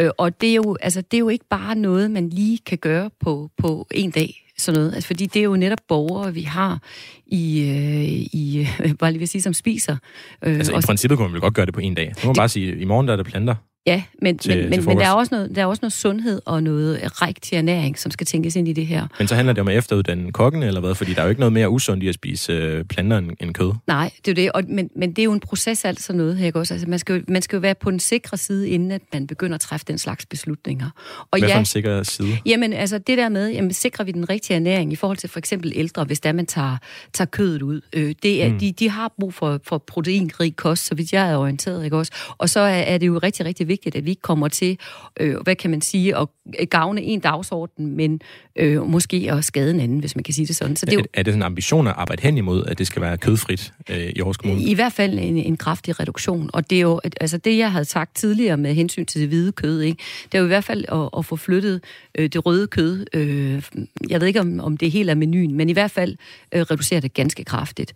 Øh, 0.00 0.10
og 0.18 0.40
det 0.40 0.50
er, 0.50 0.54
jo, 0.54 0.76
altså, 0.80 1.00
det 1.00 1.16
er 1.16 1.18
jo 1.18 1.28
ikke 1.28 1.44
bare 1.50 1.74
noget, 1.74 2.10
man 2.10 2.28
lige 2.28 2.58
kan 2.66 2.78
gøre 2.78 3.10
på, 3.20 3.50
på 3.58 3.86
en 3.90 4.10
dag. 4.10 4.38
Sådan 4.58 4.80
noget. 4.80 4.94
Altså, 4.94 5.06
fordi 5.06 5.26
det 5.26 5.40
er 5.40 5.44
jo 5.44 5.56
netop 5.56 5.78
borgere, 5.88 6.34
vi 6.34 6.42
har 6.42 6.78
i, 7.26 7.60
øh, 7.60 8.38
i 8.40 8.68
øh, 8.80 8.94
bare 9.00 9.12
lige 9.12 9.18
vil 9.18 9.28
sige, 9.28 9.42
som 9.42 9.54
spiser. 9.54 9.96
Øh, 10.42 10.54
altså 10.54 10.72
i 10.72 10.80
princippet 10.86 11.18
kunne 11.18 11.28
man 11.28 11.32
vel 11.32 11.40
godt 11.40 11.54
gøre 11.54 11.66
det 11.66 11.74
på 11.74 11.80
en 11.80 11.94
dag. 11.94 12.06
Nu 12.06 12.12
må 12.22 12.28
man 12.28 12.36
bare 12.36 12.48
sige, 12.48 12.76
i 12.76 12.84
morgen 12.84 13.06
der 13.06 13.12
er 13.12 13.16
der 13.16 13.24
planter. 13.24 13.54
Ja, 13.86 14.02
men, 14.22 14.38
til, 14.38 14.56
men, 14.58 14.70
men, 14.70 14.84
men 14.84 14.96
der, 14.98 15.06
er 15.06 15.12
også 15.12 15.34
noget, 15.34 15.56
der 15.56 15.62
er 15.62 15.66
også 15.66 15.80
noget 15.82 15.92
sundhed 15.92 16.42
og 16.44 16.62
noget 16.62 17.22
rigtig 17.22 17.56
ernæring, 17.56 17.98
som 17.98 18.10
skal 18.10 18.26
tænkes 18.26 18.56
ind 18.56 18.68
i 18.68 18.72
det 18.72 18.86
her. 18.86 19.06
Men 19.18 19.28
så 19.28 19.34
handler 19.34 19.52
det 19.52 19.60
om 19.60 19.68
at 19.68 19.76
efteruddanne 19.76 20.32
kokken, 20.32 20.62
eller 20.62 20.80
hvad? 20.80 20.94
Fordi 20.94 21.14
der 21.14 21.20
er 21.20 21.24
jo 21.24 21.28
ikke 21.28 21.40
noget 21.40 21.52
mere 21.52 21.70
usundt 21.70 22.02
i 22.02 22.08
at 22.08 22.14
spise 22.14 22.52
øh, 22.52 22.84
planter 22.84 23.18
end, 23.18 23.30
end 23.40 23.54
kød. 23.54 23.72
Nej, 23.86 24.10
det 24.26 24.38
er 24.38 24.42
jo 24.42 24.46
det. 24.46 24.52
Og, 24.52 24.62
men, 24.68 24.90
men 24.96 25.10
det 25.10 25.18
er 25.18 25.24
jo 25.24 25.32
en 25.32 25.40
proces 25.40 25.84
alt 25.84 26.02
sådan 26.02 26.18
noget 26.18 26.36
her. 26.36 26.52
Også. 26.54 26.74
Altså, 26.74 26.88
man, 26.88 26.98
skal 26.98 27.14
jo, 27.14 27.22
man 27.28 27.42
skal 27.42 27.56
jo 27.56 27.60
være 27.60 27.74
på 27.74 27.90
den 27.90 28.00
sikre 28.00 28.36
side, 28.36 28.68
inden 28.68 28.90
at 28.90 29.02
man 29.12 29.26
begynder 29.26 29.54
at 29.54 29.60
træffe 29.60 29.86
den 29.88 29.98
slags 29.98 30.26
beslutninger. 30.26 30.90
Og 31.30 31.38
hvad 31.38 31.48
ja, 31.48 31.54
for 31.54 31.58
en 31.58 31.66
sikker 31.66 32.02
side? 32.02 32.38
Jamen, 32.46 32.72
altså 32.72 32.98
det 32.98 33.18
der 33.18 33.28
med, 33.28 33.50
jamen, 33.50 33.72
sikrer 33.72 34.04
vi 34.04 34.12
den 34.12 34.30
rigtige 34.30 34.56
ernæring 34.56 34.92
i 34.92 34.96
forhold 34.96 35.18
til 35.18 35.28
for 35.28 35.38
eksempel 35.38 35.72
ældre, 35.74 36.04
hvis 36.04 36.20
der 36.20 36.32
man 36.32 36.46
tager, 36.46 36.76
tager 37.12 37.28
kødet 37.28 37.62
ud. 37.62 37.80
Øh, 37.92 38.14
det 38.22 38.44
er, 38.44 38.48
mm. 38.48 38.58
de, 38.58 38.72
de 38.72 38.90
har 38.90 39.12
brug 39.20 39.34
for, 39.34 39.60
for 39.64 39.78
proteinrig 39.78 40.56
kost, 40.56 40.86
så 40.86 40.94
vidt 40.94 41.12
jeg 41.12 41.30
er 41.30 41.36
orienteret. 41.36 41.84
Ikke 41.84 41.96
også? 41.96 42.12
Og 42.38 42.50
så 42.50 42.60
er, 42.60 42.68
er 42.68 42.98
det 42.98 43.06
jo 43.06 43.18
rigtig, 43.18 43.46
rigtig 43.46 43.68
vigtigt, 43.72 43.96
at 43.96 44.04
vi 44.04 44.10
ikke 44.10 44.22
kommer 44.22 44.48
til, 44.48 44.78
øh, 45.20 45.36
hvad 45.44 45.56
kan 45.56 45.70
man 45.70 45.80
sige, 45.80 46.16
at 46.16 46.28
gavne 46.70 47.02
en 47.02 47.20
dagsorden, 47.20 47.96
men 47.96 48.20
øh, 48.56 48.86
måske 48.86 49.28
at 49.32 49.44
skade 49.44 49.70
en 49.70 49.80
anden, 49.80 49.98
hvis 49.98 50.16
man 50.16 50.22
kan 50.22 50.34
sige 50.34 50.46
det 50.46 50.56
sådan. 50.56 50.76
Så 50.76 50.86
det 50.86 50.92
er, 50.92 50.98
jo, 50.98 51.04
er 51.14 51.22
det 51.22 51.32
sådan 51.32 51.38
en 51.38 51.46
ambition 51.46 51.86
at 51.86 51.94
arbejde 51.96 52.22
hen 52.22 52.38
imod, 52.38 52.64
at 52.66 52.78
det 52.78 52.86
skal 52.86 53.02
være 53.02 53.18
kødfrit 53.18 53.72
øh, 53.90 53.96
i 53.96 54.18
Aarhus 54.18 54.36
Kommune? 54.36 54.62
I 54.62 54.74
hvert 54.74 54.92
fald 54.92 55.18
en, 55.18 55.36
en 55.36 55.56
kraftig 55.56 56.00
reduktion. 56.00 56.50
Og 56.52 56.70
det 56.70 56.76
er 56.76 56.82
jo, 56.82 57.00
altså 57.20 57.38
det 57.38 57.58
jeg 57.58 57.72
havde 57.72 57.84
sagt 57.84 58.16
tidligere 58.16 58.56
med 58.56 58.74
hensyn 58.74 59.06
til 59.06 59.20
det 59.20 59.28
hvide 59.28 59.52
kød, 59.52 59.80
ikke? 59.80 60.02
det 60.24 60.34
er 60.34 60.38
jo 60.38 60.44
i 60.44 60.48
hvert 60.48 60.64
fald 60.64 60.84
at, 60.88 61.08
at 61.18 61.24
få 61.24 61.36
flyttet 61.36 61.84
øh, 62.18 62.28
det 62.28 62.46
røde 62.46 62.66
kød. 62.66 63.06
Øh, 63.12 63.62
jeg 64.08 64.20
ved 64.20 64.28
ikke, 64.28 64.40
om, 64.40 64.60
om 64.60 64.76
det 64.76 64.86
er 64.86 64.90
helt 64.90 65.10
af 65.10 65.16
menuen, 65.16 65.54
men 65.54 65.68
i 65.68 65.72
hvert 65.72 65.90
fald 65.90 66.16
øh, 66.54 66.60
reducere 66.60 67.00
det 67.00 67.14
ganske 67.14 67.44
kraftigt. 67.44 67.92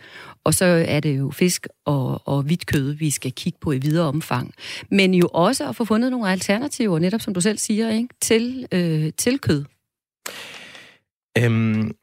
Og 0.46 0.54
så 0.54 0.64
er 0.88 1.00
det 1.00 1.18
jo 1.18 1.30
fisk 1.30 1.66
og, 1.84 2.28
og 2.28 2.42
hvidt 2.42 2.66
kød, 2.66 2.92
vi 2.92 3.10
skal 3.10 3.32
kigge 3.32 3.58
på 3.60 3.72
i 3.72 3.78
videre 3.78 4.06
omfang. 4.06 4.54
Men 4.90 5.14
jo 5.14 5.28
også 5.32 5.68
at 5.68 5.76
få 5.76 5.84
fundet 5.84 6.10
nogle 6.10 6.30
alternativer, 6.30 6.98
netop 6.98 7.20
som 7.20 7.34
du 7.34 7.40
selv 7.40 7.58
siger, 7.58 7.90
ikke? 7.90 8.08
Til, 8.20 8.66
øh, 8.72 9.12
til 9.16 9.38
kød. 9.38 9.64
Øhm, 11.38 11.94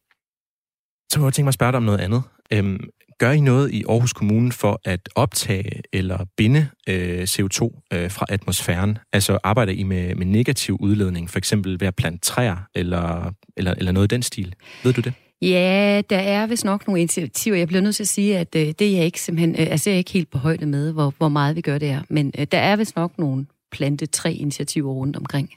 så 1.12 1.18
kunne 1.20 1.26
jeg 1.26 1.34
tænke 1.34 1.46
mig 1.46 1.48
at 1.48 1.54
spørge 1.54 1.72
dig 1.72 1.78
om 1.78 1.84
noget 1.84 2.00
andet. 2.00 2.24
Øhm, 2.54 2.80
gør 3.20 3.32
I 3.32 3.40
noget 3.40 3.72
i 3.72 3.84
Aarhus 3.90 4.14
Kommune 4.14 4.52
for 4.52 4.82
at 4.86 5.10
optage 5.16 5.82
eller 5.94 6.26
binde 6.38 6.70
øh, 6.90 7.24
CO2 7.24 7.82
øh, 7.94 8.12
fra 8.12 8.26
atmosfæren? 8.30 8.98
Altså 9.14 9.40
arbejder 9.44 9.74
I 9.74 9.84
med, 9.84 10.16
med 10.16 10.26
negativ 10.26 10.78
udledning, 10.80 11.30
for 11.30 11.38
eksempel 11.38 11.80
ved 11.80 11.88
at 11.88 11.96
plante 11.96 12.20
træer 12.20 12.58
eller, 12.76 13.34
eller, 13.58 13.74
eller 13.74 13.92
noget 13.92 14.12
i 14.12 14.16
den 14.16 14.24
stil? 14.24 14.56
Ved 14.84 14.94
du 14.94 15.02
det? 15.02 15.14
Ja, 15.50 16.02
der 16.10 16.18
er 16.18 16.48
vist 16.48 16.66
nok 16.66 16.88
nogle 16.88 17.02
initiativer. 17.02 17.58
Jeg 17.58 17.68
bliver 17.68 17.82
nødt 17.82 17.96
til 17.96 18.04
at 18.04 18.08
sige, 18.08 18.38
at 18.38 18.56
øh, 18.56 18.62
det 18.62 18.82
er 18.82 18.98
jeg 18.98 19.06
ikke 19.06 19.22
simpelthen, 19.22 19.56
øh, 19.60 19.72
altså 19.72 19.90
jeg 19.90 19.96
er 19.96 19.98
ikke 19.98 20.12
helt 20.12 20.32
på 20.32 20.38
højde 20.38 20.66
med, 20.66 20.92
hvor, 20.92 21.14
hvor 21.18 21.30
meget 21.30 21.56
vi 21.56 21.62
gør 21.62 21.78
det 21.78 21.88
her. 21.88 22.02
Men 22.10 22.32
øh, 22.40 22.48
der 22.52 22.58
er 22.58 22.76
vist 22.76 22.96
nok 22.96 23.18
nogle 23.18 23.46
plante 23.72 24.06
tre 24.06 24.34
initiativer 24.34 24.92
rundt 24.92 25.18
omkring. 25.18 25.50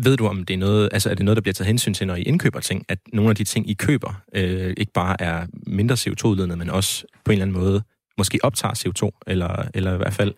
Ved 0.00 0.16
du, 0.16 0.26
om 0.26 0.44
det 0.44 0.54
er 0.54 0.58
noget, 0.58 0.88
altså 0.92 1.10
er 1.10 1.14
det 1.14 1.24
noget, 1.24 1.36
der 1.36 1.40
bliver 1.40 1.54
taget 1.54 1.66
hensyn 1.66 1.94
til, 1.94 2.06
når 2.06 2.14
I 2.14 2.22
indkøber 2.22 2.60
ting? 2.60 2.84
At 2.88 2.98
nogle 3.12 3.30
af 3.30 3.36
de 3.36 3.44
ting, 3.44 3.70
I 3.70 3.74
køber, 3.74 4.22
øh, 4.34 4.74
ikke 4.76 4.92
bare 4.92 5.22
er 5.22 5.46
mindre 5.66 5.94
CO2-udledende, 5.94 6.56
men 6.56 6.70
også 6.70 7.04
på 7.24 7.32
en 7.32 7.32
eller 7.32 7.44
anden 7.44 7.62
måde 7.62 7.82
måske 8.18 8.38
optager 8.42 8.74
CO2, 8.74 9.20
eller, 9.26 9.68
eller 9.74 9.94
i 9.94 9.96
hvert 9.96 10.14
fald 10.14 10.34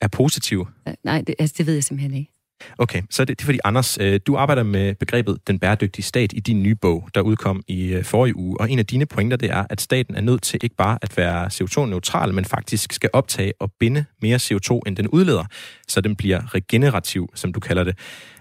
er 0.00 0.08
positive? 0.08 0.66
Nej, 1.04 1.22
det, 1.26 1.34
altså, 1.38 1.54
det 1.58 1.66
ved 1.66 1.74
jeg 1.74 1.84
simpelthen 1.84 2.14
ikke. 2.14 2.32
Okay, 2.78 3.02
så 3.10 3.24
det, 3.24 3.38
det 3.38 3.44
er 3.44 3.46
fordi, 3.46 3.58
Anders, 3.64 3.98
øh, 4.00 4.20
du 4.26 4.36
arbejder 4.36 4.62
med 4.62 4.94
begrebet 4.94 5.38
den 5.46 5.58
bæredygtige 5.58 6.04
stat 6.04 6.32
i 6.32 6.40
din 6.40 6.62
nye 6.62 6.74
bog, 6.74 7.08
der 7.14 7.20
udkom 7.20 7.62
i 7.68 7.92
øh, 7.92 8.04
forrige 8.04 8.36
uge, 8.36 8.60
og 8.60 8.70
en 8.70 8.78
af 8.78 8.86
dine 8.86 9.06
pointer, 9.06 9.36
det 9.36 9.50
er, 9.50 9.66
at 9.70 9.80
staten 9.80 10.14
er 10.14 10.20
nødt 10.20 10.42
til 10.42 10.60
ikke 10.62 10.76
bare 10.76 10.98
at 11.02 11.16
være 11.16 11.46
CO2-neutral, 11.46 12.34
men 12.34 12.44
faktisk 12.44 12.92
skal 12.92 13.10
optage 13.12 13.52
og 13.60 13.72
binde 13.80 14.04
mere 14.22 14.36
CO2, 14.36 14.80
end 14.86 14.96
den 14.96 15.08
udleder, 15.08 15.44
så 15.88 16.00
den 16.00 16.16
bliver 16.16 16.54
regenerativ, 16.54 17.28
som 17.34 17.52
du 17.52 17.60
kalder 17.60 17.84
det. 17.84 17.98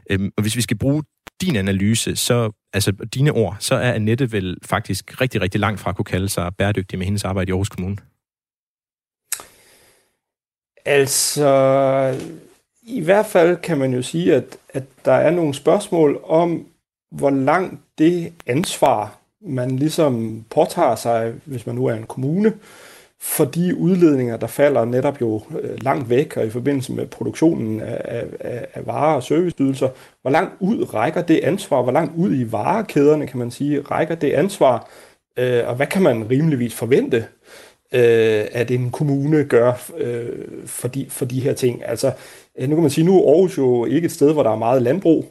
Øhm, 0.10 0.32
og 0.38 0.42
hvis 0.42 0.56
vi 0.56 0.62
skal 0.62 0.78
bruge 0.78 1.04
din 1.42 1.56
analyse, 1.56 2.16
så, 2.16 2.52
altså 2.74 2.92
dine 2.92 3.32
ord, 3.32 3.58
så 3.60 3.76
er 3.76 3.94
Annette 3.94 4.32
vel 4.32 4.58
faktisk 4.66 5.22
rigtig, 5.22 5.42
rigtig 5.42 5.62
langt 5.62 5.80
fra 5.80 5.90
at 5.90 5.96
kunne 5.96 6.06
kalde 6.06 6.30
sig 6.30 6.56
bæredygtig 6.58 7.00
med 7.00 7.06
hendes 7.06 7.24
arbejde 7.24 7.50
i 7.50 7.52
Aarhus 7.52 7.70
Kommune. 7.70 7.98
Altså, 10.86 11.46
i 12.90 13.02
hvert 13.02 13.26
fald 13.26 13.58
kan 13.58 13.78
man 13.78 13.94
jo 13.94 14.02
sige, 14.02 14.36
at, 14.36 14.58
at 14.70 14.84
der 15.06 15.12
er 15.12 15.32
nogle 15.32 15.54
spørgsmål 15.54 16.20
om, 16.24 16.66
hvor 17.12 17.30
langt 17.30 17.82
det 17.98 18.34
ansvar, 18.48 19.20
man 19.42 19.76
ligesom 19.76 20.46
påtager 20.50 20.96
sig, 20.96 21.34
hvis 21.46 21.66
man 21.66 21.76
nu 21.76 21.86
er 21.86 21.94
en 21.94 22.06
kommune, 22.06 22.54
for 23.22 23.46
de 23.46 23.76
udledninger, 23.76 24.38
der 24.38 24.48
falder 24.48 24.86
netop 24.86 25.22
jo 25.22 25.42
øh, 25.60 25.84
langt 25.84 26.10
væk, 26.10 26.38
og 26.38 26.46
i 26.46 26.50
forbindelse 26.50 26.94
med 26.94 27.06
produktionen 27.08 27.82
af, 27.82 28.26
af, 28.40 28.68
af 28.74 28.88
varer 28.88 29.16
og 29.16 29.24
serviceydelser, 29.24 29.90
hvor 30.22 30.32
langt 30.32 30.54
ud 30.60 30.94
rækker 30.94 31.22
det 31.22 31.40
ansvar, 31.44 31.82
hvor 31.82 31.92
langt 31.92 32.14
ud 32.16 32.36
i 32.36 32.52
varekæderne, 32.52 33.28
kan 33.28 33.40
man 33.40 33.52
sige, 33.52 33.82
rækker 33.82 34.16
det 34.16 34.32
ansvar, 34.32 34.90
øh, 35.38 35.68
og 35.68 35.76
hvad 35.76 35.88
kan 35.88 36.02
man 36.02 36.30
rimeligvis 36.30 36.76
forvente, 36.76 37.26
øh, 37.94 38.46
at 38.52 38.72
en 38.72 38.92
kommune 38.92 39.44
gør 39.44 39.74
øh, 39.98 40.30
for, 40.66 40.88
de, 40.88 41.06
for 41.10 41.26
de 41.26 41.40
her 41.40 41.54
ting. 41.54 41.86
Altså, 41.86 42.12
Øh, 42.60 42.70
nu 42.70 42.76
kan 42.76 42.82
man 42.82 42.92
sige, 42.92 43.06
nu 43.06 43.18
er 43.18 43.32
Aarhus 43.32 43.58
jo 43.58 43.86
ikke 43.86 44.06
et 44.06 44.12
sted, 44.12 44.34
hvor 44.34 44.44
der 44.44 44.52
er 44.52 44.56
meget 44.56 44.82
landbrug, 44.82 45.26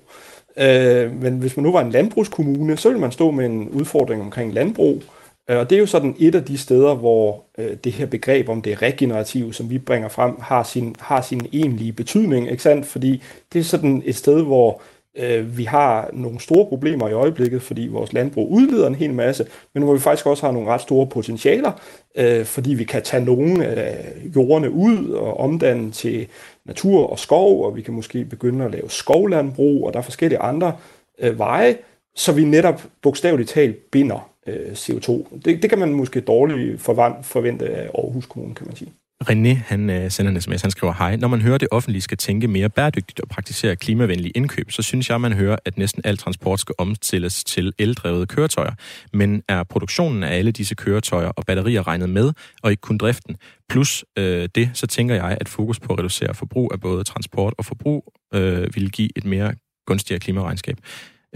øh, 0.57 1.23
men 1.23 1.39
hvis 1.39 1.57
man 1.57 1.65
nu 1.65 1.73
var 1.73 1.81
en 1.81 1.91
landbrugskommune, 1.91 2.77
så 2.77 2.89
ville 2.89 3.01
man 3.01 3.13
stå 3.13 3.31
med 3.31 3.47
en 3.47 3.69
udfordring 3.69 4.23
omkring 4.23 4.55
landbrug, 4.55 5.03
øh, 5.51 5.59
og 5.59 5.71
det 5.71 5.77
er 5.77 5.81
jo 5.81 5.87
sådan 5.87 6.17
et 6.19 6.35
af 6.35 6.45
de 6.45 6.59
steder, 6.59 6.95
hvor 6.95 7.45
øh, 7.59 7.77
det 7.85 7.93
her 7.93 8.07
begreb 8.07 8.49
om 8.49 8.63
det 8.63 8.83
regenerative, 8.83 9.55
som 9.55 9.71
vi 9.71 9.79
bringer 9.79 10.09
frem, 10.09 10.35
har 10.41 10.63
sin, 10.63 10.95
har 10.99 11.21
sin 11.21 11.47
egentlige 11.53 11.93
betydning, 11.93 12.51
ikke 12.51 12.63
sandt? 12.63 12.87
Fordi 12.87 13.23
det 13.53 13.59
er 13.59 13.65
sådan 13.65 14.03
et 14.07 14.17
sted, 14.17 14.43
hvor 14.43 14.83
øh, 15.19 15.59
vi 15.59 15.65
har 15.65 16.11
nogle 16.13 16.41
store 16.41 16.67
problemer 16.67 17.09
i 17.09 17.13
øjeblikket, 17.13 17.63
fordi 17.63 17.89
vores 17.89 18.13
landbrug 18.13 18.51
udleder 18.51 18.87
en 18.87 18.95
hel 18.95 19.15
masse, 19.15 19.47
men 19.75 19.83
hvor 19.83 19.93
vi 19.93 20.01
faktisk 20.01 20.27
også 20.27 20.47
har 20.47 20.53
nogle 20.53 20.69
ret 20.69 20.81
store 20.81 21.07
potentialer, 21.07 21.73
øh, 22.17 22.45
fordi 22.45 22.75
vi 22.75 22.85
kan 22.85 23.03
tage 23.03 23.25
nogle 23.25 23.67
af 23.67 24.13
jordene 24.37 24.71
ud 24.71 25.09
og 25.11 25.41
omdanne 25.41 25.91
til 25.91 26.29
natur 26.65 27.07
og 27.07 27.19
skov, 27.19 27.65
og 27.65 27.77
vi 27.77 27.83
kan 27.83 27.95
måske 27.95 28.25
begynde 28.25 28.65
at 28.65 28.71
lave 28.71 28.91
skovlandbrug, 28.91 29.87
og 29.87 29.93
der 29.93 29.99
er 29.99 30.03
forskellige 30.03 30.39
andre 30.39 30.77
øh, 31.19 31.39
veje, 31.39 31.77
så 32.15 32.33
vi 32.33 32.45
netop 32.45 32.83
bogstaveligt 33.03 33.51
talt 33.51 33.91
binder 33.91 34.31
øh, 34.47 34.73
CO2. 34.73 35.39
Det, 35.45 35.63
det 35.63 35.71
kan 35.71 35.79
man 35.79 35.93
måske 35.93 36.21
dårligt 36.21 36.81
forvente 37.23 37.69
af 37.69 37.91
Aarhus 37.95 38.27
Kommune, 38.27 38.55
kan 38.55 38.67
man 38.67 38.77
sige. 38.77 38.93
René, 39.25 39.55
han 39.55 39.91
øh, 39.91 40.11
sender 40.11 40.33
en 40.33 40.41
sms, 40.41 40.63
han 40.63 40.71
skriver, 40.71 40.93
hej, 40.93 41.17
når 41.17 41.29
man 41.29 41.41
hører, 41.41 41.55
at 41.55 41.61
det 41.61 41.69
offentlige 41.71 42.03
skal 42.03 42.19
tænke 42.19 42.49
mere 42.49 42.69
bæredygtigt 42.69 43.21
og 43.21 43.29
praktisere 43.29 43.77
klimavenlige 43.77 44.31
indkøb, 44.31 44.71
så 44.71 44.83
synes 44.83 45.11
jeg, 45.11 45.21
man 45.21 45.33
hører, 45.33 45.57
at 45.65 45.79
næsten 45.79 46.03
al 46.05 46.17
transport 46.17 46.61
skal 46.61 46.75
omstilles 46.79 47.45
til 47.45 47.73
eldrevede 47.79 48.27
køretøjer. 48.27 48.73
Men 49.13 49.43
er 49.49 49.63
produktionen 49.63 50.23
af 50.23 50.39
alle 50.39 50.51
disse 50.51 50.75
køretøjer 50.75 51.29
og 51.29 51.47
batterier 51.47 51.87
regnet 51.87 52.11
med, 52.11 52.33
og 52.63 52.71
ikke 52.71 52.81
kun 52.81 52.99
driften? 52.99 53.37
Plus 53.69 54.05
øh, 54.19 54.49
det, 54.55 54.71
så 54.75 54.87
tænker 54.87 55.15
jeg, 55.15 55.39
at 55.41 55.49
fokus 55.49 55.81
på 55.81 55.93
at 55.93 55.99
reducere 55.99 56.35
forbrug 56.35 56.71
af 56.73 56.81
både 56.81 57.05
transport 57.05 57.55
og 57.59 57.65
forbrug 57.65 58.13
øh, 58.35 58.75
vil 58.75 58.91
give 58.91 59.09
et 59.17 59.25
mere 59.25 59.55
gunstigere 59.87 60.21
klimaregnskab. 60.21 60.77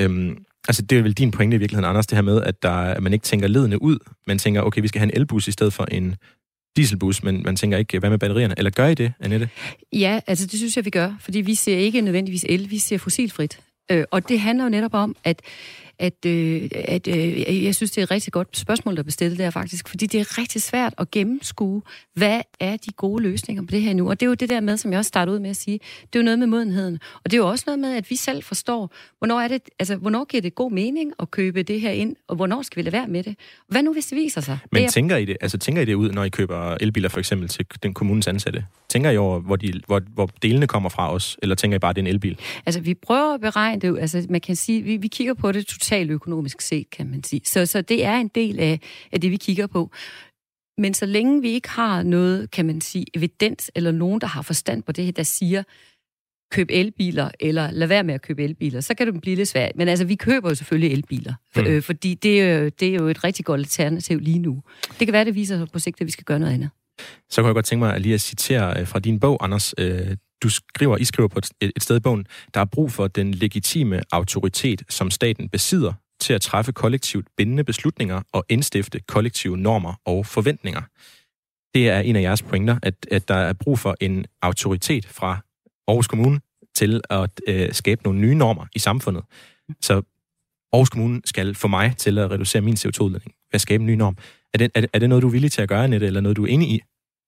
Øhm, 0.00 0.44
altså, 0.68 0.82
det 0.82 0.98
er 0.98 1.02
vel 1.02 1.12
din 1.12 1.30
pointe 1.30 1.54
i 1.54 1.58
virkeligheden, 1.58 1.88
Anders, 1.88 2.06
det 2.06 2.16
her 2.16 2.22
med, 2.22 2.42
at, 2.42 2.62
der, 2.62 2.70
at 2.70 3.02
man 3.02 3.12
ikke 3.12 3.22
tænker 3.22 3.48
ledende 3.48 3.82
ud. 3.82 3.98
Man 4.26 4.38
tænker, 4.38 4.62
okay, 4.62 4.80
vi 4.80 4.88
skal 4.88 4.98
have 4.98 5.12
en 5.12 5.16
elbus 5.16 5.48
i 5.48 5.52
stedet 5.52 5.72
for 5.72 5.84
en 5.84 6.16
dieselbus, 6.76 7.22
men 7.22 7.42
man 7.42 7.56
tænker 7.56 7.78
ikke, 7.78 7.98
hvad 7.98 8.10
med 8.10 8.18
batterierne? 8.18 8.54
Eller 8.58 8.70
gør 8.70 8.86
I 8.86 8.94
det, 8.94 9.12
Annette? 9.20 9.48
Ja, 9.92 10.20
altså 10.26 10.46
det 10.46 10.58
synes 10.58 10.76
jeg, 10.76 10.84
vi 10.84 10.90
gør, 10.90 11.12
fordi 11.20 11.40
vi 11.40 11.54
ser 11.54 11.76
ikke 11.76 12.00
nødvendigvis 12.00 12.44
el, 12.48 12.70
vi 12.70 12.78
ser 12.78 12.98
fossilfrit. 12.98 13.60
Øh, 13.90 14.04
og 14.10 14.28
det 14.28 14.40
handler 14.40 14.64
jo 14.64 14.70
netop 14.70 14.94
om, 14.94 15.16
at 15.24 15.42
at, 15.98 16.26
øh, 16.26 16.68
at 16.74 17.08
øh, 17.08 17.64
jeg 17.64 17.74
synes, 17.74 17.90
det 17.90 17.98
er 17.98 18.02
et 18.02 18.10
rigtig 18.10 18.32
godt 18.32 18.56
spørgsmål, 18.56 18.94
der 18.94 19.00
er 19.00 19.04
bestilt 19.04 19.38
der 19.38 19.50
faktisk, 19.50 19.88
fordi 19.88 20.06
det 20.06 20.20
er 20.20 20.38
rigtig 20.38 20.62
svært 20.62 20.94
at 20.98 21.10
gennemskue, 21.10 21.82
hvad 22.14 22.40
er 22.60 22.76
de 22.76 22.90
gode 22.96 23.22
løsninger 23.22 23.62
på 23.62 23.70
det 23.70 23.82
her 23.82 23.94
nu. 23.94 24.08
Og 24.08 24.20
det 24.20 24.26
er 24.26 24.28
jo 24.28 24.34
det 24.34 24.48
der 24.48 24.60
med, 24.60 24.76
som 24.76 24.92
jeg 24.92 24.98
også 24.98 25.08
startede 25.08 25.34
ud 25.34 25.40
med 25.40 25.50
at 25.50 25.56
sige, 25.56 25.80
det 26.02 26.18
er 26.18 26.18
jo 26.18 26.24
noget 26.24 26.38
med 26.38 26.46
modenheden. 26.46 26.98
Og 27.24 27.30
det 27.30 27.32
er 27.32 27.38
jo 27.38 27.48
også 27.48 27.64
noget 27.66 27.78
med, 27.78 27.96
at 27.96 28.10
vi 28.10 28.16
selv 28.16 28.42
forstår, 28.42 28.94
hvornår, 29.18 29.40
er 29.40 29.48
det, 29.48 29.62
altså, 29.78 29.96
hvornår 29.96 30.24
giver 30.24 30.40
det 30.40 30.54
god 30.54 30.72
mening 30.72 31.12
at 31.20 31.30
købe 31.30 31.62
det 31.62 31.80
her 31.80 31.90
ind, 31.90 32.16
og 32.28 32.36
hvornår 32.36 32.62
skal 32.62 32.76
vi 32.76 32.82
lade 32.82 32.92
være 32.92 33.08
med 33.08 33.22
det. 33.22 33.36
Hvad 33.68 33.82
nu, 33.82 33.92
hvis 33.92 34.06
det 34.06 34.16
viser 34.16 34.40
sig? 34.40 34.58
Men 34.72 34.84
er... 34.84 34.88
tænker, 34.88 35.16
I 35.16 35.24
det, 35.24 35.36
altså, 35.40 35.58
tænker 35.58 35.82
I 35.82 35.84
det 35.84 35.94
ud, 35.94 36.10
når 36.10 36.24
I 36.24 36.28
køber 36.28 36.76
elbiler 36.80 37.08
for 37.08 37.18
eksempel 37.18 37.48
til 37.48 37.66
den 37.82 37.94
kommunens 37.94 38.26
ansatte? 38.26 38.64
Tænker 38.88 39.10
I 39.10 39.16
over, 39.16 39.40
hvor, 39.40 39.56
de, 39.56 39.80
hvor, 39.86 40.02
hvor 40.14 40.30
delene 40.42 40.66
kommer 40.66 40.88
fra 40.88 41.12
os, 41.12 41.36
eller 41.42 41.54
tænker 41.54 41.76
I 41.76 41.78
bare, 41.78 41.90
at 41.90 41.96
det 41.96 42.02
er 42.02 42.06
en 42.06 42.14
elbil? 42.14 42.38
Altså, 42.66 42.80
vi 42.80 42.94
prøver 42.94 43.34
at 43.34 43.40
beregne 43.40 43.80
det. 43.80 43.98
Altså, 44.00 44.26
man 44.30 44.40
kan 44.40 44.56
sige, 44.56 44.82
vi, 44.82 44.96
vi 44.96 45.08
kigger 45.08 45.34
på 45.34 45.52
det 45.52 45.66
totalt 45.82 46.10
økonomisk 46.10 46.60
set, 46.60 46.90
kan 46.90 47.10
man 47.10 47.24
sige. 47.24 47.40
Så, 47.44 47.66
så 47.66 47.82
det 47.82 48.04
er 48.04 48.16
en 48.16 48.28
del 48.28 48.60
af, 48.60 48.80
af 49.12 49.20
det, 49.20 49.30
vi 49.30 49.36
kigger 49.36 49.66
på. 49.66 49.90
Men 50.78 50.94
så 50.94 51.06
længe 51.06 51.42
vi 51.42 51.48
ikke 51.48 51.68
har 51.68 52.02
noget, 52.02 52.50
kan 52.50 52.66
man 52.66 52.80
sige, 52.80 53.06
evidens, 53.14 53.70
eller 53.74 53.90
nogen, 53.90 54.20
der 54.20 54.26
har 54.26 54.42
forstand 54.42 54.82
på 54.82 54.92
det 54.92 55.04
her, 55.04 55.12
der 55.12 55.22
siger, 55.22 55.62
køb 56.52 56.68
elbiler, 56.70 57.30
eller 57.40 57.70
lad 57.70 57.86
være 57.86 58.04
med 58.04 58.14
at 58.14 58.22
købe 58.22 58.44
elbiler, 58.44 58.80
så 58.80 58.94
kan 58.94 59.06
det 59.06 59.20
blive 59.20 59.36
lidt 59.36 59.48
svært. 59.48 59.76
Men 59.76 59.88
altså, 59.88 60.04
vi 60.04 60.14
køber 60.14 60.48
jo 60.48 60.54
selvfølgelig 60.54 60.92
elbiler, 60.92 61.34
for, 61.54 61.60
mm. 61.60 61.66
øh, 61.66 61.82
fordi 61.82 62.14
det 62.14 62.42
er, 62.42 62.58
jo, 62.58 62.68
det 62.68 62.88
er 62.88 62.94
jo 62.94 63.08
et 63.08 63.24
rigtig 63.24 63.44
godt 63.44 63.60
alternativ 63.60 64.18
lige 64.18 64.38
nu. 64.38 64.62
Det 64.98 65.06
kan 65.06 65.12
være, 65.12 65.24
det 65.24 65.34
viser 65.34 65.58
sig 65.58 65.68
på 65.72 65.78
sigt, 65.78 66.00
at 66.00 66.06
vi 66.06 66.10
skal 66.10 66.24
gøre 66.24 66.38
noget 66.38 66.52
andet. 66.52 66.70
Så 67.30 67.40
kunne 67.40 67.48
jeg 67.48 67.54
godt 67.54 67.64
tænke 67.64 67.84
mig 67.84 68.00
lige 68.00 68.14
at 68.14 68.20
citere 68.20 68.80
øh, 68.80 68.86
fra 68.86 68.98
din 68.98 69.20
bog, 69.20 69.44
Anders. 69.44 69.74
Du 70.42 70.48
skriver, 70.48 70.96
I 70.96 71.04
skriver 71.04 71.28
på 71.28 71.38
et, 71.38 71.72
et 71.76 71.82
sted 71.82 71.96
i 71.96 72.00
bogen, 72.00 72.26
der 72.54 72.60
er 72.60 72.64
brug 72.64 72.92
for 72.92 73.08
den 73.08 73.34
legitime 73.34 74.02
autoritet, 74.12 74.82
som 74.88 75.10
staten 75.10 75.48
besidder 75.48 75.92
til 76.20 76.32
at 76.32 76.40
træffe 76.40 76.72
kollektivt 76.72 77.26
bindende 77.36 77.64
beslutninger 77.64 78.22
og 78.32 78.44
indstifte 78.48 79.00
kollektive 79.00 79.56
normer 79.56 79.94
og 80.04 80.26
forventninger. 80.26 80.82
Det 81.74 81.88
er 81.88 82.00
en 82.00 82.16
af 82.16 82.22
jeres 82.22 82.42
pointer, 82.42 82.78
at, 82.82 82.94
at 83.10 83.28
der 83.28 83.34
er 83.34 83.52
brug 83.52 83.78
for 83.78 83.96
en 84.00 84.26
autoritet 84.42 85.06
fra 85.06 85.38
Aarhus 85.88 86.06
Kommune 86.06 86.40
til 86.74 87.00
at 87.10 87.40
øh, 87.48 87.72
skabe 87.72 88.02
nogle 88.02 88.20
nye 88.20 88.34
normer 88.34 88.66
i 88.74 88.78
samfundet. 88.78 89.24
Så 89.80 90.02
Aarhus 90.72 90.88
Kommune 90.88 91.20
skal 91.24 91.54
for 91.54 91.68
mig 91.68 91.96
til 91.96 92.18
at 92.18 92.30
reducere 92.30 92.62
min 92.62 92.74
CO2-udledning 92.74 93.34
ved 93.34 93.54
at 93.54 93.60
skabe 93.60 93.80
en 93.80 93.86
ny 93.86 93.94
norm. 93.94 94.16
Er 94.54 94.58
det, 94.58 94.70
er, 94.74 94.80
det, 94.80 94.90
er 94.92 94.98
det 94.98 95.08
noget, 95.08 95.22
du 95.22 95.28
er 95.28 95.32
villig 95.32 95.52
til 95.52 95.62
at 95.62 95.68
gøre, 95.68 95.84
Annette, 95.84 96.06
eller 96.06 96.20
noget, 96.20 96.36
du 96.36 96.44
er 96.44 96.48
enig 96.48 96.70
i, 96.70 96.80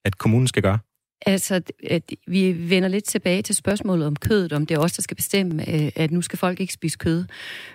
at 0.05 0.19
kommunen 0.19 0.49
skal 0.49 0.63
gøre? 0.63 0.79
Altså, 1.27 1.61
at 1.91 2.13
vi 2.27 2.71
vender 2.71 2.89
lidt 2.89 3.05
tilbage 3.05 3.43
til 3.43 3.55
spørgsmålet 3.55 4.07
om 4.07 4.17
kødet, 4.17 4.53
om 4.53 4.67
det 4.67 4.75
er 4.75 4.79
os, 4.79 4.93
der 4.93 5.03
skal 5.03 5.17
bestemme, 5.17 5.71
øh, 5.75 5.93
at 5.97 6.11
nu 6.11 6.23
skal 6.23 6.39
folk 6.39 6.61
ikke 6.61 6.73
spise 6.73 6.99
kød. 6.99 7.25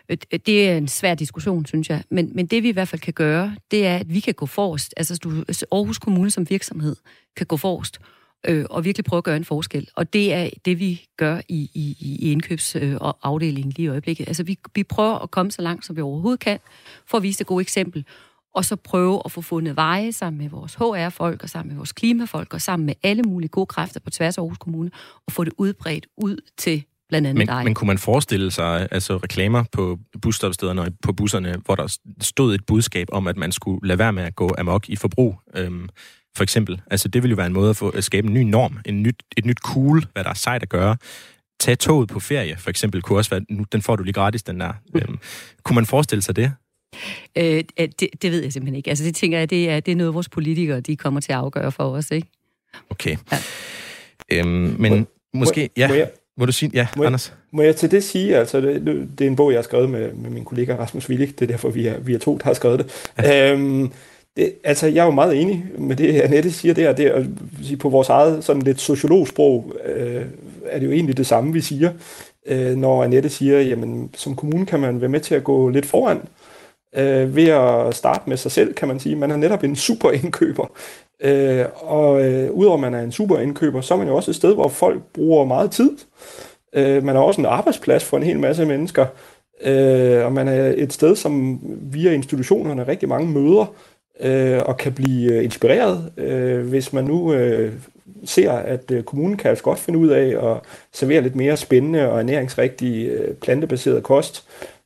Øh, 0.10 0.18
øh, 0.34 0.40
det 0.46 0.70
er 0.70 0.78
en 0.78 0.88
svær 0.88 1.16
diskussion, 1.16 1.66
synes 1.66 1.90
jeg. 1.90 2.04
Men, 2.10 2.32
men 2.36 2.46
det 2.48 2.64
vi 2.64 2.70
i 2.70 2.72
hvert 2.72 2.88
fald 2.88 3.02
kan 3.02 3.14
gøre, 3.14 3.56
det 3.72 3.88
er, 3.88 3.98
at 3.98 4.14
vi 4.14 4.20
kan 4.20 4.34
gå 4.34 4.46
forrest. 4.46 4.94
Altså, 4.98 5.18
du, 5.18 5.40
altså, 5.48 5.66
Aarhus 5.72 6.00
Kommune 6.00 6.32
som 6.32 6.50
virksomhed 6.50 6.96
kan 7.38 7.46
gå 7.46 7.58
forrest 7.58 8.00
øh, 8.48 8.66
og 8.70 8.86
virkelig 8.86 9.06
prøve 9.06 9.18
at 9.18 9.24
gøre 9.24 9.38
en 9.38 9.46
forskel. 9.46 9.88
Og 9.96 10.14
det 10.14 10.34
er 10.34 10.50
det, 10.66 10.80
vi 10.80 11.06
gør 11.18 11.42
i, 11.50 11.72
i, 11.74 11.98
i 12.00 12.32
indkøbsafdelingen 12.32 13.74
lige 13.76 13.86
i 13.86 13.90
øjeblikket. 13.90 14.28
Altså, 14.28 14.44
vi, 14.44 14.58
vi 14.76 14.84
prøver 14.84 15.20
at 15.20 15.32
komme 15.32 15.52
så 15.52 15.62
langt, 15.62 15.86
som 15.86 15.96
vi 15.96 16.02
overhovedet 16.02 16.40
kan, 16.40 16.60
for 17.06 17.18
at 17.18 17.24
vise 17.24 17.40
det 17.40 17.48
gode 17.48 17.62
eksempel 17.62 18.06
og 18.56 18.66
så 18.66 18.76
prøve 18.76 19.22
at 19.26 19.32
få 19.32 19.42
fundet 19.42 19.76
veje 19.76 20.12
sammen 20.12 20.38
med 20.38 20.50
vores 20.50 20.76
HR-folk, 20.76 21.44
og 21.44 21.50
sammen 21.50 21.70
med 21.70 21.78
vores 21.78 21.92
klimafolk, 21.92 22.54
og 22.54 22.62
sammen 22.62 22.86
med 22.86 22.94
alle 23.04 23.24
mulige 23.24 23.50
gode 23.50 23.66
kræfter 23.66 24.00
på 24.00 24.10
tværs 24.10 24.38
af 24.38 24.42
Aarhus 24.42 24.58
Kommune, 24.58 24.92
og 25.28 25.34
få 25.34 25.44
det 25.44 25.54
udbredt 25.58 26.08
ud 26.18 26.38
til 26.58 26.84
blandt 27.10 27.28
andet 27.28 27.38
men, 27.38 27.48
dig. 27.48 27.64
Men 27.64 27.74
kunne 27.74 27.88
man 27.88 27.98
forestille 27.98 28.52
sig 28.52 28.88
altså 28.92 29.18
reklamer 29.18 29.64
på 29.72 30.00
busstopstederne 30.22 30.82
og 30.82 30.88
på 31.04 31.14
busserne, 31.14 31.56
hvor 31.66 31.76
der 31.76 31.98
stod 32.22 32.56
et 32.56 32.66
budskab 32.66 33.08
om, 33.12 33.28
at 33.28 33.38
man 33.38 33.52
skulle 33.52 33.88
lade 33.88 34.00
være 34.00 34.14
med 34.14 34.24
at 34.24 34.36
gå 34.36 34.56
amok 34.58 34.90
i 34.90 34.96
forbrug, 34.96 35.40
øhm, 35.56 35.90
for 36.36 36.44
eksempel? 36.44 36.82
Altså 36.92 37.08
det 37.08 37.24
ville 37.24 37.32
jo 37.32 37.36
være 37.36 37.48
en 37.48 37.54
måde 37.54 37.70
at, 37.70 37.76
få, 37.76 37.90
at 37.90 38.04
skabe 38.04 38.28
en 38.28 38.34
ny 38.34 38.42
norm, 38.42 38.80
en 38.86 39.04
nyt, 39.04 39.24
et 39.38 39.46
nyt 39.46 39.58
cool, 39.58 40.06
hvad 40.14 40.24
der 40.24 40.30
er 40.30 40.34
sejt 40.34 40.64
at 40.64 40.70
gøre. 40.70 40.98
Tag 41.60 41.80
toget 41.80 42.10
på 42.10 42.20
ferie, 42.20 42.58
for 42.58 42.70
eksempel, 42.70 43.02
kunne 43.02 43.20
også 43.20 43.30
være, 43.30 43.42
nu, 43.50 43.66
den 43.72 43.82
får 43.82 43.96
du 43.96 44.04
lige 44.04 44.14
gratis, 44.14 44.44
den 44.44 44.60
der. 44.60 44.74
Øhm, 44.96 45.20
kunne 45.64 45.76
man 45.76 45.86
forestille 45.86 46.22
sig 46.22 46.36
det? 46.36 46.54
Øh, 47.36 47.64
det, 47.78 48.08
det 48.22 48.32
ved 48.32 48.44
jeg 48.44 48.54
simpelthen 48.54 48.76
ikke. 48.76 48.90
Altså 48.90 49.04
det 49.04 49.16
tænker 49.16 49.38
jeg, 49.38 49.50
det 49.50 49.70
er, 49.70 49.80
det 49.80 49.92
er 49.92 49.96
noget, 49.96 50.14
vores 50.14 50.30
politikere 50.30 50.80
de 50.80 50.96
kommer 50.96 51.20
til 51.20 51.32
at 51.32 51.38
afgøre 51.38 51.72
for 51.72 51.84
os, 51.84 52.12
ikke? 52.12 52.28
Okay. 52.90 53.18
Ja. 53.32 53.38
Øhm, 54.32 54.76
men 54.80 54.92
må, 54.94 55.06
måske, 55.34 55.70
ja, 55.78 55.88
må, 55.88 55.94
jeg, 55.94 56.10
må 56.38 56.46
du 56.46 56.52
sige, 56.52 56.72
ja, 56.74 56.88
må 56.98 57.04
Anders? 57.04 57.28
Jeg, 57.28 57.36
må 57.52 57.62
jeg 57.62 57.76
til 57.76 57.92
det 57.92 58.04
sige, 58.04 58.38
altså 58.38 58.62
det, 58.62 59.10
det 59.20 59.26
er 59.26 59.30
en 59.30 59.36
bog, 59.36 59.52
jeg 59.52 59.58
har 59.58 59.64
skrevet 59.64 59.90
med, 59.90 60.14
med 60.14 60.30
min 60.30 60.46
kollega 60.46 60.76
Rasmus 60.76 61.10
Willig, 61.10 61.40
det 61.40 61.42
er 61.42 61.48
derfor, 61.48 61.70
vi 61.70 61.88
er, 61.88 62.00
vi 62.00 62.14
er 62.14 62.20
to, 62.20 62.38
der 62.38 62.44
har 62.44 62.54
skrevet 62.54 62.80
det. 62.80 63.12
Ja. 63.18 63.54
Øhm, 63.54 63.92
det, 64.38 64.54
altså, 64.64 64.88
jeg 64.88 65.02
er 65.02 65.06
jo 65.06 65.12
meget 65.12 65.42
enig 65.42 65.66
med 65.78 65.96
det, 65.96 66.22
Annette 66.22 66.52
siger 66.52 66.74
der. 66.74 66.94
Det 66.94 67.06
at 67.06 67.26
sige, 67.62 67.78
på 67.78 67.90
vores 67.90 68.10
eget 68.10 68.44
sådan 68.44 68.62
lidt 68.62 68.82
sociologsprog 68.82 69.74
øh, 69.86 70.26
er 70.66 70.80
det 70.80 70.86
jo 70.86 70.92
egentlig 70.92 71.18
det 71.18 71.28
samme, 71.28 71.54
vi 71.54 71.62
siger. 71.62 71.92
Øh, 72.48 72.76
når 72.76 73.04
Annette 73.04 73.30
siger, 73.30 73.62
jamen 73.62 74.10
som 74.16 74.36
kommune 74.36 74.66
kan 74.66 74.80
man 74.80 75.02
være 75.02 75.10
med 75.10 75.20
til 75.20 75.36
at 75.36 75.44
gå 75.44 75.70
lidt 75.70 75.86
foran 75.86 76.22
øh, 76.96 77.36
ved 77.36 77.48
at 77.48 77.96
starte 77.96 78.30
med 78.30 78.38
sig 78.38 78.52
selv, 78.52 78.74
kan 78.74 78.88
man 78.88 79.00
sige. 79.00 79.16
Man 79.16 79.32
er 79.32 79.38
netop 79.38 79.64
en 79.64 79.76
super 79.76 80.12
indkøber. 80.12 80.66
Øh, 81.24 81.66
og 81.76 82.22
øh, 82.22 82.52
udover 82.52 82.74
at 82.74 82.82
man 82.82 82.94
er 82.94 83.02
en 83.02 83.12
super 83.12 83.40
indkøber, 83.40 83.82
så 83.82 83.94
er 83.94 83.98
man 83.98 84.08
jo 84.08 84.16
også 84.16 84.32
et 84.32 84.36
sted, 84.36 84.54
hvor 84.54 84.68
folk 84.68 85.02
bruger 85.14 85.46
meget 85.46 85.72
tid. 85.72 85.92
Øh, 86.74 87.04
man 87.04 87.16
er 87.16 87.20
også 87.20 87.42
en 87.42 87.46
arbejdsplads 87.46 88.04
for 88.04 88.18
en 88.18 88.24
hel 88.24 88.40
masse 88.40 88.66
mennesker. 88.66 89.06
Øh, 89.64 90.26
og 90.26 90.34
man 90.34 90.48
er 90.48 90.74
et 90.78 90.94
sted, 90.94 91.16
som 91.16 91.60
via 91.82 92.12
institutionerne 92.12 92.88
rigtig 92.88 93.10
mange 93.10 93.28
møder, 93.28 93.74
øh, 94.20 94.60
og 94.66 94.78
kan 94.78 94.94
blive 94.94 95.34
øh, 95.34 95.44
inspireret, 95.44 96.12
øh, 96.18 96.68
hvis 96.68 96.94
man 96.94 97.04
nu 97.04 97.34
øh, 97.34 97.74
ser, 98.26 98.52
at 98.52 98.92
øh, 98.92 99.04
kommunen 99.04 99.38
kan 99.38 99.50
altså 99.50 99.64
godt 99.64 99.80
finde 99.80 100.00
ud 100.00 100.08
af 100.08 100.52
at 100.52 100.58
servere 100.94 101.22
lidt 101.22 101.36
mere 101.36 101.58
spændende 101.58 102.12
og 102.12 102.20
ernæringsrigtig 102.20 103.08
øh, 103.08 103.36
plantebaseret 103.36 104.04
kost, 104.04 104.48
øh, 104.48 104.79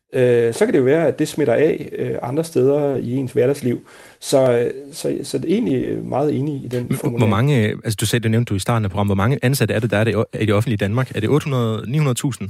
så 0.54 0.66
kan 0.66 0.74
det 0.74 0.80
jo 0.80 0.84
være, 0.84 1.08
at 1.08 1.20
det 1.20 1.28
smitter 1.28 1.54
af 1.54 1.90
øh, 1.98 2.16
andre 2.22 2.44
steder 2.44 2.96
i 2.96 3.12
ens 3.12 3.32
hverdagsliv. 3.32 3.88
Så, 4.20 4.72
så, 4.92 5.18
så 5.24 5.38
det 5.38 5.46
er 5.46 5.54
egentlig 5.54 6.06
meget 6.06 6.36
enig 6.36 6.66
i 6.66 6.68
den 6.68 6.96
formulering. 6.96 7.18
Hvor 7.18 7.28
mange, 7.28 7.56
altså 7.70 7.98
du 8.00 8.06
sagde, 8.06 8.24
det 8.24 8.32
nævnte 8.32 8.50
du 8.50 8.56
i 8.56 8.60
starten 8.60 8.86
af 8.86 8.92
programmet, 8.92 9.10
hvor 9.10 9.24
mange 9.24 9.40
ansatte 9.42 9.74
er 9.74 9.80
det, 9.80 9.92
der 9.92 9.98
er 9.98 10.04
det, 10.04 10.26
i 10.40 10.46
det 10.46 10.56
offentlige 10.56 10.78
Danmark? 10.78 11.16
Er 11.16 11.20
det 11.20 11.30
800, 11.30 11.84
900.000? 11.88 12.48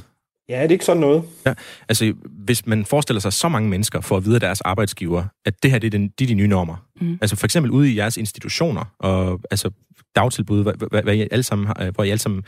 Ja, 0.49 0.61
det 0.61 0.67
er 0.67 0.71
ikke 0.71 0.85
sådan 0.85 1.01
noget. 1.01 1.23
Ja, 1.45 1.53
altså 1.89 2.13
hvis 2.25 2.65
man 2.65 2.85
forestiller 2.85 3.19
sig 3.19 3.33
så 3.33 3.49
mange 3.49 3.69
mennesker 3.69 4.01
for 4.01 4.17
at 4.17 4.25
vide 4.25 4.35
af 4.35 4.39
deres 4.39 4.61
arbejdsgiver, 4.61 5.23
at 5.45 5.63
det 5.63 5.71
her 5.71 5.79
det 5.79 5.87
er, 5.87 5.91
den, 5.91 6.07
de, 6.19 6.27
de 6.27 6.33
nye 6.33 6.47
normer. 6.47 6.85
Mm. 7.01 7.17
Altså 7.21 7.35
for 7.35 7.47
eksempel 7.47 7.71
ude 7.71 7.91
i 7.91 7.97
jeres 7.97 8.17
institutioner, 8.17 8.83
og 8.99 9.39
altså 9.51 9.69
dagtilbud, 10.15 10.63
hvad, 10.63 10.73
hvad, 10.89 11.03
hvad 11.03 11.15
I 11.15 11.27
alle 11.31 11.43
sammen, 11.43 11.67
hvor 11.95 12.03
I 12.03 12.09
alle 12.09 12.21
sammen 12.21 12.43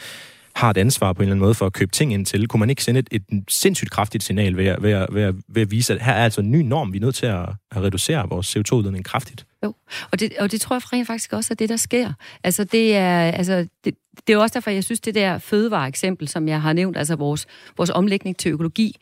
har 0.55 0.69
et 0.69 0.77
ansvar 0.77 1.13
på 1.13 1.17
en 1.17 1.23
eller 1.23 1.33
anden 1.33 1.45
måde 1.45 1.53
for 1.53 1.65
at 1.65 1.73
købe 1.73 1.91
ting 1.91 2.13
ind 2.13 2.25
til. 2.25 2.47
Kunne 2.47 2.59
man 2.59 2.69
ikke 2.69 2.83
sende 2.83 2.99
et, 2.99 3.07
et 3.11 3.43
sindssygt 3.49 3.91
kraftigt 3.91 4.23
signal 4.23 4.57
ved 4.57 4.65
at, 4.65 4.83
ved, 4.83 4.91
at, 4.91 5.07
ved, 5.11 5.21
at, 5.21 5.35
ved 5.47 5.61
at 5.61 5.71
vise, 5.71 5.93
at 5.93 6.01
her 6.01 6.13
er 6.13 6.23
altså 6.23 6.41
en 6.41 6.51
ny 6.51 6.61
norm, 6.61 6.93
vi 6.93 6.97
er 6.97 7.01
nødt 7.01 7.15
til 7.15 7.25
at, 7.25 7.49
at 7.71 7.83
reducere 7.83 8.29
vores 8.29 8.57
CO2-udledning 8.57 9.03
kraftigt? 9.03 9.45
Jo, 9.63 9.73
og 10.11 10.19
det, 10.19 10.33
og 10.39 10.51
det 10.51 10.61
tror 10.61 10.75
jeg 10.75 10.93
rent 10.93 11.07
faktisk 11.07 11.33
også 11.33 11.53
er 11.53 11.55
det, 11.55 11.69
der 11.69 11.75
sker. 11.75 12.13
Altså 12.43 12.63
det 12.63 12.95
er, 12.95 13.31
altså, 13.31 13.67
det, 13.85 13.95
det 14.27 14.33
er 14.33 14.37
også 14.37 14.53
derfor, 14.53 14.71
jeg 14.71 14.83
synes, 14.83 14.99
det 14.99 15.15
der 15.15 15.37
fødevareeksempel, 15.37 16.27
som 16.27 16.47
jeg 16.47 16.61
har 16.61 16.73
nævnt, 16.73 16.97
altså 16.97 17.15
vores, 17.15 17.47
vores 17.77 17.89
omlægning 17.89 18.37
til 18.37 18.51
økologi, 18.51 18.95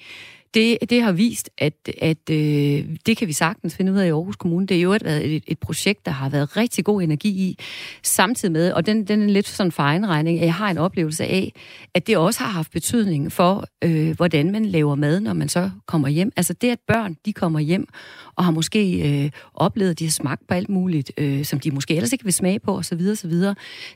det, 0.53 0.77
det 0.89 1.01
har 1.01 1.11
vist, 1.11 1.49
at, 1.57 1.73
at 2.01 2.29
øh, 2.31 2.85
det 3.05 3.17
kan 3.17 3.27
vi 3.27 3.33
sagtens 3.33 3.75
finde 3.75 3.91
ud 3.91 3.97
af 3.97 4.05
i 4.05 4.09
Aarhus 4.09 4.35
Kommune. 4.35 4.67
Det 4.67 4.77
er 4.77 4.81
jo 4.81 4.93
et, 4.93 5.01
et, 5.35 5.43
et 5.47 5.59
projekt, 5.59 6.05
der 6.05 6.11
har 6.11 6.29
været 6.29 6.57
rigtig 6.57 6.85
god 6.85 7.01
energi 7.01 7.29
i, 7.29 7.59
samtidig 8.03 8.51
med, 8.51 8.71
og 8.71 8.85
den, 8.85 9.07
den 9.07 9.21
er 9.21 9.27
lidt 9.27 9.47
sådan 9.47 9.71
for 9.71 9.83
regning, 9.83 10.39
at 10.39 10.45
jeg 10.45 10.53
har 10.53 10.69
en 10.69 10.77
oplevelse 10.77 11.25
af, 11.25 11.53
at 11.93 12.07
det 12.07 12.17
også 12.17 12.39
har 12.39 12.49
haft 12.49 12.71
betydning 12.71 13.31
for, 13.31 13.65
øh, 13.83 14.15
hvordan 14.15 14.51
man 14.51 14.65
laver 14.65 14.95
mad, 14.95 15.19
når 15.19 15.33
man 15.33 15.49
så 15.49 15.69
kommer 15.87 16.07
hjem. 16.07 16.31
Altså 16.37 16.53
det, 16.53 16.69
at 16.71 16.79
børn, 16.87 17.17
de 17.25 17.33
kommer 17.33 17.59
hjem 17.59 17.87
og 18.35 18.43
har 18.43 18.51
måske 18.51 19.09
øh, 19.23 19.31
oplevet, 19.53 19.91
at 19.91 19.99
de 19.99 20.05
har 20.05 20.11
smagt 20.11 20.47
på 20.47 20.53
alt 20.53 20.69
muligt, 20.69 21.11
øh, 21.17 21.45
som 21.45 21.59
de 21.59 21.71
måske 21.71 21.95
ellers 21.95 22.13
ikke 22.13 22.23
vil 22.23 22.33
smage 22.33 22.59
på, 22.59 22.77
osv., 22.77 23.01
osv., 23.11 23.31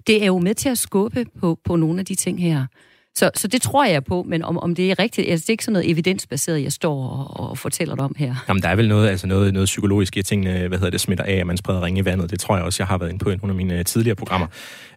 det 0.08 0.22
er 0.24 0.26
jo 0.26 0.40
med 0.40 0.56
til 0.56 0.70
at 0.70 0.78
skubbe 0.78 1.26
på, 1.40 1.60
på 1.64 1.76
nogle 1.76 2.00
af 2.00 2.06
de 2.06 2.16
ting 2.16 2.42
her. 2.42 2.66
Så, 3.18 3.32
så 3.36 3.48
det 3.48 3.62
tror 3.62 3.86
jeg 3.86 4.04
på, 4.04 4.26
men 4.28 4.44
om, 4.44 4.58
om 4.58 4.76
det 4.76 4.92
er 4.92 5.00
rigtigt, 5.00 5.30
altså 5.30 5.44
det 5.44 5.50
er 5.50 5.54
ikke 5.54 5.64
sådan 5.64 5.74
noget 5.74 5.92
evidensbaseret, 5.92 6.64
jeg 6.64 6.72
står 6.72 7.08
og, 7.08 7.50
og 7.50 7.58
fortæller 7.58 7.96
dig 7.96 8.06
om 8.06 8.16
her. 8.18 8.36
Jamen, 8.48 8.64
der 8.64 8.70
er 8.70 8.76
vel 8.76 8.88
noget, 8.88 9.10
altså 9.10 9.28
noget, 9.28 9.54
noget 9.54 9.66
psykologisk 9.66 10.18
i 10.18 10.24
tingene, 10.24 10.68
hvad 10.68 10.78
hedder 10.78 10.92
det, 10.92 11.02
smitter 11.02 11.24
af, 11.24 11.34
at 11.34 11.48
man 11.48 11.58
spreder 11.58 11.84
ringe 11.84 12.00
i 12.00 12.06
vandet. 12.06 12.32
Det 12.32 12.40
tror 12.40 12.56
jeg 12.56 12.66
også, 12.66 12.84
jeg 12.84 12.88
har 12.88 12.98
været 12.98 13.10
inde 13.10 13.24
på 13.24 13.30
i 13.30 13.36
nogle 13.36 13.52
af 13.52 13.56
mine 13.56 13.80
øh, 13.80 13.86
tidligere 13.86 14.16
programmer. 14.16 14.48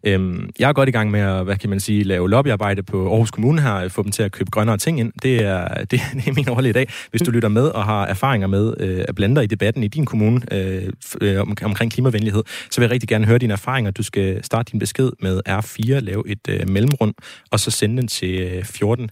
Øhm, 0.04 0.50
jeg 0.58 0.68
er 0.68 0.72
godt 0.72 0.88
i 0.88 0.92
gang 0.92 1.10
med 1.10 1.20
at, 1.20 1.44
hvad 1.44 1.56
kan 1.56 1.70
man 1.70 1.80
sige, 1.80 2.04
lave 2.04 2.30
lobbyarbejde 2.30 2.82
på 2.82 3.10
Aarhus 3.10 3.30
Kommune 3.30 3.62
her, 3.62 3.88
få 3.88 4.02
dem 4.02 4.12
til 4.12 4.22
at 4.22 4.32
købe 4.32 4.50
grønnere 4.50 4.76
ting 4.76 5.00
ind. 5.00 5.12
Det 5.22 5.44
er, 5.44 5.68
det, 5.90 6.00
det 6.14 6.28
er 6.28 6.32
min 6.32 6.50
rolle 6.50 6.68
i 6.68 6.72
dag. 6.72 6.88
Hvis 7.10 7.22
du 7.22 7.30
lytter 7.30 7.48
med 7.48 7.66
og 7.66 7.84
har 7.84 8.06
erfaringer 8.06 8.46
med 8.46 8.74
øh, 8.80 9.04
at 9.08 9.14
blande 9.14 9.36
dig 9.36 9.44
i 9.44 9.46
debatten 9.46 9.82
i 9.82 9.88
din 9.88 10.06
kommune 10.06 10.40
øh, 10.52 10.92
øh, 11.20 11.40
om, 11.40 11.56
omkring 11.62 11.92
klimavenlighed, 11.92 12.42
så 12.70 12.80
vil 12.80 12.84
jeg 12.84 12.90
rigtig 12.90 13.08
gerne 13.08 13.26
høre 13.26 13.38
dine 13.38 13.52
erfaringer. 13.52 13.90
Du 13.90 14.02
skal 14.02 14.44
starte 14.44 14.70
din 14.72 14.78
besked 14.78 15.10
med 15.22 15.40
R4, 15.48 15.98
lave 15.98 16.22
et 16.26 16.48
øh, 16.48 16.68
mellemrund, 16.68 17.14
og 17.50 17.60
så 17.60 17.70
sende 17.70 17.96
den 17.96 18.09
til 18.11 18.40
øh, 18.40 18.64
14 18.64 19.11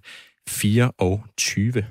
24. 0.48 1.84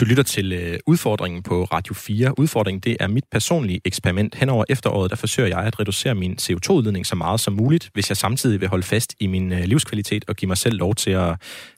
Du 0.00 0.04
lytter 0.04 0.22
til 0.22 0.52
øh, 0.52 0.78
udfordringen 0.86 1.42
på 1.42 1.64
Radio 1.64 1.94
4. 1.94 2.38
Udfordringen 2.38 2.80
det 2.80 2.96
er 3.00 3.06
mit 3.06 3.24
personlige 3.30 3.80
eksperiment. 3.84 4.34
Henover 4.34 4.64
efteråret, 4.68 5.10
der 5.10 5.16
forsøger 5.16 5.48
jeg 5.48 5.58
at 5.58 5.80
reducere 5.80 6.14
min 6.14 6.38
CO2-udledning 6.40 7.06
så 7.06 7.16
meget 7.16 7.40
som 7.40 7.52
muligt, 7.52 7.90
hvis 7.92 8.10
jeg 8.10 8.16
samtidig 8.16 8.60
vil 8.60 8.68
holde 8.68 8.82
fast 8.82 9.14
i 9.20 9.26
min 9.26 9.52
øh, 9.52 9.64
livskvalitet 9.64 10.24
og 10.28 10.36
give 10.36 10.46
mig 10.46 10.56
selv 10.56 10.78
lov 10.78 10.94
til 10.94 11.10
at, 11.10 11.36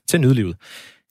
til 0.08 0.16
at 0.16 0.20
nyde 0.20 0.34
livet. 0.34 0.56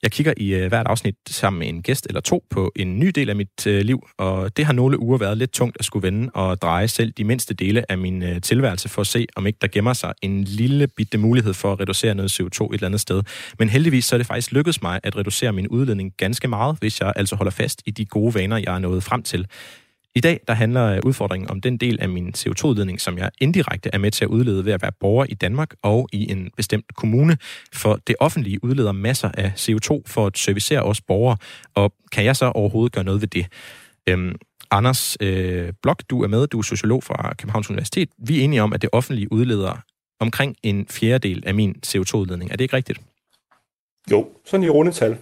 Jeg 0.04 0.12
kigger 0.12 0.34
i 0.38 0.54
øh, 0.54 0.68
hvert 0.68 0.88
afsnit 0.88 1.16
sammen 1.28 1.60
med 1.60 1.68
en 1.68 1.82
gæst 1.82 2.08
eller 2.10 2.22
to 2.22 2.44
på 2.50 2.72
en 2.76 3.00
ny 3.00 3.08
del 3.08 3.30
af 3.30 3.36
mit 3.36 3.68
øh, 3.68 3.82
liv, 3.82 4.08
og 4.18 4.58
det 4.58 4.66
har 4.66 4.74
nogle 4.74 5.00
uger 5.00 5.18
været 5.18 5.38
lidt 5.38 5.52
tungt 5.52 5.78
at 5.80 5.86
skulle 5.86 6.04
vende 6.04 6.32
og 6.34 6.62
dreje 6.62 6.88
selv 6.88 7.12
de 7.12 7.24
mindste 7.24 7.54
dele 7.54 7.92
af 7.92 7.98
min 7.98 8.24
øh, 8.24 8.42
tilværelse 8.42 8.90
for 8.90 9.02
at 9.02 9.08
se, 9.08 9.28
om 9.36 9.48
ikke 9.48 9.58
der 9.62 9.68
gemmer 9.68 9.94
sig 9.94 10.14
en 10.22 10.44
lille 10.44 10.88
bitte 10.88 11.18
mulighed 11.18 11.54
for 11.54 11.74
at 11.74 11.80
reducere 11.80 12.16
noget 12.16 12.40
CO2 12.40 12.66
et 12.66 12.74
eller 12.74 12.86
andet 12.86 13.02
sted. 13.02 13.24
Men 13.60 13.70
heldigvis 13.70 14.06
så 14.06 14.16
er 14.16 14.18
det 14.18 14.28
faktisk 14.28 14.52
lykkedes 14.52 14.82
mig 14.82 15.00
at 15.04 15.18
reducere 15.18 15.54
min 15.54 15.68
udledning 15.68 16.14
ganske 16.18 16.48
meget, 16.48 16.78
hvis 16.80 17.02
jeg 17.02 17.14
altså 17.16 17.36
holder 17.36 17.52
fast 17.52 17.82
i 17.86 17.92
de 17.92 18.06
gode 18.06 18.34
vaner, 18.34 18.58
jeg 18.58 18.76
er 18.76 18.80
nået 18.80 19.04
frem 19.04 19.24
til. 19.24 19.48
I 20.16 20.20
dag 20.20 20.40
der 20.48 20.54
handler 20.54 20.86
øh, 20.86 21.00
udfordringen 21.06 21.50
om 21.50 21.62
den 21.62 21.78
del 21.78 22.02
af 22.02 22.10
min 22.10 22.34
CO2-udledning, 22.38 23.02
som 23.02 23.18
jeg 23.18 23.30
indirekte 23.42 23.90
er 23.94 23.98
med 23.98 24.12
til 24.12 24.26
at 24.26 24.28
udlede 24.28 24.66
ved 24.66 24.74
at 24.74 24.82
være 24.82 24.92
borger 25.00 25.26
i 25.30 25.34
Danmark 25.34 25.74
og 25.84 26.10
i 26.12 26.32
en 26.32 26.52
bestemt 26.58 26.96
kommune. 26.96 27.38
For 27.74 28.00
det 28.08 28.16
offentlige 28.20 28.64
udleder 28.64 28.92
masser 28.92 29.32
af 29.34 29.52
CO2 29.56 30.02
for 30.06 30.26
at 30.26 30.38
servicere 30.38 30.82
os 30.82 31.02
borgere, 31.02 31.38
og 31.76 31.94
kan 32.12 32.26
jeg 32.26 32.36
så 32.36 32.46
overhovedet 32.46 32.94
gøre 32.94 33.04
noget 33.04 33.22
ved 33.22 33.28
det? 33.28 33.48
Øhm, 34.10 34.36
Anders 34.72 35.18
øh, 35.22 35.74
Blok, 35.82 36.04
du 36.10 36.24
er 36.24 36.28
med, 36.28 36.48
du 36.48 36.58
er 36.58 36.62
sociolog 36.62 37.04
fra 37.04 37.34
Københavns 37.34 37.70
Universitet. 37.70 38.10
Vi 38.18 38.40
er 38.40 38.44
enige 38.44 38.62
om, 38.62 38.74
at 38.74 38.82
det 38.82 38.90
offentlige 38.94 39.32
udleder 39.32 39.82
omkring 40.20 40.56
en 40.64 40.88
fjerdedel 40.90 41.44
af 41.46 41.56
min 41.56 41.76
CO2-udledning. 41.88 42.52
Er 42.52 42.56
det 42.56 42.62
ikke 42.62 42.76
rigtigt? 42.76 43.00
Jo, 44.12 44.30
sådan 44.46 44.64
i 44.64 44.70
rundetal. 44.70 45.18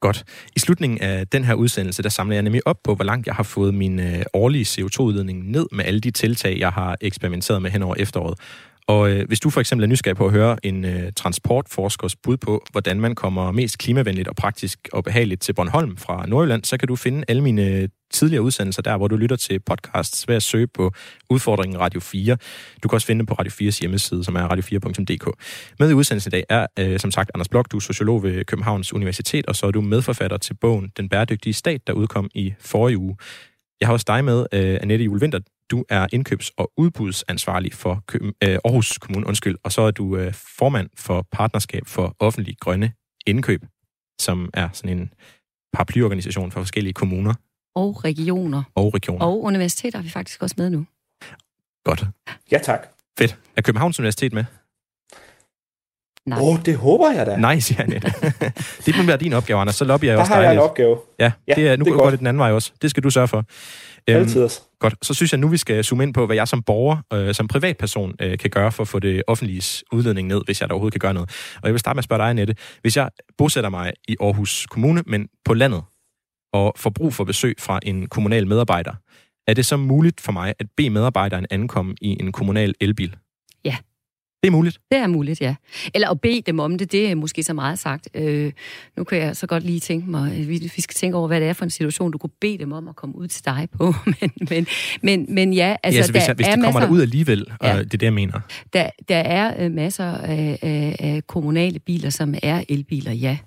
Godt. 0.00 0.24
I 0.56 0.58
slutningen 0.58 1.00
af 1.00 1.28
den 1.28 1.44
her 1.44 1.54
udsendelse, 1.54 2.02
der 2.02 2.08
samler 2.08 2.36
jeg 2.36 2.42
nemlig 2.42 2.66
op 2.66 2.76
på, 2.84 2.94
hvor 2.94 3.04
langt 3.04 3.26
jeg 3.26 3.34
har 3.34 3.42
fået 3.42 3.74
min 3.74 4.00
øh, 4.00 4.22
årlige 4.34 4.64
CO2-udledning 4.64 5.50
ned 5.50 5.66
med 5.72 5.84
alle 5.84 6.00
de 6.00 6.10
tiltag, 6.10 6.58
jeg 6.58 6.70
har 6.70 6.96
eksperimenteret 7.00 7.62
med 7.62 7.70
hen 7.70 7.82
over 7.82 7.94
efteråret. 7.98 8.38
Og 8.86 9.10
øh, 9.10 9.26
hvis 9.26 9.40
du 9.40 9.50
for 9.50 9.60
eksempel 9.60 9.84
er 9.84 9.88
nysgerrig 9.88 10.16
på 10.16 10.26
at 10.26 10.32
høre 10.32 10.56
en 10.62 10.84
øh, 10.84 11.12
transportforskers 11.16 12.16
bud 12.16 12.36
på, 12.36 12.64
hvordan 12.70 13.00
man 13.00 13.14
kommer 13.14 13.52
mest 13.52 13.78
klimavenligt 13.78 14.28
og 14.28 14.36
praktisk 14.36 14.88
og 14.92 15.04
behageligt 15.04 15.42
til 15.42 15.52
Bornholm 15.52 15.96
fra 15.96 16.26
Nordjylland, 16.26 16.64
så 16.64 16.76
kan 16.76 16.88
du 16.88 16.96
finde 16.96 17.24
alle 17.28 17.42
mine 17.42 17.88
tidligere 18.10 18.42
udsendelser 18.42 18.82
der, 18.82 18.96
hvor 18.96 19.08
du 19.08 19.16
lytter 19.16 19.36
til 19.36 19.60
podcasts 19.60 20.28
ved 20.28 20.36
at 20.36 20.42
søge 20.42 20.66
på 20.66 20.92
udfordringen 21.30 21.80
Radio 21.80 22.00
4. 22.00 22.36
Du 22.82 22.88
kan 22.88 22.96
også 22.96 23.06
finde 23.06 23.18
dem 23.18 23.26
på 23.26 23.34
Radio 23.34 23.52
4's 23.52 23.80
hjemmeside, 23.80 24.24
som 24.24 24.36
er 24.36 24.48
radio4.dk. 24.48 25.30
Med 25.78 25.90
i 25.90 25.94
udsendelsen 25.94 26.28
i 26.28 26.30
dag 26.30 26.44
er, 26.48 26.66
øh, 26.78 27.00
som 27.00 27.10
sagt, 27.10 27.30
Anders 27.34 27.48
Blok, 27.48 27.72
du 27.72 27.76
er 27.76 27.80
sociolog 27.80 28.22
ved 28.22 28.44
Københavns 28.44 28.92
Universitet, 28.92 29.46
og 29.46 29.56
så 29.56 29.66
er 29.66 29.70
du 29.70 29.80
medforfatter 29.80 30.36
til 30.36 30.54
bogen 30.54 30.92
Den 30.96 31.08
bæredygtige 31.08 31.52
stat, 31.52 31.86
der 31.86 31.92
udkom 31.92 32.30
i 32.34 32.54
forrige 32.60 32.98
uge. 32.98 33.16
Jeg 33.80 33.88
har 33.88 33.92
også 33.92 34.04
dig 34.08 34.24
med, 34.24 34.46
øh, 34.52 34.78
Annette 34.82 35.04
Julvinter, 35.04 35.38
du 35.70 35.84
er 35.88 36.06
indkøbs- 36.12 36.50
og 36.56 36.72
udbudsansvarlig 36.76 37.74
for 37.74 38.02
Kø- 38.06 38.18
øh, 38.44 38.58
Aarhus 38.64 38.98
Kommune, 38.98 39.26
undskyld, 39.26 39.56
og 39.64 39.72
så 39.72 39.82
er 39.82 39.90
du 39.90 40.16
øh, 40.16 40.34
formand 40.58 40.90
for 40.96 41.26
Partnerskab 41.32 41.82
for 41.86 42.16
Offentlig 42.18 42.56
Grønne 42.60 42.92
Indkøb, 43.26 43.62
som 44.20 44.50
er 44.54 44.68
sådan 44.72 44.98
en 44.98 45.12
paraplyorganisation 45.72 46.50
for 46.52 46.60
forskellige 46.60 46.92
kommuner 46.92 47.34
Og 47.74 48.04
regioner. 48.04 48.62
og 48.74 48.94
regioner. 48.94 49.24
Og 49.26 49.42
universiteter 49.42 49.98
er 49.98 50.02
vi 50.02 50.08
faktisk 50.08 50.42
også 50.42 50.54
med 50.58 50.70
nu. 50.70 50.86
Godt. 51.84 52.04
Ja, 52.52 52.58
tak. 52.58 52.88
Fedt. 53.18 53.38
Er 53.56 53.62
Københavns 53.62 53.98
Universitet 53.98 54.32
med? 54.32 54.44
Nej. 56.28 56.38
Åh, 56.40 56.48
oh, 56.48 56.58
det 56.64 56.76
håber 56.76 57.10
jeg 57.10 57.26
da. 57.26 57.36
Nej, 57.36 57.58
siger 57.58 57.82
Annette. 57.82 58.12
det 58.86 58.96
må 58.96 59.02
være 59.02 59.16
din 59.16 59.32
opgave, 59.32 59.60
Anders. 59.60 59.74
Så 59.76 59.84
lobbyer 59.84 60.10
jeg 60.10 60.16
Der 60.16 60.20
også 60.20 60.34
har 60.34 60.42
jeg 60.42 60.52
en 60.52 60.58
opgave. 60.58 60.98
Ja, 61.18 61.32
Ja, 61.48 61.54
det 61.54 61.68
er, 61.68 61.76
nu 61.76 61.84
det 61.84 61.90
er 61.90 61.94
går 61.94 62.02
godt. 62.02 62.12
det 62.12 62.18
den 62.18 62.26
anden 62.26 62.38
vej 62.38 62.52
også. 62.52 62.72
Det 62.82 62.90
skal 62.90 63.02
du 63.02 63.10
sørge 63.10 63.28
for. 63.28 63.44
Øhm, 64.08 64.18
Altid. 64.18 64.48
Godt. 64.80 64.94
Så 65.02 65.14
synes 65.14 65.32
jeg 65.32 65.40
nu, 65.40 65.48
vi 65.48 65.56
skal 65.56 65.84
zoome 65.84 66.02
ind 66.02 66.14
på, 66.14 66.26
hvad 66.26 66.36
jeg 66.36 66.48
som 66.48 66.62
borger, 66.62 66.96
øh, 67.12 67.34
som 67.34 67.48
privatperson, 67.48 68.14
øh, 68.20 68.38
kan 68.38 68.50
gøre 68.50 68.72
for 68.72 68.82
at 68.82 68.88
få 68.88 68.98
det 68.98 69.22
offentlige 69.26 69.82
udledning 69.92 70.28
ned, 70.28 70.42
hvis 70.44 70.60
jeg 70.60 70.68
da 70.68 70.72
overhovedet 70.72 71.00
kan 71.00 71.06
gøre 71.08 71.14
noget. 71.14 71.30
Og 71.54 71.60
jeg 71.64 71.72
vil 71.72 71.80
starte 71.80 71.94
med 71.96 72.00
at 72.00 72.04
spørge 72.04 72.22
dig, 72.22 72.30
Annette. 72.30 72.54
Hvis 72.82 72.96
jeg 72.96 73.08
bosætter 73.38 73.70
mig 73.70 73.92
i 74.08 74.16
Aarhus 74.20 74.66
Kommune, 74.70 75.02
men 75.06 75.28
på 75.44 75.54
landet, 75.54 75.82
og 76.52 76.72
får 76.76 76.90
brug 76.90 77.14
for 77.14 77.24
besøg 77.24 77.54
fra 77.58 77.80
en 77.82 78.06
kommunal 78.06 78.46
medarbejder, 78.46 78.92
er 79.46 79.54
det 79.54 79.66
så 79.66 79.76
muligt 79.76 80.20
for 80.20 80.32
mig 80.32 80.54
at 80.58 80.66
bede 80.76 80.90
medarbejderen 80.90 81.46
ankomme 81.50 81.94
i 82.00 82.16
en 82.20 82.32
kommunal 82.32 82.74
elbil? 82.80 83.16
Det 84.42 84.46
er 84.46 84.50
muligt. 84.50 84.78
Det 84.90 84.98
er 84.98 85.06
muligt, 85.06 85.40
ja. 85.40 85.54
Eller 85.94 86.10
at 86.10 86.20
bede 86.20 86.40
dem 86.46 86.58
om 86.58 86.78
det, 86.78 86.92
det 86.92 87.10
er 87.10 87.14
måske 87.14 87.42
så 87.42 87.54
meget 87.54 87.78
sagt. 87.78 88.08
Øh, 88.14 88.52
nu 88.96 89.04
kan 89.04 89.18
jeg 89.18 89.36
så 89.36 89.46
godt 89.46 89.64
lige 89.64 89.80
tænke 89.80 90.10
mig, 90.10 90.32
at 90.32 90.48
vi, 90.48 90.70
vi 90.76 90.82
skal 90.82 90.94
tænke 90.94 91.16
over, 91.16 91.26
hvad 91.28 91.40
det 91.40 91.48
er 91.48 91.52
for 91.52 91.64
en 91.64 91.70
situation, 91.70 92.10
du 92.10 92.18
kunne 92.18 92.30
bede 92.40 92.58
dem 92.58 92.72
om 92.72 92.88
at 92.88 92.96
komme 92.96 93.16
ud 93.16 93.26
til 93.28 93.44
dig 93.44 93.68
på. 93.78 93.94
men, 94.20 94.30
men, 94.50 94.66
men, 95.02 95.34
men 95.34 95.52
ja, 95.52 95.76
Altså, 95.82 95.96
ja, 95.96 95.98
altså, 95.98 96.12
hvis, 96.12 96.24
der 96.24 96.34
hvis 96.34 96.46
er 96.46 96.50
de 96.50 96.54
kommer 96.56 96.66
masser, 96.72 96.80
derud 96.80 97.02
alligevel, 97.02 97.46
og 97.60 97.66
Ja. 97.66 97.72
det 97.78 97.80
er 97.80 97.98
det, 97.98 98.02
jeg 98.02 98.12
mener. 98.12 98.40
der, 98.72 98.90
der 99.08 99.16
er 99.16 99.64
øh, 99.64 99.70
masser 99.72 100.04
af, 100.04 100.58
af, 100.62 100.96
af 100.98 101.26
kommunale 101.26 101.78
biler, 101.78 102.10
som 102.10 102.34
er 102.42 102.64
elbiler, 102.68 103.12
ja. 103.12 103.38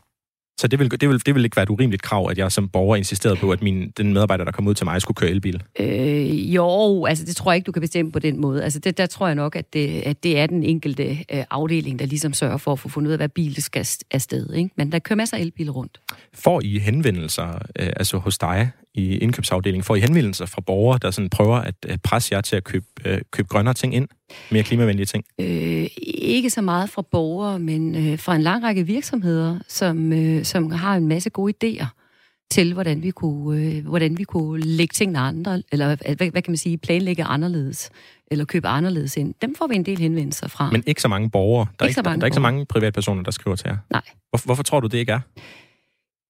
Så 0.60 0.68
det 0.68 0.80
vil, 0.80 0.92
det, 0.92 1.10
vil, 1.10 1.26
det 1.26 1.36
vil 1.36 1.44
ikke 1.44 1.56
være 1.56 1.64
et 1.64 1.70
urimeligt 1.70 2.02
krav, 2.02 2.30
at 2.30 2.38
jeg 2.38 2.52
som 2.52 2.70
borger 2.70 2.96
insisterede 2.96 3.38
på, 3.38 3.52
at 3.52 3.62
min, 3.62 3.90
den 3.98 4.14
medarbejder, 4.14 4.44
der 4.44 4.52
kom 4.52 4.68
ud 4.68 4.74
til 4.74 4.86
mig, 4.86 5.02
skulle 5.02 5.16
køre 5.16 5.30
elbil. 5.30 5.64
Øh, 5.80 6.56
jo, 6.56 7.06
altså 7.06 7.26
det 7.26 7.36
tror 7.36 7.52
jeg 7.52 7.56
ikke, 7.56 7.66
du 7.66 7.72
kan 7.72 7.82
bestemme 7.82 8.12
på 8.12 8.20
den 8.20 8.42
måde. 8.42 8.64
Altså 8.64 8.80
det, 8.80 8.98
der 8.98 9.06
tror 9.06 9.28
jeg 9.28 9.36
nok, 9.36 9.56
at 9.56 9.74
det, 9.74 10.02
at 10.02 10.24
det 10.24 10.40
er 10.40 10.48
den 10.48 10.64
enkelte 10.64 11.10
øh, 11.34 11.44
afdeling, 11.50 12.00
der 12.00 12.06
ligesom 12.06 12.34
sørger 12.34 12.58
for 12.58 12.72
at 12.72 12.80
få 12.80 12.90
fundet 12.90 13.08
ud 13.08 13.12
af, 13.12 13.20
hvad 13.20 13.30
bil 13.30 13.64
skal 13.64 13.88
afsted. 14.12 14.54
Ikke? 14.54 14.70
Men 14.78 14.92
der 14.92 15.00
kører 15.00 15.18
masser 15.18 15.38
af 15.38 15.42
elbiler 15.42 15.72
rundt. 15.72 16.02
Får 16.34 16.62
I 16.62 16.80
henvendelser, 16.80 17.48
øh, 17.80 17.90
altså 17.96 18.18
hos 18.18 18.38
dig 18.38 18.72
i 18.94 19.18
indkøbsafdelingen, 19.18 19.84
får 19.84 19.96
I 19.96 20.00
henvendelser 20.00 20.46
fra 20.46 20.62
borgere, 20.62 21.00
der 21.02 21.12
sådan 21.12 21.30
prøver 21.30 21.58
at, 21.58 22.02
presse 22.04 22.36
jer 22.36 22.42
til 22.42 22.56
at 22.56 22.64
købe, 22.64 22.86
øh, 23.06 23.22
købe 23.32 23.48
grønnere 23.48 23.74
ting 23.74 23.96
ind? 23.96 24.08
Mere 24.52 24.64
klimavenlige 24.64 25.06
ting? 25.06 25.24
Øh, 25.40 25.88
ikke 26.08 26.50
så 26.50 26.62
meget 26.62 26.90
fra 26.90 27.02
borgere, 27.02 27.60
men 27.60 27.96
øh, 27.96 28.20
fra 28.20 28.36
en 28.36 28.42
lang 28.42 28.64
række 28.64 28.84
virksomheder, 28.84 29.60
som, 29.68 30.14
øh, 30.14 30.46
som 30.46 30.72
har 30.72 30.96
en 30.96 31.08
masse 31.08 31.30
gode 31.30 31.54
idéer 31.64 31.86
til, 32.52 32.74
hvordan 32.74 33.04
vi 33.04 33.12
kunne, 33.12 33.62
øh, 33.62 33.86
hvordan 33.88 34.18
vi 34.18 34.24
kunne 34.24 34.62
lægge 34.64 34.92
tingene 34.94 35.20
andre, 35.20 35.64
eller 35.72 35.86
hvad, 35.96 36.32
hvad 36.32 36.42
kan 36.42 36.52
man 36.52 36.58
sige, 36.58 36.78
planlægge 36.78 37.24
anderledes, 37.24 37.90
eller 38.32 38.46
købe 38.46 38.68
anderledes 38.68 39.18
ind. 39.18 39.34
Dem 39.42 39.56
får 39.56 39.68
vi 39.68 39.76
en 39.76 39.86
del 39.86 40.00
henvendelser 40.00 40.48
fra. 40.48 40.72
Men 40.72 40.84
ikke 40.88 41.02
så 41.02 41.08
mange 41.08 41.30
borgere. 41.30 41.68
Der 41.80 41.86
er 41.86 41.88
Ikke 41.88 41.90
ikke, 41.90 41.96
så 41.96 42.04
mange 42.04 42.20
der 42.20 42.24
er 42.24 42.28
ikke 42.28 42.36
så 42.36 42.42
mange 42.42 42.66
privatpersoner, 42.66 43.24
der 43.24 43.32
skriver 43.32 43.56
til 43.56 43.68
jer. 43.68 43.78
Nej. 43.90 44.02
Hvorfor, 44.30 44.46
hvorfor 44.46 44.64
tror 44.64 44.80
du, 44.80 44.88
det 44.88 44.98
ikke 44.98 45.12
er? 45.12 45.20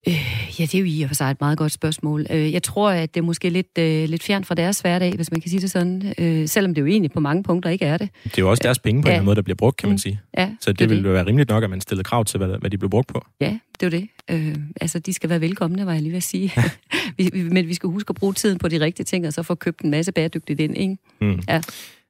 Øh, 0.08 0.14
ja, 0.60 0.64
det 0.66 0.76
er 0.76 0.80
jo 0.80 0.86
i 0.86 1.02
og 1.02 1.10
for 1.10 1.16
sig 1.16 1.32
et 1.32 1.42
meget 1.42 1.58
godt 1.58 1.72
spørgsmål. 1.72 2.26
Øh, 2.30 2.54
jeg 2.54 2.64
tror, 2.64 2.90
at 2.90 3.14
det 3.14 3.20
er 3.20 3.24
måske 3.26 3.50
lidt, 3.50 3.78
øh, 3.80 4.10
lidt 4.10 4.24
fjern 4.24 4.44
fra 4.44 4.56
deres 4.56 4.80
hverdag, 4.80 5.14
hvis 5.16 5.32
man 5.32 5.42
kan 5.42 5.50
sige 5.50 5.62
det 5.62 5.72
sådan. 5.72 6.14
Øh, 6.18 6.48
selvom 6.48 6.74
det 6.74 6.82
jo 6.82 6.86
egentlig 6.88 7.12
på 7.12 7.20
mange 7.20 7.44
punkter 7.44 7.70
ikke 7.70 7.86
er 7.86 7.98
det. 7.98 8.10
Det 8.24 8.38
er 8.38 8.42
jo 8.42 8.50
også 8.50 8.62
deres 8.64 8.80
penge 8.80 9.02
på 9.02 9.10
Ja. 9.10 9.18
en 9.20 9.26
måde, 9.26 9.36
der 9.36 9.42
bliver 9.42 9.56
brugt, 9.56 9.78
kan 9.78 9.90
man 9.90 9.94
Mm. 9.94 9.98
sige. 9.98 10.22
Ja, 10.38 10.50
Så 10.60 10.72
det, 10.72 10.80
det 10.80 10.90
ville 10.90 11.04
jo 11.08 11.12
være 11.14 11.26
rimeligt 11.26 11.50
nok, 11.50 11.64
at 11.64 11.70
man 11.70 11.82
stillede 11.82 12.04
krav 12.04 12.26
til, 12.26 12.38
hvad, 12.38 12.58
hvad 12.60 12.70
de 12.70 12.78
blev 12.78 12.90
brugt 12.90 13.08
på. 13.08 13.26
Ja, 13.42 13.58
det 13.80 13.94
er 13.94 13.98
jo 13.98 14.02
det. 14.02 14.10
Øh, 14.50 14.56
altså, 14.82 15.00
de 15.00 15.14
skal 15.14 15.30
være 15.30 15.42
velkomne, 15.42 15.86
var 15.86 15.94
jeg 15.94 16.02
lige 16.02 16.12
ved 16.12 16.18
at 16.18 16.24
sige. 16.24 16.52
vi, 17.18 17.30
vi, 17.34 17.44
men 17.44 17.68
vi 17.68 17.74
skal 17.74 17.90
huske 17.90 18.10
at 18.10 18.16
bruge 18.16 18.34
tiden 18.34 18.58
på 18.58 18.68
de 18.68 18.80
rigtige 18.80 19.04
ting, 19.06 19.28
og 19.28 19.34
så 19.34 19.44
få 19.44 19.56
købt 19.56 19.82
en 19.82 19.92
masse 19.92 20.12
bæredygtigt 20.12 20.60
ind, 20.60 20.78
ikke? 20.78 20.98
Mm. 21.22 21.40
Ja. 21.50 21.62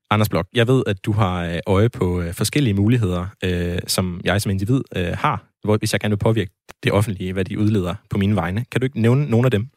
Anders 0.10 0.30
Blok, 0.30 0.48
jeg 0.54 0.68
ved, 0.68 0.84
at 0.88 1.06
du 1.06 1.12
har 1.12 1.46
øh, 1.46 1.58
øje 1.68 1.90
på 1.90 2.22
øh, 2.22 2.34
forskellige 2.34 2.74
muligheder, 2.74 3.26
øh, 3.44 3.78
som 3.88 4.22
jeg 4.24 4.42
som 4.42 4.50
individ 4.50 4.82
øh, 4.96 5.08
har, 5.18 5.44
hvor, 5.64 5.78
hvis 5.78 5.94
jeg 5.94 6.00
gerne 6.00 6.12
vil 6.12 6.24
påvirke 6.24 6.52
det 6.84 6.92
offentlige, 6.92 7.34
hvad 7.34 7.46
de 7.46 7.60
udleder 7.60 7.96
på 8.10 8.18
mine 8.18 8.36
vegne. 8.36 8.66
Kan 8.72 8.82
du 8.82 8.86
ikke 8.86 9.02
nævne 9.02 9.30
nogle 9.30 9.48
af 9.48 9.52
dem? 9.52 9.68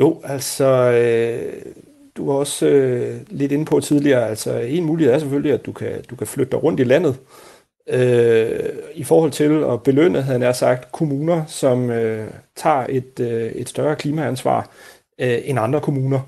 Jo, 0.00 0.20
altså, 0.24 0.66
øh, 0.92 1.62
du 2.16 2.26
var 2.26 2.34
også 2.34 2.66
øh, 2.66 3.20
lidt 3.30 3.52
inde 3.52 3.64
på 3.64 3.80
tidligere, 3.80 4.28
altså 4.28 4.58
en 4.58 4.84
mulighed 4.84 5.14
er 5.14 5.18
selvfølgelig, 5.18 5.52
at 5.52 5.66
du 5.66 5.72
kan, 5.72 6.04
du 6.10 6.16
kan 6.16 6.26
flytte 6.26 6.50
dig 6.50 6.62
rundt 6.62 6.80
i 6.80 6.84
landet, 6.84 7.20
øh, 7.88 8.70
i 8.94 9.04
forhold 9.04 9.30
til 9.30 9.64
at 9.64 9.82
belønne, 9.82 10.22
havde 10.22 10.40
jeg 10.40 10.56
sagt, 10.56 10.92
kommuner, 10.92 11.46
som 11.46 11.90
øh, 11.90 12.30
tager 12.56 12.86
et, 12.88 13.20
øh, 13.20 13.52
et 13.52 13.68
større 13.68 13.96
klimaansvar 13.96 14.70
øh, 15.20 15.38
end 15.44 15.58
andre 15.58 15.80
kommuner. 15.80 16.20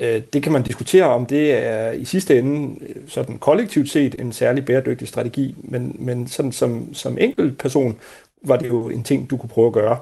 Øh, 0.00 0.22
det 0.32 0.42
kan 0.42 0.52
man 0.52 0.62
diskutere 0.62 1.04
om, 1.04 1.26
det 1.26 1.54
er 1.54 1.90
i 1.92 2.04
sidste 2.04 2.38
ende 2.38 2.84
øh, 2.88 2.96
sådan 3.06 3.38
kollektivt 3.38 3.90
set 3.90 4.14
en 4.18 4.32
særlig 4.32 4.64
bæredygtig 4.64 5.08
strategi, 5.08 5.54
men, 5.58 5.96
men 5.98 6.28
sådan 6.28 6.52
som, 6.52 6.94
som 6.94 7.18
enkelt 7.20 7.58
person 7.58 7.98
var 8.42 8.56
det 8.56 8.68
jo 8.68 8.88
en 8.88 9.02
ting, 9.02 9.30
du 9.30 9.36
kunne 9.36 9.48
prøve 9.48 9.66
at 9.66 9.72
gøre. 9.72 9.98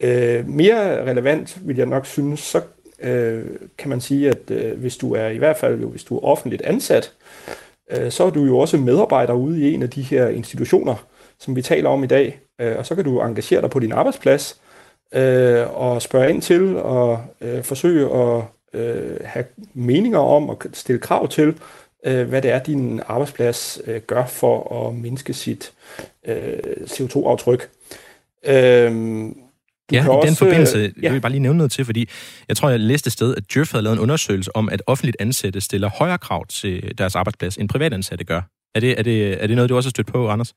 Øh, 0.00 0.48
mere 0.48 1.04
relevant 1.10 1.58
vil 1.62 1.76
jeg 1.76 1.86
nok 1.86 2.06
synes, 2.06 2.40
så 2.40 2.60
øh, 3.00 3.44
kan 3.78 3.88
man 3.88 4.00
sige, 4.00 4.30
at 4.30 4.50
øh, 4.50 4.78
hvis 4.78 4.96
du 4.96 5.14
er 5.14 5.28
i 5.28 5.38
hvert 5.38 5.56
fald, 5.56 5.80
jo, 5.80 5.88
hvis 5.88 6.04
du 6.04 6.16
er 6.16 6.24
offentligt 6.24 6.62
ansat, 6.62 7.12
øh, 7.90 8.10
så 8.10 8.24
er 8.24 8.30
du 8.30 8.44
jo 8.44 8.58
også 8.58 8.76
medarbejder 8.76 9.34
ude 9.34 9.60
i 9.60 9.74
en 9.74 9.82
af 9.82 9.90
de 9.90 10.02
her 10.02 10.28
institutioner, 10.28 11.06
som 11.38 11.56
vi 11.56 11.62
taler 11.62 11.90
om 11.90 12.04
i 12.04 12.06
dag, 12.06 12.40
øh, 12.60 12.76
og 12.78 12.86
så 12.86 12.94
kan 12.94 13.04
du 13.04 13.20
engagere 13.20 13.60
dig 13.60 13.70
på 13.70 13.78
din 13.78 13.92
arbejdsplads 13.92 14.60
øh, 15.14 15.80
og 15.80 16.02
spørge 16.02 16.30
ind 16.30 16.42
til 16.42 16.76
og 16.76 17.20
øh, 17.40 17.62
forsøge 17.62 18.16
at 18.16 18.42
øh, 18.74 19.16
have 19.24 19.44
meninger 19.74 20.18
om 20.18 20.48
og 20.48 20.62
stille 20.72 21.00
krav 21.00 21.28
til, 21.28 21.54
øh, 22.06 22.28
hvad 22.28 22.42
det 22.42 22.50
er, 22.50 22.58
din 22.58 23.00
arbejdsplads 23.06 23.80
øh, 23.86 24.00
gør 24.00 24.26
for 24.26 24.86
at 24.88 24.94
mindske 24.94 25.34
sit 25.34 25.72
øh, 26.26 26.58
CO2-aftryk. 26.86 27.68
Øh, 28.46 28.92
du 29.90 29.94
ja, 29.94 30.04
i 30.04 30.08
også, 30.08 30.26
den 30.28 30.36
forbindelse 30.36 30.78
ja. 30.78 30.90
jeg 31.02 31.12
vil 31.12 31.20
bare 31.20 31.32
lige 31.32 31.42
nævne 31.42 31.56
noget 31.56 31.72
til, 31.72 31.84
fordi 31.84 32.08
jeg 32.48 32.56
tror, 32.56 32.70
jeg 32.70 32.80
læste 32.80 33.08
et 33.08 33.12
sted, 33.12 33.34
at 33.36 33.54
Djøf 33.54 33.72
havde 33.72 33.82
lavet 33.82 33.96
en 33.96 34.02
undersøgelse 34.02 34.56
om, 34.56 34.68
at 34.68 34.82
offentligt 34.86 35.16
ansatte 35.20 35.60
stiller 35.60 35.88
højere 35.88 36.18
krav 36.18 36.46
til 36.46 36.98
deres 36.98 37.16
arbejdsplads, 37.16 37.56
end 37.56 37.68
privatansatte 37.68 38.24
gør. 38.24 38.40
Er 38.74 38.80
det, 38.80 38.98
er 38.98 39.02
det, 39.02 39.42
er 39.42 39.46
det 39.46 39.56
noget, 39.56 39.70
du 39.70 39.76
også 39.76 39.86
har 39.86 39.90
stødt 39.90 40.06
på, 40.06 40.28
Anders? 40.28 40.54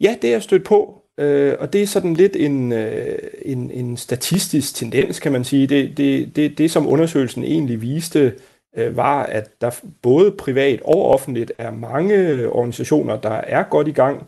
Ja, 0.00 0.16
det 0.22 0.28
er 0.28 0.34
jeg 0.34 0.42
stødt 0.42 0.64
på, 0.64 0.99
øh, 1.20 1.56
og 1.60 1.72
det 1.72 1.82
er 1.82 1.86
sådan 1.86 2.14
lidt 2.14 2.36
en, 2.36 2.72
øh, 2.72 3.18
en, 3.42 3.70
en 3.70 3.96
statistisk 3.96 4.74
tendens, 4.74 5.20
kan 5.20 5.32
man 5.32 5.44
sige. 5.44 5.66
Det, 5.66 5.96
det, 5.96 6.36
det, 6.36 6.58
det 6.58 6.70
som 6.70 6.88
undersøgelsen 6.88 7.44
egentlig 7.44 7.82
viste, 7.82 8.34
øh, 8.76 8.96
var, 8.96 9.22
at 9.22 9.60
der 9.60 9.70
både 10.02 10.30
privat 10.30 10.80
og 10.84 11.06
offentligt 11.06 11.52
er 11.58 11.70
mange 11.70 12.48
organisationer, 12.48 13.20
der 13.20 13.30
er 13.30 13.62
godt 13.62 13.88
i 13.88 13.92
gang 13.92 14.26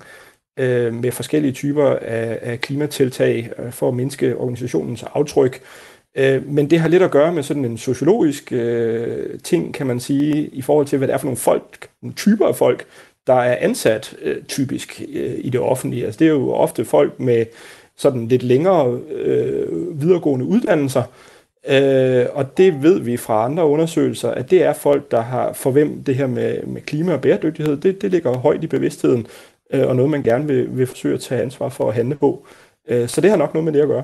øh, 0.59 0.95
med 0.95 1.13
forskellige 1.13 1.53
typer 1.53 1.91
af, 1.91 2.39
af 2.43 2.61
klimatiltag 2.61 3.51
øh, 3.59 3.73
for 3.73 3.89
at 3.89 3.95
mindske 3.95 4.37
organisationens 4.37 5.05
aftryk. 5.15 5.63
Øh, 6.17 6.47
men 6.47 6.71
det 6.71 6.81
har 6.81 6.89
lidt 6.89 7.03
at 7.03 7.11
gøre 7.11 7.33
med 7.33 7.43
sådan 7.43 7.65
en 7.65 7.79
sociologisk 7.79 8.53
øh, 8.53 9.41
ting, 9.41 9.75
kan 9.75 9.87
man 9.87 10.01
sige, 10.01 10.49
i 10.49 10.63
forhold 10.63 10.87
til, 10.87 10.99
hvad 10.99 11.09
det 11.09 11.15
er 11.15 11.19
for 11.19 11.27
nogle 11.27 11.37
folk, 11.37 11.89
nogle 12.03 12.15
typer 12.15 12.47
af 12.47 12.57
folk, 12.57 12.87
der 13.27 13.35
er 13.35 13.57
ansat 13.61 14.17
øh, 14.23 14.43
typisk 14.43 15.03
øh, 15.15 15.35
i 15.39 15.51
det 15.51 15.61
offentlige. 15.61 16.05
Altså 16.05 16.19
det 16.19 16.27
er 16.27 16.31
jo 16.31 16.53
ofte 16.53 16.85
folk 16.85 17.21
med 17.21 17.47
sådan 17.97 18.29
lidt 18.29 18.43
længere 18.43 19.01
øh, 19.11 20.01
videregående 20.01 20.47
uddannelser, 20.47 21.03
øh, 21.69 22.27
og 22.33 22.57
det 22.57 22.83
ved 22.83 23.01
vi 23.01 23.17
fra 23.17 23.45
andre 23.45 23.67
undersøgelser, 23.67 24.31
at 24.31 24.51
det 24.51 24.63
er 24.63 24.73
folk, 24.73 25.11
der 25.11 25.21
har 25.21 25.53
for 25.53 25.71
hvem 25.71 26.05
det 26.05 26.17
her 26.17 26.27
med, 26.27 26.63
med 26.63 26.81
klima 26.81 27.13
og 27.13 27.21
bæredygtighed, 27.21 27.77
det, 27.77 28.03
det 28.03 28.11
ligger 28.11 28.39
højt 28.39 28.65
i 28.65 28.67
bevidstheden, 28.67 29.27
øh, 29.73 29.89
og 29.89 29.97
noget, 29.97 30.11
man 30.11 30.23
gerne 30.23 30.47
vil, 30.47 30.77
vil 30.77 30.87
forsøge 30.87 31.15
at 31.15 31.21
tage 31.21 31.43
ansvar 31.43 31.69
for 31.69 31.89
at 31.89 31.95
handle 31.95 32.17
på. 32.17 32.47
Øh, 32.89 33.09
så 33.09 33.21
det 33.21 33.31
har 33.31 33.37
nok 33.37 33.55
noget 33.55 33.65
med 33.65 33.73
det 33.73 33.81
at 33.81 33.89
gøre. 33.89 34.03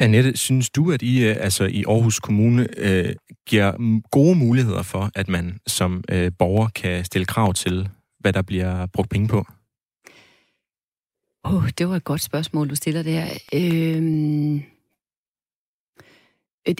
Annette, 0.00 0.36
synes 0.36 0.70
du, 0.70 0.92
at 0.92 1.02
I 1.02 1.24
øh, 1.24 1.36
altså 1.40 1.64
i 1.64 1.84
Aarhus 1.88 2.20
Kommune 2.20 2.68
øh, 2.76 3.14
giver 3.46 4.00
gode 4.10 4.36
muligheder 4.38 4.82
for, 4.82 5.10
at 5.14 5.28
man 5.28 5.58
som 5.66 6.04
øh, 6.10 6.32
borger 6.38 6.68
kan 6.68 7.04
stille 7.04 7.24
krav 7.24 7.54
til, 7.54 7.88
hvad 8.20 8.32
der 8.32 8.42
bliver 8.42 8.86
brugt 8.86 9.10
penge 9.10 9.28
på? 9.28 9.46
Oh, 11.44 11.68
det 11.78 11.88
var 11.88 11.96
et 11.96 12.04
godt 12.04 12.20
spørgsmål, 12.20 12.70
du 12.70 12.74
stiller 12.74 13.02
der. 13.02 13.26
Øhm... 13.54 14.62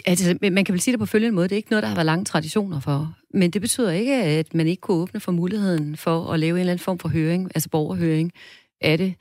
Altså, 0.05 0.37
man 0.41 0.65
kan 0.65 0.73
vel 0.73 0.81
sige 0.81 0.91
det 0.91 0.99
på 0.99 1.05
følgende 1.05 1.35
måde. 1.35 1.47
Det 1.47 1.55
er 1.55 1.57
ikke 1.57 1.69
noget, 1.69 1.83
der 1.83 1.87
har 1.87 1.95
været 1.95 2.05
lange 2.05 2.25
traditioner 2.25 2.79
for. 2.79 3.13
Men 3.33 3.51
det 3.51 3.61
betyder 3.61 3.91
ikke, 3.91 4.15
at 4.15 4.53
man 4.53 4.67
ikke 4.67 4.81
kunne 4.81 4.97
åbne 4.97 5.19
for 5.19 5.31
muligheden 5.31 5.97
for 5.97 6.31
at 6.33 6.39
lave 6.39 6.55
en 6.55 6.59
eller 6.59 6.71
anden 6.71 6.83
form 6.83 6.99
for 6.99 7.09
høring, 7.09 7.51
altså 7.55 7.69
borgerhøring 7.69 8.31
af 8.81 8.97
det. 8.97 9.15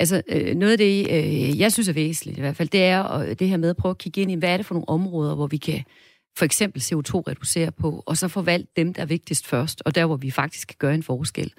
Altså, 0.00 0.22
øh, 0.28 0.54
noget 0.54 0.72
af 0.72 0.78
det, 0.78 1.06
øh, 1.10 1.60
jeg 1.60 1.72
synes 1.72 1.88
er 1.88 1.92
væsentligt 1.92 2.38
i 2.38 2.40
hvert 2.40 2.56
fald, 2.56 2.68
det 2.68 2.82
er 2.82 3.00
og 3.00 3.38
det 3.38 3.48
her 3.48 3.56
med 3.56 3.70
at 3.70 3.76
prøve 3.76 3.90
at 3.90 3.98
kigge 3.98 4.20
ind 4.20 4.30
i, 4.30 4.34
hvad 4.34 4.48
er 4.48 4.56
det 4.56 4.66
for 4.66 4.74
nogle 4.74 4.88
områder, 4.88 5.34
hvor 5.34 5.46
vi 5.46 5.56
kan 5.56 5.84
for 6.36 6.44
eksempel 6.44 6.80
CO2-reducere 6.80 7.70
på, 7.72 8.02
og 8.06 8.16
så 8.16 8.28
forvalte 8.28 8.68
dem, 8.76 8.94
der 8.94 9.02
er 9.02 9.06
vigtigst 9.06 9.46
først, 9.46 9.82
og 9.84 9.94
der, 9.94 10.06
hvor 10.06 10.16
vi 10.16 10.30
faktisk 10.30 10.68
kan 10.68 10.76
gøre 10.78 10.94
en 10.94 11.02
forskel. 11.02 11.52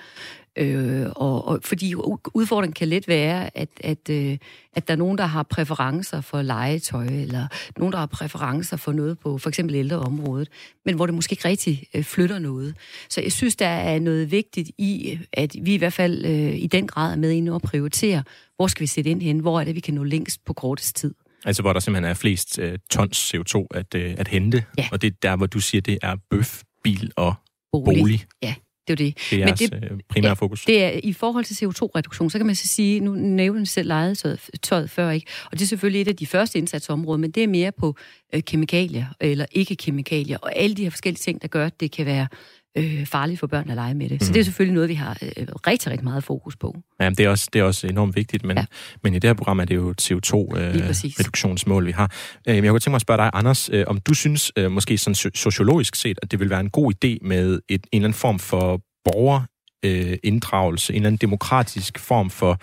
Øh, 0.58 1.06
og, 1.16 1.48
og, 1.48 1.60
fordi 1.64 1.96
udfordringen 2.34 2.74
kan 2.74 2.88
let 2.88 3.08
være, 3.08 3.58
at, 3.58 3.70
at, 3.80 4.10
øh, 4.10 4.38
at 4.74 4.88
der 4.88 4.94
er 4.94 4.98
nogen, 4.98 5.18
der 5.18 5.26
har 5.26 5.44
præferencer 5.44 6.22
for 6.22 6.42
legetøj, 6.42 7.06
eller 7.06 7.48
nogen, 7.78 7.92
der 7.92 8.00
har 8.00 8.06
præferencer 8.06 8.78
for 8.78 8.92
noget 8.92 9.20
på 9.20 9.38
for 9.38 9.50
eksempel 9.50 9.76
ældreområdet, 9.76 10.50
men 10.86 10.96
hvor 10.96 11.06
det 11.06 11.16
måske 11.16 11.34
ikke 11.34 11.48
rigtig 11.48 11.84
øh, 11.94 12.04
flytter 12.04 12.40
noget. 12.40 12.76
Så 13.10 13.22
jeg 13.22 13.32
synes, 13.32 13.56
der 13.56 13.68
er 13.68 14.00
noget 14.00 14.32
vigtigt 14.32 14.72
i, 14.78 15.20
at 15.34 15.56
vi 15.62 15.74
i 15.74 15.78
hvert 15.78 15.94
fald 15.94 16.26
øh, 16.26 16.56
i 16.56 16.68
den 16.68 16.88
grad 16.88 17.12
er 17.12 17.16
med 17.16 17.32
ind 17.32 17.50
og 17.50 17.62
prioritere, 17.62 18.24
hvor 18.56 18.68
skal 18.68 18.82
vi 18.82 18.88
sætte 18.88 19.10
ind 19.10 19.22
hen, 19.22 19.40
hvor 19.40 19.60
er 19.60 19.64
det, 19.64 19.76
vi 19.76 19.80
kan 19.80 19.94
nå 19.94 20.04
længst 20.04 20.46
på 20.46 20.54
kortest 20.54 20.96
tid. 20.96 21.14
Altså 21.46 21.62
hvor 21.62 21.74
der 21.74 21.80
simpelthen 21.80 22.10
er 22.10 22.14
flest 22.14 22.60
øh, 22.60 22.80
tons 22.92 23.36
CO2 23.36 23.68
at, 23.74 23.96
øh, 23.96 24.16
at 24.18 24.28
hente, 24.28 24.64
ja. 24.78 24.88
og 24.92 25.02
det 25.02 25.08
er 25.08 25.16
der, 25.22 25.36
hvor 25.36 25.46
du 25.46 25.60
siger, 25.60 25.82
det 25.82 25.98
er 26.02 26.16
bøf, 26.30 26.62
bil 26.84 27.12
og 27.16 27.34
bolig. 27.72 28.02
bolig. 28.02 28.26
Ja, 28.44 28.56
det 28.88 29.02
er 29.02 29.04
jo 29.04 29.08
det. 29.08 29.18
Det 29.30 29.42
er 29.42 29.46
Men 29.46 29.56
det, 29.56 29.92
øh, 29.92 30.00
primære 30.10 30.30
ja, 30.30 30.34
fokus. 30.34 30.66
Det 30.66 30.84
er 30.84 31.00
i 31.04 31.14
forhold 31.14 31.46
til 31.46 31.66
CO2-reduktion, 31.66 32.30
så 32.30 32.40
kan 32.40 32.46
man 32.46 32.56
så 32.56 32.68
sige, 32.68 33.00
nu 33.00 33.12
nævner 33.12 33.60
vi 33.60 33.66
selv 33.66 33.88
legetøjet 33.88 34.90
før, 34.90 35.10
ikke? 35.10 35.28
Og 35.46 35.52
det 35.52 35.62
er 35.62 35.68
selvfølgelig 35.68 36.02
et 36.02 36.08
af 36.08 36.16
de 36.16 36.26
første 36.26 36.60
indsatsområder, 36.60 37.18
men 37.18 37.32
det 37.32 37.44
er 37.44 37.48
mere 37.48 37.72
på 37.72 37.96
øh, 38.34 38.44
kemikalier 38.44 39.06
eller 39.20 39.46
ikke-kemikalier, 39.52 40.38
og 40.38 40.58
alle 40.58 40.76
de 40.76 40.84
her 40.84 40.90
forskellige 40.90 41.22
ting, 41.22 41.42
der 41.42 41.48
gør, 41.48 41.66
at 41.66 41.80
det 41.80 41.92
kan 41.92 42.06
være 42.06 42.28
øh, 42.78 43.06
farligt 43.06 43.40
for 43.40 43.48
børn 43.48 43.70
at 43.70 43.76
lege 43.76 43.94
med 43.94 44.10
det. 44.10 44.24
Så 44.24 44.30
mm. 44.30 44.34
det 44.34 44.40
er 44.40 44.44
selvfølgelig 44.44 44.74
noget, 44.74 44.90
vi 44.90 44.94
har 44.94 45.18
øh, 45.22 45.48
rigtig, 45.68 45.92
rigtig 45.92 46.04
meget 46.04 46.24
fokus 46.24 46.56
på. 46.56 46.76
Ja, 47.00 47.10
det 47.10 47.20
er 47.20 47.30
også, 47.30 47.50
det 47.54 47.60
er 47.60 47.64
også 47.64 47.88
enormt 47.88 48.16
vigtigt, 48.16 48.46
men, 48.46 48.58
ja. 48.58 48.66
men 49.04 49.14
i 49.14 49.20
det 49.20 49.28
her 49.28 49.34
program 49.34 49.60
er 49.60 49.66
det 49.66 49.76
jo 49.76 49.94
CO2-reduktionsmål, 50.02 51.84
øh, 51.84 51.88
vi 51.88 51.92
har. 51.92 52.12
Øh, 52.48 52.56
jeg 52.56 52.64
kunne 52.64 52.80
tænke 52.80 52.90
mig 52.90 52.96
at 52.96 53.02
spørge 53.02 53.18
dig, 53.18 53.30
Anders, 53.34 53.70
øh, 53.74 53.84
om 53.88 54.00
du 54.00 54.14
synes, 54.14 54.52
øh, 54.58 54.72
måske 54.72 54.98
sådan 54.98 55.16
sociologisk 55.36 55.96
set, 55.96 56.20
at 56.22 56.32
det 56.32 56.40
vil 56.40 56.50
være 56.50 56.60
en 56.60 56.70
god 56.70 56.94
idé 56.94 57.28
med 57.28 57.60
et, 57.70 57.88
en 57.92 57.98
eller 57.98 58.08
anden 58.08 58.14
form 58.14 58.40
for 58.40 58.82
borgerinddragelse, 59.06 60.94
øh, 60.94 60.96
en 60.96 61.02
eller 61.02 61.08
anden 61.08 61.30
demokratisk 61.30 62.00
form 62.00 62.30
for 62.30 62.60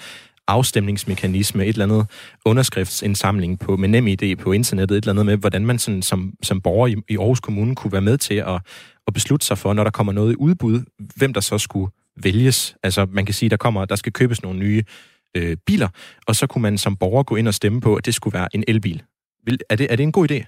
afstemningsmekanisme, 0.49 1.65
et 1.65 1.69
eller 1.69 1.85
andet 1.85 2.07
underskriftsindsamling 2.45 3.59
på, 3.59 3.77
med 3.77 3.89
nem 3.89 4.07
idé 4.07 4.35
på 4.35 4.53
internettet, 4.53 4.97
et 4.97 5.03
eller 5.03 5.13
andet 5.13 5.27
med, 5.27 5.37
hvordan 5.37 5.67
man 5.67 5.79
sådan, 5.79 6.03
som, 6.03 6.33
som 6.43 6.61
borger 6.61 6.87
i, 6.87 6.97
i 7.09 7.17
Aarhus 7.17 7.41
Kommune 7.41 7.77
kunne 7.77 7.93
være 7.93 8.01
med 8.01 8.19
til 8.19 8.35
at, 8.35 8.61
at 9.07 9.15
beslutte 9.15 9.47
sig 9.47 9.59
for, 9.59 9.73
når 9.73 9.85
der 9.85 9.91
kommer 9.91 10.13
noget 10.13 10.33
i 10.33 10.37
udbud, 10.37 10.81
hvem 11.17 11.33
der 11.33 11.41
så 11.41 11.59
skulle 11.59 11.93
vælges. 12.17 12.77
Altså 12.83 13.07
man 13.11 13.27
kan 13.27 13.35
sige, 13.35 13.49
der 13.49 13.57
kommer, 13.57 13.85
der 13.85 13.97
skal 13.97 14.13
købes 14.13 14.43
nogle 14.43 14.59
nye 14.59 14.85
øh, 15.37 15.57
biler, 15.67 15.89
og 16.27 16.37
så 16.37 16.47
kunne 16.47 16.63
man 16.63 16.79
som 16.79 16.97
borger 16.97 17.23
gå 17.23 17.37
ind 17.37 17.49
og 17.49 17.55
stemme 17.55 17.81
på, 17.81 17.95
at 17.95 18.07
det 18.07 18.15
skulle 18.15 18.35
være 18.35 18.49
en 18.55 18.65
elbil. 18.69 19.03
Vil, 19.47 19.59
er, 19.71 19.77
det, 19.77 19.93
er 19.93 19.97
det 19.97 20.03
en 20.03 20.13
god 20.13 20.31
idé? 20.31 20.45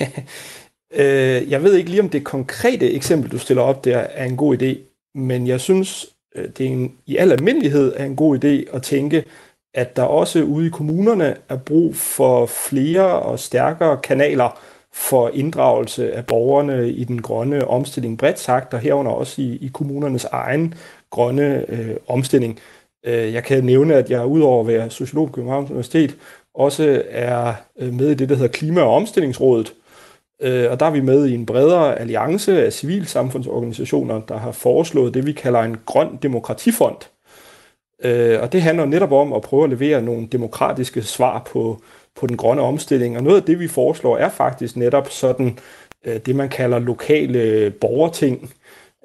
øh, 1.00 1.50
jeg 1.50 1.62
ved 1.62 1.76
ikke 1.76 1.90
lige, 1.90 2.02
om 2.02 2.08
det 2.08 2.24
konkrete 2.24 2.92
eksempel, 2.92 3.30
du 3.30 3.38
stiller 3.38 3.62
op 3.62 3.84
der, 3.84 3.98
er 3.98 4.24
en 4.24 4.36
god 4.36 4.62
idé, 4.62 4.78
men 5.14 5.46
jeg 5.46 5.60
synes, 5.60 6.06
Øh, 6.34 6.48
det 6.58 6.66
er 6.66 6.70
en, 6.70 6.92
i 7.06 7.16
al 7.16 7.32
almindelighed 7.32 7.92
er 7.96 8.04
en 8.04 8.16
god 8.16 8.44
idé 8.44 8.76
at 8.76 8.82
tænke, 8.82 9.24
at 9.74 9.96
der 9.96 10.02
også 10.02 10.42
ude 10.42 10.66
i 10.66 10.70
kommunerne 10.70 11.36
er 11.48 11.56
brug 11.56 11.96
for 11.96 12.46
flere 12.46 13.20
og 13.20 13.38
stærkere 13.38 13.96
kanaler 13.96 14.60
for 14.92 15.28
inddragelse 15.28 16.12
af 16.12 16.26
borgerne 16.26 16.90
i 16.90 17.04
den 17.04 17.22
grønne 17.22 17.68
omstilling 17.68 18.18
bredt 18.18 18.38
sagt, 18.38 18.74
og 18.74 18.80
herunder 18.80 19.12
også 19.12 19.42
i, 19.42 19.58
i 19.60 19.70
kommunernes 19.72 20.24
egen 20.24 20.74
grønne 21.10 21.64
øh, 21.68 21.96
omstilling. 22.08 22.58
Øh, 23.06 23.32
jeg 23.32 23.44
kan 23.44 23.64
nævne, 23.64 23.94
at 23.94 24.10
jeg 24.10 24.26
udover 24.26 24.60
at 24.60 24.66
være 24.66 24.90
sociolog 24.90 25.26
på 25.26 25.32
Københavns 25.32 25.70
Universitet, 25.70 26.16
også 26.54 27.02
er 27.10 27.54
øh, 27.78 27.94
med 27.94 28.10
i 28.10 28.14
det, 28.14 28.28
der 28.28 28.34
hedder 28.34 28.52
Klima- 28.52 28.82
og 28.82 28.94
Omstillingsrådet. 28.94 29.74
Øh, 30.42 30.70
og 30.70 30.80
der 30.80 30.86
er 30.86 30.90
vi 30.90 31.00
med 31.00 31.26
i 31.26 31.34
en 31.34 31.46
bredere 31.46 31.98
alliance 31.98 32.64
af 32.64 32.72
civilsamfundsorganisationer, 32.72 34.20
der 34.20 34.36
har 34.36 34.52
foreslået 34.52 35.14
det, 35.14 35.26
vi 35.26 35.32
kalder 35.32 35.60
en 35.60 35.76
grøn 35.86 36.18
demokratifond. 36.22 36.96
Øh, 38.04 38.42
og 38.42 38.52
det 38.52 38.62
handler 38.62 38.84
netop 38.84 39.12
om 39.12 39.32
at 39.32 39.42
prøve 39.42 39.64
at 39.64 39.70
levere 39.70 40.02
nogle 40.02 40.26
demokratiske 40.26 41.02
svar 41.02 41.48
på, 41.52 41.80
på 42.20 42.26
den 42.26 42.36
grønne 42.36 42.62
omstilling. 42.62 43.16
Og 43.16 43.22
noget 43.22 43.36
af 43.36 43.42
det, 43.42 43.60
vi 43.60 43.68
foreslår, 43.68 44.16
er 44.16 44.28
faktisk 44.28 44.76
netop 44.76 45.10
sådan 45.10 45.58
øh, 46.04 46.20
det, 46.26 46.36
man 46.36 46.48
kalder 46.48 46.78
lokale 46.78 47.70
borgerting, 47.70 48.54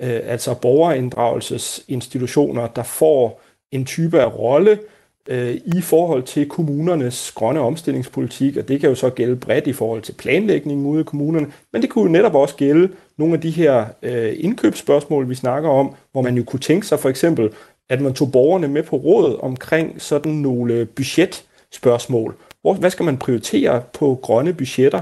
øh, 0.01 0.19
altså 0.23 0.53
borgerinddragelsesinstitutioner, 0.53 2.67
der 2.67 2.83
får 2.83 3.41
en 3.71 3.85
type 3.85 4.21
af 4.21 4.37
rolle 4.37 4.79
øh, 5.27 5.55
i 5.65 5.81
forhold 5.81 6.23
til 6.23 6.49
kommunernes 6.49 7.31
grønne 7.31 7.59
omstillingspolitik, 7.59 8.57
og 8.57 8.67
det 8.67 8.79
kan 8.79 8.89
jo 8.89 8.95
så 8.95 9.09
gælde 9.09 9.35
bredt 9.35 9.67
i 9.67 9.73
forhold 9.73 10.01
til 10.01 10.13
planlægningen 10.13 10.85
ude 10.85 11.01
i 11.01 11.03
kommunerne, 11.03 11.47
men 11.73 11.81
det 11.81 11.89
kunne 11.89 12.03
jo 12.03 12.11
netop 12.11 12.35
også 12.35 12.55
gælde 12.55 12.89
nogle 13.17 13.33
af 13.33 13.41
de 13.41 13.49
her 13.49 13.85
øh, 14.03 14.33
indkøbsspørgsmål, 14.37 15.29
vi 15.29 15.35
snakker 15.35 15.69
om, 15.69 15.95
hvor 16.11 16.21
man 16.21 16.37
jo 16.37 16.43
kunne 16.43 16.59
tænke 16.59 16.87
sig 16.87 16.99
for 16.99 17.09
eksempel, 17.09 17.49
at 17.89 18.01
man 18.01 18.13
tog 18.13 18.31
borgerne 18.31 18.67
med 18.67 18.83
på 18.83 18.95
råd 18.95 19.39
omkring 19.41 20.01
sådan 20.01 20.31
nogle 20.31 20.85
budgetspørgsmål. 20.85 22.35
Hvor, 22.61 22.73
hvad 22.73 22.89
skal 22.89 23.05
man 23.05 23.17
prioritere 23.17 23.81
på 23.93 24.19
grønne 24.21 24.53
budgetter 24.53 25.01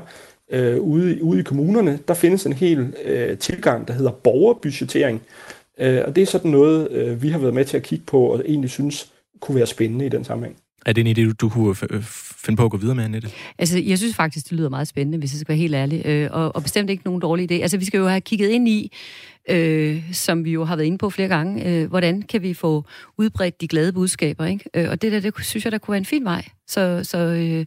øh, 0.52 0.80
ude, 0.80 1.24
ude 1.24 1.40
i 1.40 1.44
kommunerne? 1.44 2.00
Der 2.08 2.14
findes 2.14 2.46
en 2.46 2.54
hel 2.54 2.94
øh, 3.06 3.38
tilgang, 3.38 3.88
der 3.88 3.94
hedder 3.94 4.12
borgerbudgettering, 4.12 5.22
øh, 5.80 6.02
og 6.06 6.16
det 6.16 6.22
er 6.22 6.26
sådan 6.26 6.52
noget, 6.52 6.92
øh, 6.92 7.22
vi 7.22 7.30
har 7.30 7.40
været 7.40 7.54
med 7.54 7.66
til 7.66 7.78
at 7.78 7.84
kigge 7.84 8.06
på, 8.06 8.22
og 8.22 8.44
egentlig 8.46 8.70
synes 8.70 9.12
kunne 9.46 9.56
være 9.56 9.68
spændende 9.68 10.06
i 10.06 10.10
den 10.10 10.24
sammenhæng. 10.24 10.58
Er 10.86 10.94
det 10.94 11.08
en 11.08 11.18
idé, 11.18 11.30
du, 11.30 11.32
du 11.32 11.50
kunne 11.50 11.76
finde 12.46 12.58
på 12.58 12.66
at 12.66 12.72
gå 12.72 12.78
videre 12.78 12.96
med, 12.96 13.04
Annette? 13.04 13.30
Altså, 13.60 13.80
jeg 13.80 13.98
synes 13.98 14.16
faktisk, 14.16 14.50
det 14.50 14.58
lyder 14.58 14.70
meget 14.70 14.88
spændende, 14.88 15.18
hvis 15.18 15.34
jeg 15.34 15.40
skal 15.40 15.48
være 15.48 15.58
helt 15.58 15.76
ærlig. 15.76 16.06
Øh, 16.06 16.30
og, 16.32 16.56
og 16.56 16.64
bestemt 16.64 16.90
ikke 16.90 17.04
nogen 17.06 17.22
dårlig 17.22 17.52
idé. 17.52 17.62
Altså, 17.62 17.78
vi 17.78 17.86
skal 17.86 17.98
jo 17.98 18.08
have 18.08 18.22
kigget 18.22 18.50
ind 18.50 18.70
i, 18.70 18.92
øh, 19.50 20.14
som 20.14 20.46
vi 20.46 20.52
jo 20.52 20.64
har 20.64 20.76
været 20.76 20.88
inde 20.88 20.98
på 20.98 21.10
flere 21.10 21.28
gange, 21.28 21.66
øh, 21.70 21.90
hvordan 21.90 22.22
kan 22.22 22.42
vi 22.42 22.54
få 22.54 22.86
udbredt 23.18 23.62
de 23.62 23.68
glade 23.68 23.94
budskaber, 23.94 24.46
ikke? 24.46 24.70
Øh, 24.74 24.90
og 24.90 25.02
det 25.02 25.12
der, 25.12 25.20
det 25.20 25.34
synes 25.46 25.66
jeg, 25.66 25.72
der 25.72 25.78
kunne 25.78 25.92
være 25.92 26.00
en 26.00 26.06
fin 26.06 26.26
vej. 26.26 26.46
Så, 26.68 27.00
så 27.04 27.18
øh, 27.18 27.66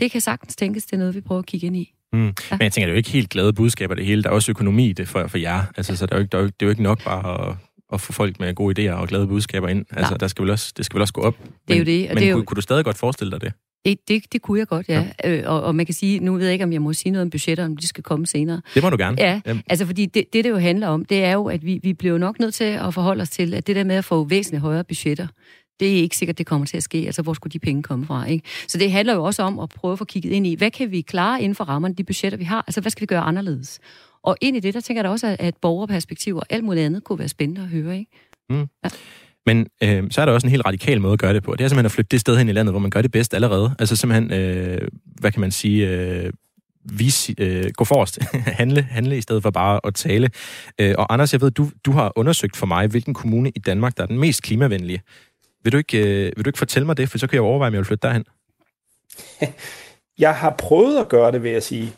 det 0.00 0.10
kan 0.10 0.20
sagtens 0.20 0.56
tænkes, 0.56 0.84
det 0.84 0.92
er 0.92 0.98
noget, 0.98 1.14
vi 1.14 1.20
prøver 1.20 1.38
at 1.38 1.46
kigge 1.46 1.66
ind 1.66 1.76
i. 1.76 1.94
Mm. 2.12 2.26
Ja. 2.26 2.32
Men 2.50 2.62
jeg 2.62 2.72
tænker, 2.72 2.86
det 2.86 2.90
er 2.90 2.94
jo 2.94 2.96
ikke 2.96 3.10
helt 3.10 3.30
glade 3.30 3.52
budskaber 3.52 3.94
det 3.94 4.06
hele. 4.06 4.22
Der 4.22 4.28
er 4.28 4.32
også 4.32 4.52
økonomi 4.52 4.88
i 4.88 4.92
det 4.92 5.08
for, 5.08 5.26
for 5.26 5.38
jer. 5.38 5.62
Altså, 5.76 5.96
så 5.96 6.06
der 6.06 6.14
er 6.14 6.18
jo 6.18 6.22
ikke, 6.22 6.32
der 6.32 6.38
er 6.38 6.42
jo, 6.42 6.46
det 6.46 6.62
er 6.62 6.66
jo 6.66 6.70
ikke 6.70 6.82
nok 6.82 7.04
bare 7.04 7.48
at 7.48 7.56
at 7.92 8.00
få 8.00 8.12
folk 8.12 8.40
med 8.40 8.54
gode 8.54 8.90
idéer 8.90 8.92
og 8.92 9.08
glade 9.08 9.26
budskaber 9.26 9.68
ind. 9.68 9.84
Altså, 9.90 10.16
der 10.16 10.28
skal 10.28 10.42
vel 10.42 10.50
også, 10.50 10.72
det 10.76 10.84
skal 10.84 10.94
vel 10.94 11.00
også 11.00 11.14
gå 11.14 11.20
op. 11.20 11.36
Det 11.38 11.48
er 11.48 11.52
men, 11.68 11.78
jo 11.78 11.84
det. 11.84 12.08
Og 12.08 12.14
men 12.14 12.16
det 12.16 12.26
er 12.26 12.30
jo... 12.30 12.36
kunne, 12.36 12.46
kunne 12.46 12.56
du 12.56 12.60
stadig 12.60 12.84
godt 12.84 12.98
forestille 12.98 13.30
dig 13.30 13.40
det? 13.40 13.52
Det, 13.84 14.08
det, 14.08 14.32
det 14.32 14.42
kunne 14.42 14.58
jeg 14.58 14.66
godt, 14.66 14.88
ja. 14.88 15.06
ja. 15.24 15.38
Øh, 15.38 15.42
og, 15.46 15.62
og 15.62 15.74
man 15.74 15.86
kan 15.86 15.94
sige, 15.94 16.20
nu 16.20 16.34
ved 16.34 16.44
jeg 16.44 16.52
ikke, 16.52 16.64
om 16.64 16.72
jeg 16.72 16.82
må 16.82 16.92
sige 16.92 17.12
noget 17.12 17.22
om 17.22 17.30
budgetter, 17.30 17.64
om 17.64 17.76
de 17.76 17.86
skal 17.86 18.04
komme 18.04 18.26
senere. 18.26 18.60
Det 18.74 18.82
må 18.82 18.90
du 18.90 18.96
gerne. 18.96 19.16
Ja, 19.20 19.40
Jamen. 19.46 19.62
altså 19.66 19.86
fordi 19.86 20.06
det, 20.06 20.32
det, 20.32 20.44
det 20.44 20.50
jo 20.50 20.58
handler 20.58 20.88
om, 20.88 21.04
det 21.04 21.24
er 21.24 21.32
jo, 21.32 21.44
at 21.46 21.64
vi, 21.64 21.80
vi 21.82 21.92
bliver 21.92 22.18
nok 22.18 22.40
nødt 22.40 22.54
til 22.54 22.64
at 22.64 22.94
forholde 22.94 23.22
os 23.22 23.30
til, 23.30 23.54
at 23.54 23.66
det 23.66 23.76
der 23.76 23.84
med 23.84 23.96
at 23.96 24.04
få 24.04 24.24
væsentligt 24.24 24.62
højere 24.62 24.84
budgetter, 24.84 25.26
det 25.80 25.88
er 25.88 26.02
ikke 26.02 26.16
sikkert, 26.16 26.38
det 26.38 26.46
kommer 26.46 26.66
til 26.66 26.76
at 26.76 26.82
ske. 26.82 26.98
Altså, 26.98 27.22
hvor 27.22 27.32
skulle 27.32 27.52
de 27.52 27.58
penge 27.58 27.82
komme 27.82 28.06
fra? 28.06 28.24
Ikke? 28.24 28.48
Så 28.68 28.78
det 28.78 28.92
handler 28.92 29.14
jo 29.14 29.24
også 29.24 29.42
om 29.42 29.58
at 29.58 29.68
prøve 29.68 29.92
at 29.92 29.98
få 29.98 30.04
kigget 30.04 30.32
ind 30.32 30.46
i, 30.46 30.54
hvad 30.54 30.70
kan 30.70 30.90
vi 30.90 31.00
klare 31.00 31.42
inden 31.42 31.54
for 31.54 31.64
rammerne 31.64 31.94
de 31.94 32.04
budgetter, 32.04 32.38
vi 32.38 32.44
har? 32.44 32.64
Altså, 32.66 32.80
hvad 32.80 32.90
skal 32.90 33.00
vi 33.00 33.06
gøre 33.06 33.20
anderledes? 33.20 33.80
Og 34.22 34.36
ind 34.40 34.56
i 34.56 34.60
det, 34.60 34.74
der 34.74 34.80
tænker 34.80 34.98
jeg 34.98 35.04
da 35.04 35.10
også, 35.10 35.36
at 35.38 35.54
borgerperspektiv 35.56 36.36
og 36.36 36.46
alt 36.50 36.64
muligt 36.64 36.86
andet 36.86 37.04
kunne 37.04 37.18
være 37.18 37.28
spændende 37.28 37.62
at 37.62 37.68
høre. 37.68 37.98
Ikke? 37.98 38.10
Mm. 38.50 38.66
Ja. 38.84 38.90
Men 39.46 39.66
øh, 39.82 40.10
så 40.10 40.20
er 40.20 40.24
der 40.24 40.32
også 40.32 40.46
en 40.46 40.50
helt 40.50 40.66
radikal 40.66 41.00
måde 41.00 41.12
at 41.12 41.18
gøre 41.18 41.34
det 41.34 41.42
på. 41.42 41.52
Det 41.52 41.64
er 41.64 41.68
simpelthen 41.68 41.86
at 41.86 41.92
flytte 41.92 42.08
det 42.08 42.20
sted 42.20 42.36
hen 42.36 42.48
i 42.48 42.52
landet, 42.52 42.72
hvor 42.72 42.80
man 42.80 42.90
gør 42.90 43.02
det 43.02 43.10
bedst 43.10 43.34
allerede. 43.34 43.74
Altså 43.78 43.96
simpelthen, 43.96 44.32
øh, 44.32 44.88
hvad 45.04 45.32
kan 45.32 45.40
man 45.40 45.50
sige, 45.50 45.88
øh, 45.88 46.32
vis, 46.84 47.30
øh, 47.38 47.64
gå 47.76 47.84
forrest, 47.84 48.18
handle, 48.60 48.82
handle 48.82 49.16
i 49.16 49.20
stedet 49.20 49.42
for 49.42 49.50
bare 49.50 49.80
at 49.84 49.94
tale. 49.94 50.30
Øh, 50.78 50.94
og 50.98 51.12
Anders, 51.12 51.32
jeg 51.32 51.40
ved, 51.40 51.50
du, 51.50 51.70
du 51.84 51.92
har 51.92 52.12
undersøgt 52.16 52.56
for 52.56 52.66
mig, 52.66 52.86
hvilken 52.86 53.14
kommune 53.14 53.50
i 53.50 53.58
Danmark, 53.58 53.96
der 53.96 54.02
er 54.02 54.06
den 54.06 54.18
mest 54.18 54.42
klimavenlige. 54.42 55.02
Vil 55.64 55.72
du 55.72 55.78
ikke, 55.78 55.98
øh, 55.98 56.32
vil 56.36 56.44
du 56.44 56.48
ikke 56.48 56.58
fortælle 56.58 56.86
mig 56.86 56.96
det, 56.96 57.08
for 57.08 57.18
så 57.18 57.26
kan 57.26 57.34
jeg 57.34 57.42
overveje, 57.42 57.68
om 57.68 57.74
jeg 57.74 57.78
vil 57.78 57.86
flytte 57.86 58.08
derhen? 58.08 58.24
Jeg 60.18 60.34
har 60.34 60.54
prøvet 60.58 61.00
at 61.00 61.08
gøre 61.08 61.32
det, 61.32 61.42
vil 61.42 61.50
jeg 61.50 61.62
sige. 61.62 61.92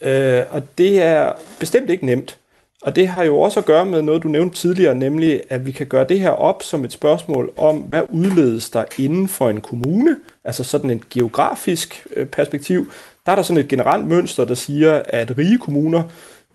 Øh, 0.00 0.42
og 0.50 0.62
det 0.78 1.02
er 1.02 1.32
bestemt 1.58 1.90
ikke 1.90 2.06
nemt. 2.06 2.38
Og 2.82 2.96
det 2.96 3.08
har 3.08 3.24
jo 3.24 3.40
også 3.40 3.60
at 3.60 3.66
gøre 3.66 3.86
med 3.86 4.02
noget, 4.02 4.22
du 4.22 4.28
nævnte 4.28 4.56
tidligere, 4.56 4.94
nemlig 4.94 5.42
at 5.48 5.66
vi 5.66 5.72
kan 5.72 5.86
gøre 5.86 6.06
det 6.08 6.20
her 6.20 6.30
op 6.30 6.62
som 6.62 6.84
et 6.84 6.92
spørgsmål 6.92 7.52
om, 7.56 7.76
hvad 7.76 8.02
udledes 8.08 8.70
der 8.70 8.84
inden 8.98 9.28
for 9.28 9.50
en 9.50 9.60
kommune, 9.60 10.16
altså 10.44 10.64
sådan 10.64 10.90
et 10.90 11.08
geografisk 11.08 12.06
øh, 12.16 12.26
perspektiv. 12.26 12.92
Der 13.26 13.32
er 13.32 13.36
der 13.36 13.42
sådan 13.42 13.62
et 13.62 13.68
generelt 13.68 14.06
mønster, 14.06 14.44
der 14.44 14.54
siger, 14.54 15.02
at 15.08 15.38
rige 15.38 15.58
kommuner 15.58 16.02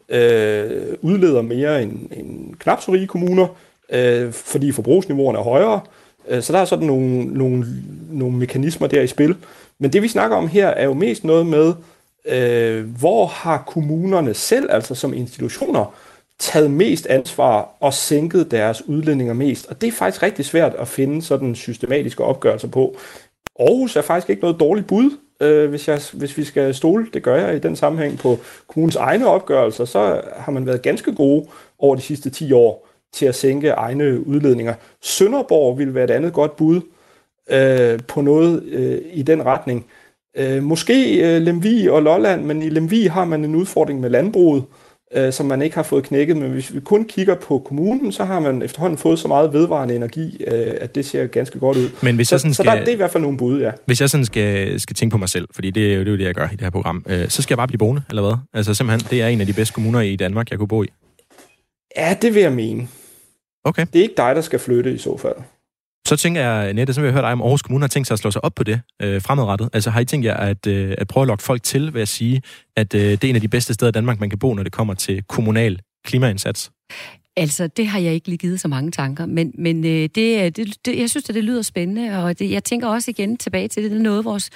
øh, 0.09 0.81
udleder 1.01 1.41
mere 1.41 1.83
end, 1.83 1.91
end 2.11 2.55
knap 2.55 2.81
så 2.81 2.91
rige 2.91 3.07
kommuner, 3.07 3.47
øh, 3.91 4.31
fordi 4.31 4.71
forbrugsniveauerne 4.71 5.39
er 5.39 5.43
højere. 5.43 5.81
Øh, 6.27 6.41
så 6.41 6.53
der 6.53 6.59
er 6.59 6.65
sådan 6.65 6.87
nogle, 6.87 7.25
nogle, 7.25 7.65
nogle 8.11 8.37
mekanismer 8.37 8.87
der 8.87 9.01
i 9.01 9.07
spil. 9.07 9.35
Men 9.79 9.93
det 9.93 10.01
vi 10.01 10.07
snakker 10.07 10.37
om 10.37 10.47
her 10.47 10.67
er 10.67 10.85
jo 10.85 10.93
mest 10.93 11.23
noget 11.23 11.45
med, 11.45 11.73
øh, 12.26 12.99
hvor 12.99 13.26
har 13.26 13.63
kommunerne 13.67 14.34
selv, 14.34 14.72
altså 14.72 14.95
som 14.95 15.13
institutioner, 15.13 15.93
taget 16.39 16.72
mest 16.72 17.05
ansvar 17.05 17.69
og 17.80 17.93
sænket 17.93 18.51
deres 18.51 18.88
udledninger 18.88 19.34
mest. 19.34 19.67
Og 19.69 19.82
det 19.82 19.88
er 19.88 19.91
faktisk 19.91 20.24
rigtig 20.24 20.45
svært 20.45 20.76
at 20.76 20.88
finde 20.88 21.22
sådan 21.22 21.55
systematiske 21.55 22.24
opgørelser 22.24 22.67
på. 22.67 22.95
Aarhus 23.59 23.95
er 23.95 24.01
faktisk 24.01 24.30
ikke 24.30 24.41
noget 24.41 24.59
dårligt 24.59 24.88
bud, 24.88 25.17
øh, 25.41 25.69
hvis, 25.69 25.88
jeg, 25.88 26.01
hvis 26.13 26.38
vi 26.38 26.43
skal 26.43 26.76
stole. 26.76 27.07
Det 27.13 27.24
gør 27.24 27.36
jeg 27.36 27.55
i 27.55 27.59
den 27.59 27.76
sammenhæng 27.76 28.17
på 28.17 28.39
kommunens 28.67 28.95
egne 28.95 29.28
opgørelser. 29.28 29.86
Så 29.86 30.22
har 30.38 30.51
man 30.51 30.65
været 30.65 30.82
ganske 30.82 31.15
gode 31.15 31.47
over 31.80 31.95
de 31.95 32.01
sidste 32.01 32.30
10 32.30 32.51
år 32.51 32.88
til 33.13 33.26
at 33.26 33.36
sænke 33.36 33.69
egne 33.69 34.28
udledninger. 34.28 34.74
Sønderborg 35.01 35.78
vil 35.78 35.93
være 35.93 36.03
et 36.03 36.11
andet 36.11 36.34
godt 36.34 36.55
bud 36.55 36.82
øh, 37.49 37.99
på 38.07 38.22
noget 38.22 38.63
øh, 38.63 39.01
i 39.13 39.22
den 39.22 39.45
retning. 39.45 39.86
Øh, 40.38 40.63
måske 40.63 41.19
øh, 41.36 41.41
Lemvi 41.41 41.88
og 41.88 42.03
Lolland, 42.03 42.43
men 42.43 42.61
i 42.61 42.69
Lemvi 42.69 43.05
har 43.05 43.25
man 43.25 43.45
en 43.45 43.55
udfordring 43.55 43.99
med 43.99 44.09
landbruget, 44.09 44.63
øh, 45.15 45.34
som 45.34 45.45
man 45.45 45.61
ikke 45.61 45.75
har 45.75 45.84
fået 45.84 46.03
knækket. 46.03 46.38
Men 46.38 46.51
hvis 46.51 46.73
vi 46.73 46.79
kun 46.79 47.05
kigger 47.05 47.36
på 47.36 47.59
kommunen, 47.59 48.11
så 48.11 48.23
har 48.23 48.39
man 48.39 48.61
efterhånden 48.61 48.97
fået 48.97 49.19
så 49.19 49.27
meget 49.27 49.53
vedvarende 49.53 49.95
energi, 49.95 50.43
øh, 50.47 50.73
at 50.82 50.95
det 50.95 51.05
ser 51.05 51.27
ganske 51.27 51.59
godt 51.59 51.77
ud. 51.77 51.89
Men 52.01 52.15
hvis 52.15 52.27
så, 52.27 52.36
jeg 52.36 52.39
sådan 52.39 52.53
skal, 52.53 52.65
så 52.65 52.71
der, 52.71 52.79
det 52.79 52.88
er 52.88 52.93
i 52.93 52.95
hvert 52.95 53.11
fald 53.11 53.23
nogle 53.23 53.38
bud, 53.38 53.61
ja. 53.61 53.71
Hvis 53.86 54.01
jeg 54.01 54.09
sådan 54.09 54.25
skal, 54.25 54.79
skal 54.79 54.95
tænke 54.95 55.11
på 55.11 55.17
mig 55.17 55.29
selv, 55.29 55.47
fordi 55.55 55.71
det 55.71 55.93
er 55.93 55.97
jo 55.97 56.03
det, 56.03 56.19
det, 56.19 56.25
jeg 56.25 56.36
gør 56.36 56.47
i 56.47 56.51
det 56.51 56.61
her 56.61 56.69
program, 56.69 57.05
øh, 57.09 57.29
så 57.29 57.41
skal 57.41 57.53
jeg 57.53 57.57
bare 57.57 57.67
blive 57.67 57.77
boende, 57.77 58.01
eller 58.09 58.21
hvad? 58.21 58.34
Altså 58.53 58.73
simpelthen, 58.73 59.11
det 59.11 59.21
er 59.21 59.27
en 59.27 59.41
af 59.41 59.47
de 59.47 59.53
bedste 59.53 59.73
kommuner 59.73 60.01
i 60.01 60.15
Danmark, 60.15 60.51
jeg 60.51 60.59
kunne 60.59 60.67
bo 60.67 60.84
i. 60.84 60.88
Ja, 61.97 62.17
det 62.21 62.36
vil 62.36 62.41
jeg 62.41 62.53
mene. 62.53 62.88
Okay. 63.63 63.86
Det 63.93 63.99
er 63.99 64.03
ikke 64.03 64.17
dig, 64.17 64.36
der 64.36 64.41
skal 64.41 64.59
flytte 64.59 64.93
i 64.93 64.97
så 64.97 65.17
fald. 65.17 65.36
Så 66.07 66.17
tænker 66.17 66.41
jeg, 66.41 66.73
Nette, 66.73 66.93
så 66.93 67.01
vil 67.01 67.07
jeg 67.07 67.13
høre 67.13 67.23
dig, 67.23 67.31
om 67.31 67.41
Aarhus 67.41 67.61
Kommune 67.61 67.83
har 67.83 67.87
tænkt 67.87 68.07
sig 68.07 68.13
at 68.13 68.19
slå 68.19 68.31
sig 68.31 68.43
op 68.43 68.55
på 68.55 68.63
det 68.63 68.81
øh, 69.01 69.21
fremadrettet. 69.21 69.69
Altså 69.73 69.89
har 69.89 69.99
I 69.99 70.05
tænkt 70.05 70.25
jer 70.25 70.37
at, 70.37 70.67
øh, 70.67 70.95
at 70.97 71.07
prøve 71.07 71.21
at 71.21 71.27
lokke 71.27 71.43
folk 71.43 71.63
til 71.63 71.93
ved 71.93 72.01
at 72.01 72.07
sige, 72.07 72.41
at 72.75 72.93
øh, 72.93 73.01
det 73.01 73.23
er 73.23 73.29
en 73.29 73.35
af 73.35 73.41
de 73.41 73.47
bedste 73.47 73.73
steder 73.73 73.89
i 73.89 73.91
Danmark, 73.91 74.19
man 74.19 74.29
kan 74.29 74.39
bo, 74.39 74.53
når 74.53 74.63
det 74.63 74.71
kommer 74.71 74.93
til 74.93 75.23
kommunal 75.23 75.79
klimaindsats? 76.05 76.71
Altså, 77.37 77.67
det 77.67 77.87
har 77.87 77.99
jeg 77.99 78.13
ikke 78.13 78.27
lige 78.27 78.37
givet 78.37 78.59
så 78.59 78.67
mange 78.67 78.91
tanker, 78.91 79.25
men, 79.25 79.51
men 79.57 79.85
øh, 79.85 80.09
det, 80.15 80.15
det, 80.15 80.85
det, 80.85 80.99
jeg 80.99 81.09
synes, 81.09 81.29
at 81.29 81.35
det 81.35 81.43
lyder 81.43 81.61
spændende, 81.61 82.23
og 82.23 82.39
det, 82.39 82.51
jeg 82.51 82.63
tænker 82.63 82.87
også 82.87 83.11
igen 83.11 83.37
tilbage 83.37 83.67
til 83.67 83.83
det, 83.83 83.91
det 83.91 83.97
er 83.97 84.03
noget, 84.03 84.25
vores 84.25 84.49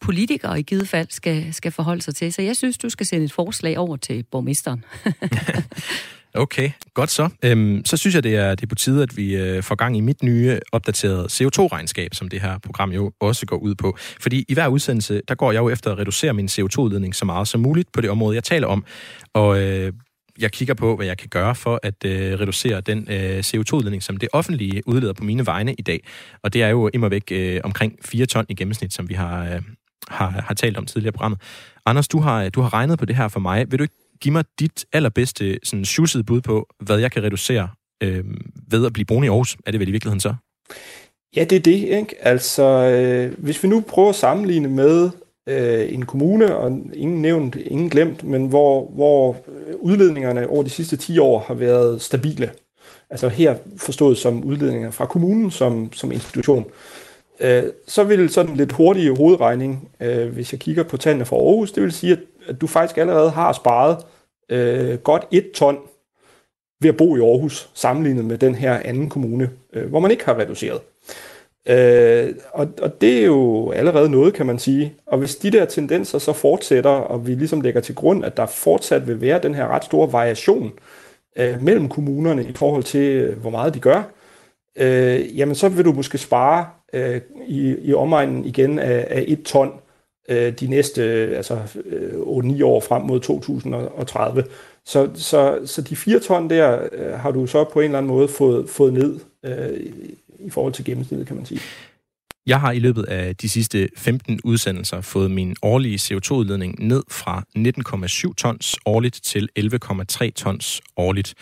politikere 0.00 0.60
i 0.60 0.62
givet 0.62 0.88
fald 0.88 1.08
skal, 1.10 1.54
skal 1.54 1.72
forholde 1.72 2.02
sig 2.02 2.14
til. 2.14 2.32
Så 2.32 2.42
jeg 2.42 2.56
synes, 2.56 2.78
du 2.78 2.88
skal 2.88 3.06
sende 3.06 3.24
et 3.24 3.32
forslag 3.32 3.78
over 3.78 3.96
til 3.96 4.24
borgmesteren. 4.30 4.84
Okay, 6.34 6.70
godt 6.94 7.10
så. 7.10 7.28
Øhm, 7.44 7.82
så 7.84 7.96
synes 7.96 8.14
jeg, 8.14 8.22
det 8.22 8.36
er, 8.36 8.54
det 8.54 8.62
er 8.62 8.66
på 8.66 8.74
tide, 8.74 9.02
at 9.02 9.16
vi 9.16 9.36
øh, 9.36 9.62
får 9.62 9.74
gang 9.74 9.96
i 9.96 10.00
mit 10.00 10.22
nye 10.22 10.58
opdaterede 10.72 11.24
CO2-regnskab, 11.24 12.14
som 12.14 12.28
det 12.28 12.40
her 12.40 12.58
program 12.58 12.92
jo 12.92 13.12
også 13.20 13.46
går 13.46 13.56
ud 13.56 13.74
på. 13.74 13.96
Fordi 14.20 14.44
i 14.48 14.54
hver 14.54 14.68
udsendelse, 14.68 15.22
der 15.28 15.34
går 15.34 15.52
jeg 15.52 15.58
jo 15.58 15.68
efter 15.68 15.92
at 15.92 15.98
reducere 15.98 16.32
min 16.32 16.46
CO2-udledning 16.46 17.14
så 17.14 17.24
meget 17.24 17.48
som 17.48 17.60
muligt 17.60 17.92
på 17.92 18.00
det 18.00 18.10
område, 18.10 18.34
jeg 18.34 18.44
taler 18.44 18.66
om. 18.66 18.84
Og 19.34 19.60
øh, 19.60 19.92
jeg 20.38 20.52
kigger 20.52 20.74
på, 20.74 20.96
hvad 20.96 21.06
jeg 21.06 21.18
kan 21.18 21.28
gøre 21.28 21.54
for 21.54 21.80
at 21.82 22.04
øh, 22.04 22.40
reducere 22.40 22.80
den 22.80 23.06
øh, 23.10 23.38
CO2-udledning, 23.38 24.02
som 24.02 24.16
det 24.16 24.28
offentlige 24.32 24.82
udleder 24.88 25.12
på 25.12 25.24
mine 25.24 25.46
vegne 25.46 25.74
i 25.74 25.82
dag. 25.82 26.00
Og 26.42 26.52
det 26.52 26.62
er 26.62 26.68
jo 26.68 26.90
immer 26.94 27.08
væk 27.08 27.32
øh, 27.32 27.60
omkring 27.64 27.92
4 28.04 28.26
ton 28.26 28.46
i 28.48 28.54
gennemsnit, 28.54 28.94
som 28.94 29.08
vi 29.08 29.14
har, 29.14 29.44
øh, 29.44 29.62
har, 30.08 30.30
har 30.30 30.54
talt 30.54 30.76
om 30.76 30.86
tidligere 30.86 31.08
i 31.08 31.16
programmet. 31.16 31.40
Anders, 31.86 32.08
du 32.08 32.20
har, 32.20 32.48
du 32.48 32.60
har 32.60 32.72
regnet 32.72 32.98
på 32.98 33.04
det 33.04 33.16
her 33.16 33.28
for 33.28 33.40
mig. 33.40 33.70
Vil 33.70 33.78
du 33.78 33.82
ikke 33.82 33.94
give 34.20 34.32
mig 34.32 34.44
dit 34.60 34.86
allerbedste 34.92 35.58
sådan, 35.62 35.84
sjusede 35.84 36.24
bud 36.24 36.40
på, 36.40 36.68
hvad 36.80 36.98
jeg 36.98 37.12
kan 37.12 37.22
reducere 37.22 37.68
øh, 38.02 38.24
ved 38.70 38.86
at 38.86 38.92
blive 38.92 39.04
boende 39.06 39.26
i 39.26 39.28
Aarhus. 39.28 39.56
Er 39.66 39.70
det 39.70 39.80
vel 39.80 39.88
i 39.88 39.92
virkeligheden 39.92 40.20
så? 40.20 40.34
Ja, 41.36 41.44
det 41.44 41.56
er 41.56 41.60
det. 41.60 41.98
Ikke? 41.98 42.14
Altså, 42.20 42.62
øh, 42.62 43.38
hvis 43.38 43.62
vi 43.62 43.68
nu 43.68 43.80
prøver 43.80 44.08
at 44.08 44.14
sammenligne 44.14 44.68
med 44.68 45.10
øh, 45.48 45.92
en 45.94 46.06
kommune, 46.06 46.56
og 46.56 46.80
ingen 46.94 47.22
nævnt, 47.22 47.56
ingen 47.56 47.90
glemt, 47.90 48.24
men 48.24 48.46
hvor, 48.46 48.90
hvor 48.90 49.36
udledningerne 49.80 50.48
over 50.48 50.62
de 50.62 50.70
sidste 50.70 50.96
10 50.96 51.18
år 51.18 51.44
har 51.46 51.54
været 51.54 52.02
stabile. 52.02 52.50
Altså 53.10 53.28
her 53.28 53.56
forstået 53.76 54.18
som 54.18 54.44
udledninger 54.44 54.90
fra 54.90 55.06
kommunen 55.06 55.50
som, 55.50 55.92
som 55.92 56.12
institution. 56.12 56.66
Øh, 57.40 57.62
så 57.86 58.04
vil 58.04 58.28
sådan 58.28 58.56
lidt 58.56 58.72
hurtig 58.72 59.16
hovedregning, 59.16 59.88
øh, 60.00 60.28
hvis 60.28 60.52
jeg 60.52 60.60
kigger 60.60 60.82
på 60.82 60.96
tallene 60.96 61.24
fra 61.24 61.36
Aarhus, 61.36 61.72
det 61.72 61.82
vil 61.82 61.92
sige, 61.92 62.12
at 62.12 62.18
at 62.48 62.60
du 62.60 62.66
faktisk 62.66 62.98
allerede 62.98 63.30
har 63.30 63.52
sparet 63.52 64.04
øh, 64.48 64.98
godt 64.98 65.26
et 65.30 65.50
ton 65.54 65.78
ved 66.80 66.88
at 66.88 66.96
bo 66.96 67.16
i 67.16 67.20
Aarhus, 67.20 67.70
sammenlignet 67.74 68.24
med 68.24 68.38
den 68.38 68.54
her 68.54 68.80
anden 68.84 69.08
kommune, 69.08 69.50
øh, 69.72 69.88
hvor 69.88 70.00
man 70.00 70.10
ikke 70.10 70.24
har 70.24 70.38
reduceret. 70.38 70.80
Øh, 71.68 72.34
og, 72.52 72.68
og 72.82 73.00
det 73.00 73.18
er 73.18 73.26
jo 73.26 73.70
allerede 73.70 74.10
noget, 74.10 74.34
kan 74.34 74.46
man 74.46 74.58
sige. 74.58 74.94
Og 75.06 75.18
hvis 75.18 75.36
de 75.36 75.50
der 75.50 75.64
tendenser 75.64 76.18
så 76.18 76.32
fortsætter, 76.32 76.90
og 76.90 77.26
vi 77.26 77.34
ligesom 77.34 77.60
lægger 77.60 77.80
til 77.80 77.94
grund, 77.94 78.24
at 78.24 78.36
der 78.36 78.46
fortsat 78.46 79.06
vil 79.06 79.20
være 79.20 79.40
den 79.42 79.54
her 79.54 79.66
ret 79.66 79.84
store 79.84 80.12
variation 80.12 80.72
øh, 81.36 81.62
mellem 81.62 81.88
kommunerne 81.88 82.44
i 82.44 82.52
forhold 82.52 82.82
til, 82.82 83.10
øh, 83.10 83.38
hvor 83.38 83.50
meget 83.50 83.74
de 83.74 83.80
gør, 83.80 84.02
øh, 84.76 85.38
jamen 85.38 85.54
så 85.54 85.68
vil 85.68 85.84
du 85.84 85.92
måske 85.92 86.18
spare 86.18 86.66
øh, 86.92 87.20
i, 87.46 87.76
i 87.82 87.94
omegnen 87.94 88.44
igen 88.44 88.78
af, 88.78 89.06
af 89.10 89.24
et 89.26 89.42
ton 89.42 89.72
øh, 90.28 90.52
de 90.52 90.66
næste 90.66 91.02
øh, 91.02 91.36
altså, 91.36 91.58
øh, 91.84 92.12
8-9 92.12 92.64
år 92.64 92.80
frem 92.80 93.02
mod 93.02 93.20
2030. 93.20 94.44
Så, 94.84 95.10
så, 95.14 95.58
så 95.64 95.82
de 95.82 95.96
4 95.96 96.20
ton 96.20 96.50
der 96.50 96.88
øh, 96.92 97.12
har 97.12 97.30
du 97.30 97.46
så 97.46 97.64
på 97.64 97.80
en 97.80 97.84
eller 97.84 97.98
anden 97.98 98.12
måde 98.12 98.28
fået, 98.28 98.70
fået 98.70 98.92
ned 98.92 99.20
øh, 99.44 99.80
i 100.38 100.50
forhold 100.50 100.72
til 100.72 100.84
gennemsnittet, 100.84 101.26
kan 101.26 101.36
man 101.36 101.46
sige. 101.46 101.60
Jeg 102.46 102.60
har 102.60 102.72
i 102.72 102.78
løbet 102.78 103.04
af 103.04 103.36
de 103.36 103.48
sidste 103.48 103.88
15 103.96 104.40
udsendelser 104.44 105.00
fået 105.00 105.30
min 105.30 105.56
årlige 105.62 105.96
CO2-udledning 105.96 106.86
ned 106.86 107.02
fra 107.10 107.42
19,7 108.28 108.34
tons 108.34 108.76
årligt 108.86 109.20
til 109.24 109.48
11,3 109.58 110.30
tons 110.30 110.80
årligt. 110.96 111.34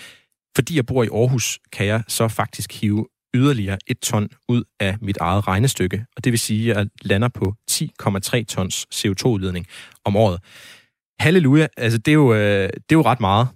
Fordi 0.57 0.77
jeg 0.77 0.87
bor 0.87 1.03
i 1.03 1.09
Aarhus, 1.13 1.59
kan 1.73 1.87
jeg 1.87 2.03
så 2.09 2.29
faktisk 2.29 2.81
hive 2.81 3.07
yderligere 3.37 3.79
et 3.87 3.99
ton 3.99 4.29
ud 4.49 4.65
af 4.81 4.97
mit 5.01 5.17
eget 5.17 5.49
regnestykke, 5.49 6.07
og 6.17 6.25
det 6.25 6.33
vil 6.33 6.39
sige, 6.39 6.71
at 6.71 6.77
jeg 6.77 6.87
lander 7.03 7.29
på 7.29 7.55
10,3 7.71 8.45
tons 8.45 8.87
CO2-udledning 8.95 9.67
om 10.05 10.17
året. 10.17 10.41
Halleluja, 11.21 11.67
altså 11.77 11.99
det 11.99 12.11
er 12.11 12.15
jo, 12.15 12.35
øh, 12.35 12.69
det 12.69 12.69
er 12.69 12.97
jo 12.97 13.03
ret 13.03 13.21
meget. 13.21 13.49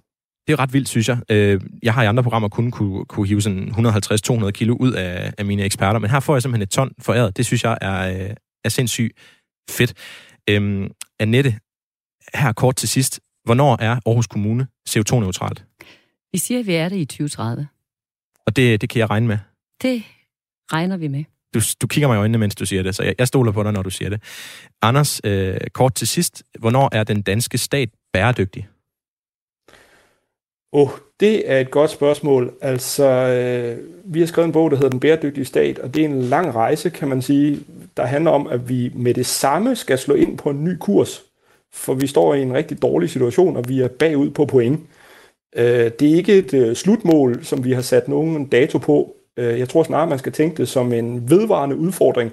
Det 0.47 0.53
er 0.53 0.59
ret 0.59 0.73
vildt, 0.73 0.89
synes 0.89 1.09
jeg. 1.09 1.19
Øh, 1.29 1.61
jeg 1.83 1.93
har 1.93 2.03
i 2.03 2.05
andre 2.05 2.23
programmer 2.23 2.49
kun 2.49 2.71
kunne, 2.71 3.05
kunne 3.05 3.27
hive 3.27 3.41
sådan 3.41 3.69
150-200 3.69 4.51
kilo 4.51 4.75
ud 4.75 4.91
af, 4.91 5.33
af 5.37 5.45
mine 5.45 5.63
eksperter, 5.63 5.99
men 5.99 6.09
her 6.09 6.19
får 6.19 6.35
jeg 6.35 6.41
simpelthen 6.41 6.63
et 6.63 6.69
ton 6.69 6.91
foræret. 6.99 7.37
Det 7.37 7.45
synes 7.45 7.63
jeg 7.63 7.77
er, 7.81 8.25
øh, 8.29 8.35
er 8.65 8.69
sindssygt 8.69 9.13
fedt. 9.69 9.93
Øhm, 10.49 10.91
Annette, 11.19 11.59
her 12.33 12.53
kort 12.53 12.75
til 12.75 12.89
sidst. 12.89 13.19
Hvornår 13.45 13.77
er 13.81 13.99
Aarhus 14.05 14.27
Kommune 14.27 14.67
CO2-neutralt? 14.89 15.65
Vi 16.31 16.37
siger, 16.37 16.59
at 16.59 16.67
vi 16.67 16.73
er 16.73 16.89
det 16.89 16.97
i 16.97 17.05
2030. 17.05 17.67
Og 18.45 18.55
det, 18.55 18.81
det 18.81 18.89
kan 18.89 18.99
jeg 18.99 19.09
regne 19.09 19.27
med? 19.27 19.37
Det 19.81 20.03
regner 20.73 20.97
vi 20.97 21.07
med. 21.07 21.23
Du, 21.53 21.59
du 21.81 21.87
kigger 21.87 22.07
mig 22.07 22.15
i 22.15 22.19
øjnene, 22.19 22.37
mens 22.37 22.55
du 22.55 22.65
siger 22.65 22.83
det, 22.83 22.95
så 22.95 23.03
jeg, 23.03 23.15
jeg 23.17 23.27
stoler 23.27 23.51
på 23.51 23.63
dig, 23.63 23.71
når 23.71 23.81
du 23.81 23.89
siger 23.89 24.09
det. 24.09 24.23
Anders, 24.81 25.21
øh, 25.23 25.57
kort 25.73 25.93
til 25.93 26.07
sidst. 26.07 26.43
Hvornår 26.59 26.89
er 26.91 27.03
den 27.03 27.21
danske 27.21 27.57
stat 27.57 27.89
bæredygtig? 28.13 28.67
Åh, 30.73 30.81
oh, 30.81 30.89
det 31.19 31.51
er 31.51 31.59
et 31.59 31.71
godt 31.71 31.91
spørgsmål. 31.91 32.53
Altså, 32.61 33.05
øh, 33.05 33.77
vi 34.03 34.19
har 34.19 34.27
skrevet 34.27 34.45
en 34.45 34.51
bog, 34.51 34.71
der 34.71 34.77
hedder 34.77 34.89
Den 34.89 34.99
bæredygtige 34.99 35.45
stat, 35.45 35.79
og 35.79 35.93
det 35.93 36.01
er 36.01 36.09
en 36.09 36.21
lang 36.21 36.55
rejse, 36.55 36.89
kan 36.89 37.07
man 37.07 37.21
sige, 37.21 37.59
der 37.97 38.05
handler 38.05 38.31
om, 38.31 38.47
at 38.47 38.69
vi 38.69 38.91
med 38.95 39.13
det 39.13 39.25
samme 39.25 39.75
skal 39.75 39.97
slå 39.97 40.15
ind 40.15 40.37
på 40.37 40.49
en 40.49 40.63
ny 40.63 40.77
kurs. 40.77 41.23
For 41.73 41.93
vi 41.93 42.07
står 42.07 42.33
i 42.33 42.41
en 42.41 42.53
rigtig 42.53 42.81
dårlig 42.81 43.09
situation, 43.09 43.57
og 43.57 43.69
vi 43.69 43.81
er 43.81 43.87
bagud 43.87 44.29
på 44.29 44.45
point. 44.45 44.79
Øh, 45.55 45.91
det 45.99 46.11
er 46.11 46.15
ikke 46.15 46.37
et 46.37 46.53
øh, 46.53 46.75
slutmål, 46.75 47.43
som 47.43 47.65
vi 47.65 47.71
har 47.71 47.81
sat 47.81 48.07
nogen 48.07 48.47
dato 48.47 48.77
på. 48.77 49.15
Øh, 49.37 49.59
jeg 49.59 49.69
tror 49.69 49.83
snarere, 49.83 50.09
man 50.09 50.19
skal 50.19 50.31
tænke 50.31 50.57
det 50.57 50.67
som 50.67 50.93
en 50.93 51.29
vedvarende 51.29 51.75
udfordring, 51.75 52.31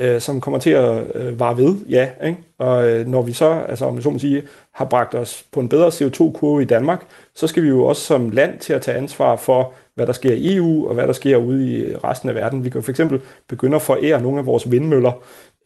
øh, 0.00 0.20
som 0.20 0.40
kommer 0.40 0.58
til 0.60 0.70
at 0.70 1.16
øh, 1.16 1.40
vare 1.40 1.56
ved, 1.56 1.76
ja. 1.88 2.08
Ikke? 2.24 2.38
Og 2.58 2.88
øh, 2.88 3.06
når 3.06 3.22
vi 3.22 3.32
så, 3.32 3.64
altså 3.68 3.84
om 3.84 3.96
vi 3.96 4.02
så 4.02 4.10
må 4.10 4.18
sige, 4.18 4.42
har 4.74 4.84
bragt 4.84 5.14
os 5.14 5.44
på 5.52 5.60
en 5.60 5.68
bedre 5.68 5.88
CO2-kurve 5.88 6.62
i 6.62 6.64
Danmark, 6.64 7.06
så 7.34 7.46
skal 7.46 7.62
vi 7.62 7.68
jo 7.68 7.84
også 7.84 8.02
som 8.02 8.30
land 8.30 8.58
til 8.58 8.72
at 8.72 8.82
tage 8.82 8.96
ansvar 8.96 9.36
for, 9.36 9.72
hvad 9.94 10.06
der 10.06 10.12
sker 10.12 10.32
i 10.32 10.56
EU 10.56 10.88
og 10.88 10.94
hvad 10.94 11.06
der 11.06 11.12
sker 11.12 11.36
ude 11.36 11.70
i 11.70 11.96
resten 11.96 12.28
af 12.28 12.34
verden. 12.34 12.64
Vi 12.64 12.70
kan 12.70 12.82
for 12.82 12.90
eksempel 12.90 13.20
begynde 13.48 13.76
at 13.76 13.82
forære 13.82 14.22
nogle 14.22 14.38
af 14.38 14.46
vores 14.46 14.70
vindmøller 14.70 15.12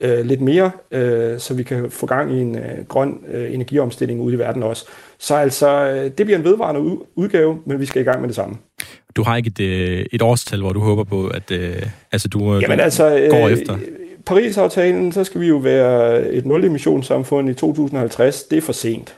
øh, 0.01 0.25
lidt 0.25 0.41
mere, 0.41 0.71
øh, 0.91 1.41
så 1.41 1.55
vi 1.55 1.63
kan 1.63 1.91
få 1.91 2.07
gang 2.07 2.33
i 2.33 2.41
en 2.41 2.59
øh, 2.59 2.85
grøn 2.89 3.25
øh, 3.29 3.55
energiomstilling 3.55 4.21
ude 4.21 4.35
i 4.35 4.39
verden 4.39 4.63
også. 4.63 4.87
Så 5.19 5.35
altså, 5.35 5.69
øh, 5.69 6.05
det 6.05 6.27
bliver 6.27 6.39
en 6.39 6.45
vedvarende 6.45 6.99
udgave, 7.15 7.63
men 7.67 7.81
vi 7.81 7.87
skal 7.87 8.03
i 8.03 8.05
gang 8.05 8.21
med 8.21 8.29
det 8.29 8.37
samme. 8.37 8.57
Du 9.17 9.23
har 9.23 9.37
ikke 9.37 9.49
et, 9.49 9.61
øh, 9.61 10.07
et 10.13 10.23
årstal, 10.23 10.61
hvor 10.61 10.73
du 10.73 10.81
håber 10.81 11.05
på, 11.05 11.27
at 11.27 11.51
øh, 11.51 11.83
altså, 12.13 12.29
du, 12.29 12.39
Jamen, 12.61 12.79
du 12.79 12.85
altså, 12.85 13.29
går 13.31 13.47
øh, 13.47 13.53
efter? 13.53 13.79
Paris-aftalen, 14.27 15.13
så 15.13 15.25
skal 15.25 15.41
vi 15.41 15.47
jo 15.47 15.57
være 15.57 16.29
et 16.33 16.47
nul-emissionssamfund 16.47 17.51
i 17.51 17.55
2050. 17.55 18.43
Det 18.43 18.59
er 18.59 18.63
for 18.63 18.73
sent. 18.73 19.17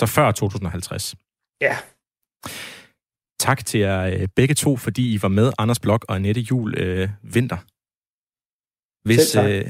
Så 0.00 0.06
før 0.06 0.30
2050? 0.30 1.14
Ja. 1.60 1.76
Tak 3.40 3.66
til 3.66 3.80
jer 3.80 4.02
øh, 4.02 4.28
begge 4.36 4.54
to, 4.54 4.76
fordi 4.76 5.14
I 5.14 5.22
var 5.22 5.28
med, 5.28 5.52
Anders 5.58 5.80
Blok 5.80 6.04
og 6.08 6.16
Annette 6.16 6.40
Jul 6.40 6.74
øh, 6.78 7.08
Vinter. 7.22 7.56
Hvis, 9.16 9.36
øh, 9.36 9.64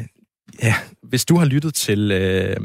ja, 0.62 0.74
hvis 1.03 1.24
du 1.24 1.36
har 1.36 1.45
lyttet 1.45 1.74
til, 1.74 2.11
øh, 2.11 2.57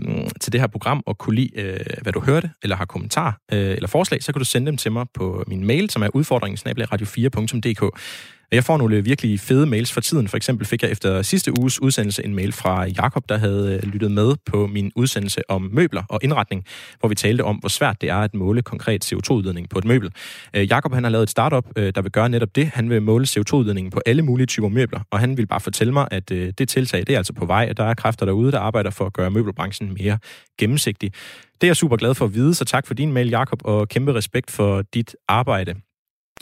til 0.41 0.53
det 0.53 0.61
her 0.61 0.67
program 0.67 1.03
og 1.05 1.17
kunne 1.17 1.35
lide, 1.35 1.59
øh, 1.59 1.79
hvad 2.01 2.13
du 2.13 2.19
hørte, 2.19 2.49
eller 2.63 2.75
har 2.75 2.85
kommentar 2.85 3.39
øh, 3.51 3.59
eller 3.59 3.87
forslag, 3.87 4.23
så 4.23 4.31
kan 4.31 4.39
du 4.39 4.45
sende 4.45 4.67
dem 4.67 4.77
til 4.77 4.91
mig 4.91 5.05
på 5.13 5.43
min 5.47 5.63
mail, 5.63 5.89
som 5.89 6.01
er 6.01 6.09
udfordringen 6.13 6.57
radio4.dk. 8.55 8.57
Jeg 8.57 8.63
får 8.63 8.77
nogle 8.77 8.95
øh, 8.95 9.05
virkelig 9.05 9.39
fede 9.39 9.65
mails 9.65 9.91
for 9.91 10.01
tiden. 10.01 10.27
For 10.27 10.37
eksempel 10.37 10.67
fik 10.67 10.83
jeg 10.83 10.91
efter 10.91 11.21
sidste 11.21 11.59
uges 11.59 11.81
udsendelse 11.81 12.25
en 12.25 12.35
mail 12.35 12.51
fra 12.51 12.85
Jakob, 12.85 13.29
der 13.29 13.37
havde 13.37 13.79
øh, 13.83 13.93
lyttet 13.93 14.11
med 14.11 14.35
på 14.45 14.67
min 14.67 14.91
udsendelse 14.95 15.41
om 15.49 15.69
møbler 15.73 16.03
og 16.09 16.19
indretning, 16.23 16.65
hvor 16.99 17.09
vi 17.09 17.15
talte 17.15 17.43
om, 17.43 17.55
hvor 17.55 17.69
svært 17.69 18.01
det 18.01 18.09
er 18.09 18.17
at 18.17 18.33
måle 18.33 18.61
konkret 18.61 19.13
CO2-udledning 19.13 19.69
på 19.69 19.79
et 19.79 19.85
møbel. 19.85 20.11
Øh, 20.53 20.69
Jakob 20.69 20.93
han 20.93 21.03
har 21.03 21.11
lavet 21.11 21.23
et 21.23 21.29
startup, 21.29 21.65
der 21.75 22.01
vil 22.01 22.11
gøre 22.11 22.29
netop 22.29 22.55
det. 22.55 22.67
Han 22.67 22.89
vil 22.89 23.01
måle 23.01 23.25
CO2-udledningen 23.25 23.91
på 23.91 24.01
alle 24.05 24.21
mulige 24.21 24.45
typer 24.45 24.69
møbler, 24.69 24.99
og 25.11 25.19
han 25.19 25.37
vil 25.37 25.47
bare 25.47 25.59
fortælle 25.59 25.93
mig, 25.93 26.07
at 26.11 26.29
det 26.29 26.69
tiltag 26.69 26.99
det 26.99 27.09
er 27.09 27.17
altså 27.17 27.33
på 27.33 27.45
vej, 27.45 27.67
at 27.69 27.77
der 27.77 27.83
er 27.83 27.93
kræfter 27.93 28.25
derude, 28.25 28.51
der 28.51 28.59
arbejder 28.59 28.89
for 28.89 29.05
at 29.05 29.13
gøre 29.13 29.31
møbelbranchen 29.31 29.93
mere 29.99 30.17
gennemsigtig. 30.57 31.11
Det 31.61 31.63
er 31.63 31.67
jeg 31.67 31.75
super 31.75 31.97
glad 31.97 32.15
for 32.15 32.25
at 32.25 32.33
vide, 32.33 32.53
så 32.53 32.65
tak 32.65 32.87
for 32.87 32.93
din 32.93 33.11
mail, 33.13 33.29
Jakob, 33.29 33.59
og 33.63 33.89
kæmpe 33.89 34.13
respekt 34.13 34.51
for 34.51 34.81
dit 34.81 35.15
arbejde. 35.27 35.75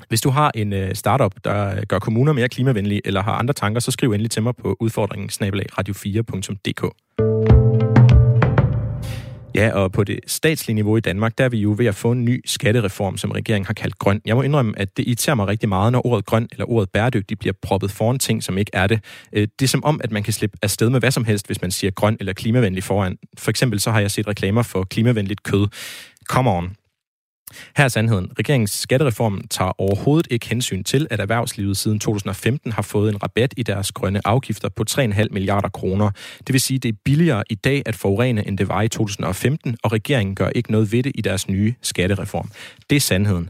Hvis 0.09 0.21
du 0.21 0.29
har 0.29 0.51
en 0.55 0.73
øh, 0.73 0.95
startup, 0.95 1.33
der 1.43 1.75
øh, 1.75 1.83
gør 1.87 1.99
kommuner 1.99 2.33
mere 2.33 2.49
klimavenlige, 2.49 3.01
eller 3.05 3.23
har 3.23 3.31
andre 3.31 3.53
tanker, 3.53 3.81
så 3.81 3.91
skriv 3.91 4.11
endelig 4.11 4.31
til 4.31 4.43
mig 4.43 4.55
på 4.55 4.77
udfordringen 4.79 5.29
radio4.dk. 5.79 6.93
Ja, 9.55 9.71
og 9.73 9.91
på 9.91 10.03
det 10.03 10.19
statslige 10.27 10.75
niveau 10.75 10.97
i 10.97 10.99
Danmark, 10.99 11.37
der 11.37 11.45
er 11.45 11.49
vi 11.49 11.57
jo 11.57 11.75
ved 11.77 11.85
at 11.85 11.95
få 11.95 12.11
en 12.11 12.25
ny 12.25 12.41
skattereform, 12.45 13.17
som 13.17 13.31
regeringen 13.31 13.65
har 13.65 13.73
kaldt 13.73 13.99
grøn. 13.99 14.21
Jeg 14.25 14.35
må 14.35 14.41
indrømme, 14.41 14.73
at 14.79 14.97
det 14.97 15.07
irriterer 15.07 15.35
mig 15.35 15.47
rigtig 15.47 15.69
meget, 15.69 15.91
når 15.91 16.07
ordet 16.07 16.25
grøn 16.25 16.47
eller 16.51 16.69
ordet 16.69 16.89
bæredygtig 16.89 17.39
bliver 17.39 17.53
proppet 17.61 17.91
foran 17.91 18.19
ting, 18.19 18.43
som 18.43 18.57
ikke 18.57 18.71
er 18.73 18.87
det. 18.87 18.99
Øh, 19.33 19.47
det 19.59 19.65
er 19.65 19.69
som 19.69 19.83
om, 19.83 20.01
at 20.03 20.11
man 20.11 20.23
kan 20.23 20.33
slippe 20.33 20.57
afsted 20.61 20.89
med 20.89 20.99
hvad 20.99 21.11
som 21.11 21.25
helst, 21.25 21.47
hvis 21.47 21.61
man 21.61 21.71
siger 21.71 21.91
grøn 21.91 22.17
eller 22.19 22.33
klimavenlig 22.33 22.83
foran. 22.83 23.17
For 23.37 23.49
eksempel 23.49 23.79
så 23.79 23.91
har 23.91 23.99
jeg 23.99 24.11
set 24.11 24.27
reklamer 24.27 24.63
for 24.63 24.83
klimavenligt 24.83 25.43
kød. 25.43 25.67
Come 26.25 26.51
on. 26.51 26.75
Her 27.77 27.83
er 27.83 27.87
sandheden. 27.87 28.31
Regeringens 28.39 28.71
skattereform 28.71 29.41
tager 29.49 29.81
overhovedet 29.81 30.27
ikke 30.31 30.49
hensyn 30.49 30.83
til, 30.83 31.07
at 31.09 31.19
erhvervslivet 31.19 31.77
siden 31.77 31.99
2015 31.99 32.71
har 32.71 32.81
fået 32.81 33.13
en 33.13 33.23
rabat 33.23 33.53
i 33.57 33.63
deres 33.63 33.91
grønne 33.91 34.27
afgifter 34.27 34.69
på 34.69 34.83
3,5 34.89 35.27
milliarder 35.31 35.69
kroner. 35.69 36.11
Det 36.47 36.53
vil 36.53 36.61
sige, 36.61 36.75
at 36.75 36.83
det 36.83 36.89
er 36.89 36.97
billigere 37.05 37.43
i 37.49 37.55
dag 37.55 37.81
at 37.85 37.95
forurene, 37.95 38.47
end 38.47 38.57
det 38.57 38.69
var 38.69 38.81
i 38.81 38.87
2015, 38.87 39.77
og 39.83 39.91
regeringen 39.91 40.35
gør 40.35 40.49
ikke 40.49 40.71
noget 40.71 40.91
ved 40.91 41.03
det 41.03 41.11
i 41.15 41.21
deres 41.21 41.49
nye 41.49 41.73
skattereform. 41.81 42.49
Det 42.89 42.95
er 42.95 42.99
sandheden. 42.99 43.49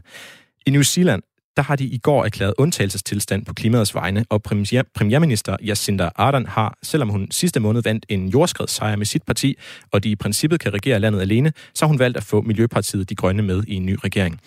I 0.66 0.70
New 0.70 0.82
Zealand 0.82 1.22
der 1.56 1.62
har 1.62 1.76
de 1.76 1.84
i 1.84 1.98
går 1.98 2.24
erklæret 2.24 2.54
undtagelsestilstand 2.58 3.44
på 3.44 3.54
klimaets 3.54 3.94
vegne, 3.94 4.24
og 4.30 4.42
premier, 4.42 4.82
premierminister 4.94 5.56
Jacinda 5.62 6.10
Ardern 6.16 6.46
har, 6.46 6.78
selvom 6.82 7.08
hun 7.08 7.30
sidste 7.30 7.60
måned 7.60 7.82
vandt 7.82 8.06
en 8.08 8.28
jordskredssejr 8.28 8.96
med 8.96 9.06
sit 9.06 9.22
parti, 9.22 9.58
og 9.92 10.04
de 10.04 10.10
i 10.10 10.16
princippet 10.16 10.60
kan 10.60 10.74
regere 10.74 11.00
landet 11.00 11.20
alene, 11.20 11.52
så 11.74 11.84
har 11.84 11.88
hun 11.88 11.98
valgt 11.98 12.16
at 12.16 12.24
få 12.24 12.40
Miljøpartiet 12.40 13.10
De 13.10 13.14
Grønne 13.14 13.42
med 13.42 13.64
i 13.68 13.74
en 13.74 13.86
ny 13.86 13.96
regering. 14.04 14.40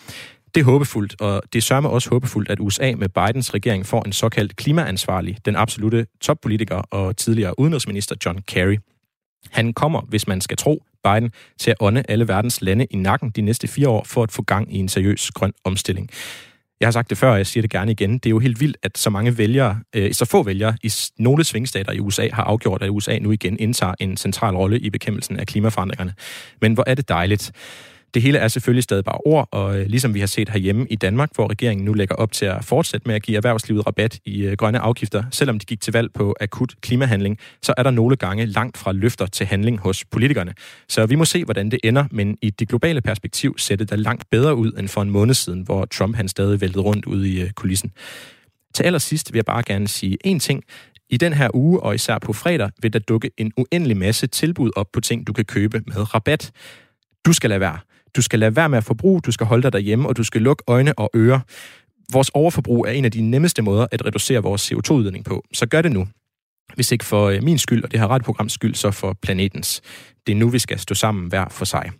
Det 0.56 0.62
er 0.62 0.66
håbefuldt, 0.66 1.22
og 1.22 1.42
det 1.54 1.64
sørger 1.64 1.88
også 1.88 2.10
håbefuldt, 2.10 2.50
at 2.50 2.60
USA 2.60 2.94
med 2.98 3.10
Bidens 3.10 3.54
regering 3.54 3.86
får 3.86 4.04
en 4.06 4.14
såkaldt 4.14 4.56
klimaansvarlig, 4.56 5.38
den 5.46 5.56
absolute 5.56 6.06
toppolitiker 6.22 6.76
og 6.76 7.18
tidligere 7.18 7.60
udenrigsminister 7.60 8.16
John 8.26 8.40
Kerry. 8.48 8.78
Han 9.52 9.74
kommer, 9.74 10.02
hvis 10.02 10.28
man 10.28 10.42
skal 10.42 10.58
tro 10.58 10.84
Biden, 11.04 11.32
til 11.60 11.72
at 11.72 11.78
ånde 11.80 12.04
alle 12.10 12.28
verdens 12.28 12.62
lande 12.62 12.86
i 12.86 12.96
nakken 12.96 13.30
de 13.30 13.42
næste 13.42 13.68
fire 13.68 13.90
år 13.90 14.04
for 14.04 14.24
at 14.24 14.32
få 14.32 14.42
gang 14.42 14.76
i 14.76 14.78
en 14.78 14.90
seriøs 14.90 15.32
grøn 15.32 15.54
omstilling. 15.64 16.10
Jeg 16.80 16.88
har 16.88 16.92
sagt 16.92 17.10
det 17.10 17.18
før, 17.18 17.32
og 17.32 17.38
jeg 17.38 17.48
siger 17.48 17.62
det 17.62 17.72
gerne 17.72 17.92
igen. 17.92 18.14
Det 18.14 18.26
er 18.26 18.30
jo 18.30 18.40
helt 18.40 18.60
vildt, 18.60 18.78
at 18.84 18.98
så 18.98 19.10
mange 19.10 19.38
vælgere, 19.38 19.80
øh, 19.96 20.14
så 20.14 20.26
få 20.26 20.44
vælgere 20.44 20.78
i 20.84 20.92
nogle 21.20 21.44
svingstater 21.44 21.92
i 21.92 22.00
USA 22.00 22.28
har 22.34 22.44
afgjort, 22.44 22.82
at 22.82 22.90
USA 22.90 23.20
nu 23.20 23.32
igen 23.32 23.60
indtager 23.60 23.94
en 24.00 24.18
central 24.18 24.56
rolle 24.56 24.80
i 24.80 24.90
bekæmpelsen 24.90 25.40
af 25.40 25.48
klimaforandringerne. 25.48 26.14
Men 26.62 26.74
hvor 26.74 26.84
er 26.88 26.96
det 26.96 27.10
dejligt. 27.10 27.52
Det 28.14 28.22
hele 28.22 28.38
er 28.38 28.48
selvfølgelig 28.48 28.84
stadig 28.84 29.04
bare 29.04 29.18
ord, 29.26 29.48
og 29.52 29.80
øh, 29.80 29.86
ligesom 29.86 30.14
vi 30.14 30.20
har 30.20 30.28
set 30.28 30.50
herhjemme 30.50 30.88
i 30.90 30.96
Danmark, 30.96 31.30
hvor 31.36 31.50
regeringen 31.50 31.86
nu 31.86 31.94
lægger 31.94 32.16
op 32.16 32.32
til 32.32 32.46
at 32.46 32.66
fortsætte 32.66 33.08
med 33.08 33.16
at 33.16 33.24
give 33.24 33.38
erhvervslivet 33.38 33.88
rabat 33.88 34.20
i 34.26 34.42
øh, 34.42 34.58
grønne 34.58 34.80
afgifter, 34.80 35.24
selvom 35.32 35.60
de 35.60 35.66
gik 35.66 35.82
til 35.82 35.94
valg 35.94 36.14
på 36.14 36.36
akut 36.42 36.76
klimahandling, 36.82 37.38
så 37.62 37.74
er 37.78 37.84
der 37.84 37.92
nogle 37.92 38.16
gange 38.16 38.46
langt 38.46 38.78
fra 38.78 38.92
løfter 38.92 39.26
til 39.26 39.46
handling 39.46 39.80
hos 39.80 40.06
politikerne. 40.06 40.54
Så 40.90 41.06
vi 41.06 41.16
må 41.16 41.26
se, 41.26 41.44
hvordan 41.44 41.72
det 41.72 41.80
ender, 41.84 42.06
men 42.12 42.38
i 42.42 42.50
det 42.50 42.68
globale 42.68 43.02
perspektiv 43.02 43.58
ser 43.58 43.76
det 43.76 43.90
da 43.90 43.96
langt 43.96 44.30
bedre 44.30 44.56
ud 44.56 44.72
end 44.80 44.88
for 44.88 45.02
en 45.02 45.10
måned 45.10 45.34
siden, 45.34 45.62
hvor 45.62 45.86
Trump 45.86 46.16
han 46.16 46.28
stadig 46.28 46.62
væltede 46.62 46.84
rundt 46.84 47.06
ude 47.06 47.30
i 47.30 47.42
øh, 47.42 47.52
kulissen. 47.52 47.92
Til 48.74 48.84
allersidst 48.84 49.34
vil 49.34 49.38
jeg 49.38 49.46
bare 49.46 49.64
gerne 49.64 49.88
sige 49.88 50.18
én 50.28 50.40
ting. 50.40 50.64
I 51.10 51.18
den 51.18 51.34
her 51.34 51.50
uge, 51.54 51.80
og 51.80 51.96
især 51.96 52.20
på 52.20 52.34
fredag, 52.34 52.70
vil 52.82 52.94
der 52.94 53.00
dukke 53.00 53.32
en 53.38 53.52
uendelig 53.58 53.98
masse 53.98 54.28
tilbud 54.28 54.72
op 54.76 54.88
på 54.94 55.00
ting, 55.02 55.28
du 55.28 55.34
kan 55.34 55.46
købe 55.46 55.82
med 55.88 56.14
rabat. 56.14 56.52
Du 57.26 57.34
skal 57.34 57.50
lade 57.50 57.60
være. 57.60 57.80
Du 58.18 58.22
skal 58.22 58.40
lade 58.40 58.56
være 58.56 58.70
med 58.70 58.78
at 58.78 58.84
forbruge, 58.84 59.22
du 59.22 59.32
skal 59.32 59.48
holde 59.48 59.64
dig 59.64 59.74
derhjemme, 59.74 60.08
og 60.08 60.18
du 60.18 60.24
skal 60.24 60.42
lukke 60.42 60.64
øjne 60.68 61.00
og 61.00 61.10
ører. 61.16 61.40
Vores 62.14 62.30
overforbrug 62.30 62.88
er 62.88 62.92
en 62.92 63.06
af 63.06 63.12
de 63.12 63.22
nemmeste 63.22 63.62
måder 63.62 63.88
at 63.92 64.06
reducere 64.06 64.44
vores 64.44 64.72
CO2-udledning 64.72 65.26
på. 65.26 65.44
Så 65.54 65.66
gør 65.66 65.82
det 65.82 65.92
nu. 65.92 66.08
Hvis 66.76 66.92
ikke 66.92 67.06
for 67.06 67.26
øh, 67.28 67.44
min 67.44 67.58
skyld 67.58 67.84
og 67.84 67.92
det 67.92 68.00
her 68.00 68.08
radioprograms 68.08 68.54
skyld, 68.54 68.76
så 68.76 68.92
for 68.92 69.18
planetens. 69.22 69.82
Det 70.28 70.34
er 70.34 70.38
nu, 70.38 70.50
vi 70.50 70.60
skal 70.60 70.80
stå 70.80 70.96
sammen 70.96 71.28
hver 71.28 71.46
for 71.50 71.66
sig. 71.66 71.92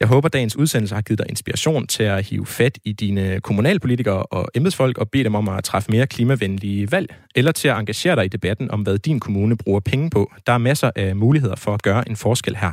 Jeg 0.00 0.08
håber, 0.08 0.28
dagens 0.28 0.56
udsendelse 0.56 0.94
har 0.94 1.02
givet 1.02 1.18
dig 1.18 1.26
inspiration 1.28 1.86
til 1.86 2.02
at 2.02 2.24
hive 2.24 2.46
fat 2.46 2.78
i 2.84 2.92
dine 2.92 3.40
kommunalpolitikere 3.40 4.22
og 4.22 4.48
embedsfolk 4.54 4.98
og 4.98 5.10
bede 5.10 5.24
dem 5.24 5.34
om 5.34 5.48
at 5.48 5.64
træffe 5.64 5.90
mere 5.90 6.06
klimavenlige 6.06 6.92
valg, 6.92 7.14
eller 7.34 7.52
til 7.52 7.68
at 7.68 7.78
engagere 7.78 8.16
dig 8.16 8.24
i 8.24 8.28
debatten 8.28 8.70
om, 8.70 8.82
hvad 8.82 8.98
din 8.98 9.20
kommune 9.20 9.56
bruger 9.56 9.80
penge 9.80 10.10
på. 10.10 10.32
Der 10.46 10.52
er 10.52 10.58
masser 10.58 10.90
af 10.96 11.16
muligheder 11.16 11.56
for 11.56 11.74
at 11.74 11.82
gøre 11.82 12.08
en 12.08 12.16
forskel 12.16 12.56
her. 12.56 12.72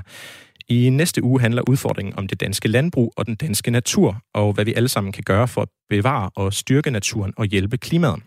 I 0.69 0.89
næste 0.89 1.23
uge 1.23 1.41
handler 1.41 1.61
udfordringen 1.69 2.15
om 2.17 2.27
det 2.27 2.39
danske 2.39 2.67
landbrug 2.67 3.13
og 3.17 3.25
den 3.25 3.35
danske 3.35 3.71
natur, 3.71 4.21
og 4.33 4.53
hvad 4.53 4.65
vi 4.65 4.73
alle 4.73 4.89
sammen 4.89 5.13
kan 5.13 5.23
gøre 5.23 5.47
for 5.47 5.61
at 5.61 5.67
bevare 5.89 6.29
og 6.35 6.53
styrke 6.53 6.91
naturen 6.91 7.33
og 7.37 7.45
hjælpe 7.45 7.77
klimaet. 7.77 8.23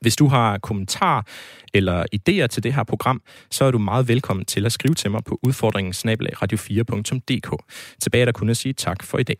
Hvis 0.00 0.16
du 0.16 0.26
har 0.26 0.58
kommentarer 0.58 1.22
eller 1.74 2.04
idéer 2.14 2.46
til 2.46 2.62
det 2.62 2.74
her 2.74 2.84
program, 2.84 3.22
så 3.50 3.64
er 3.64 3.70
du 3.70 3.78
meget 3.78 4.08
velkommen 4.08 4.44
til 4.44 4.66
at 4.66 4.72
skrive 4.72 4.94
til 4.94 5.10
mig 5.10 5.24
på 5.24 5.38
udfordringen 5.42 5.94
radio4.dk. 6.42 7.64
Tilbage 8.02 8.26
der 8.26 8.32
kunne 8.32 8.54
sige 8.54 8.72
tak 8.72 9.02
for 9.02 9.18
i 9.18 9.22
dag. 9.22 9.36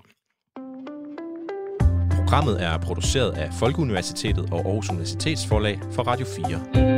Programmet 2.10 2.62
er 2.62 2.78
produceret 2.78 3.30
af 3.30 3.54
Folkeuniversitetet 3.58 4.48
og 4.52 4.66
Aarhus 4.66 4.90
Universitetsforlag 4.90 5.80
for 5.92 6.02
Radio 6.02 6.26
4. 6.26 6.97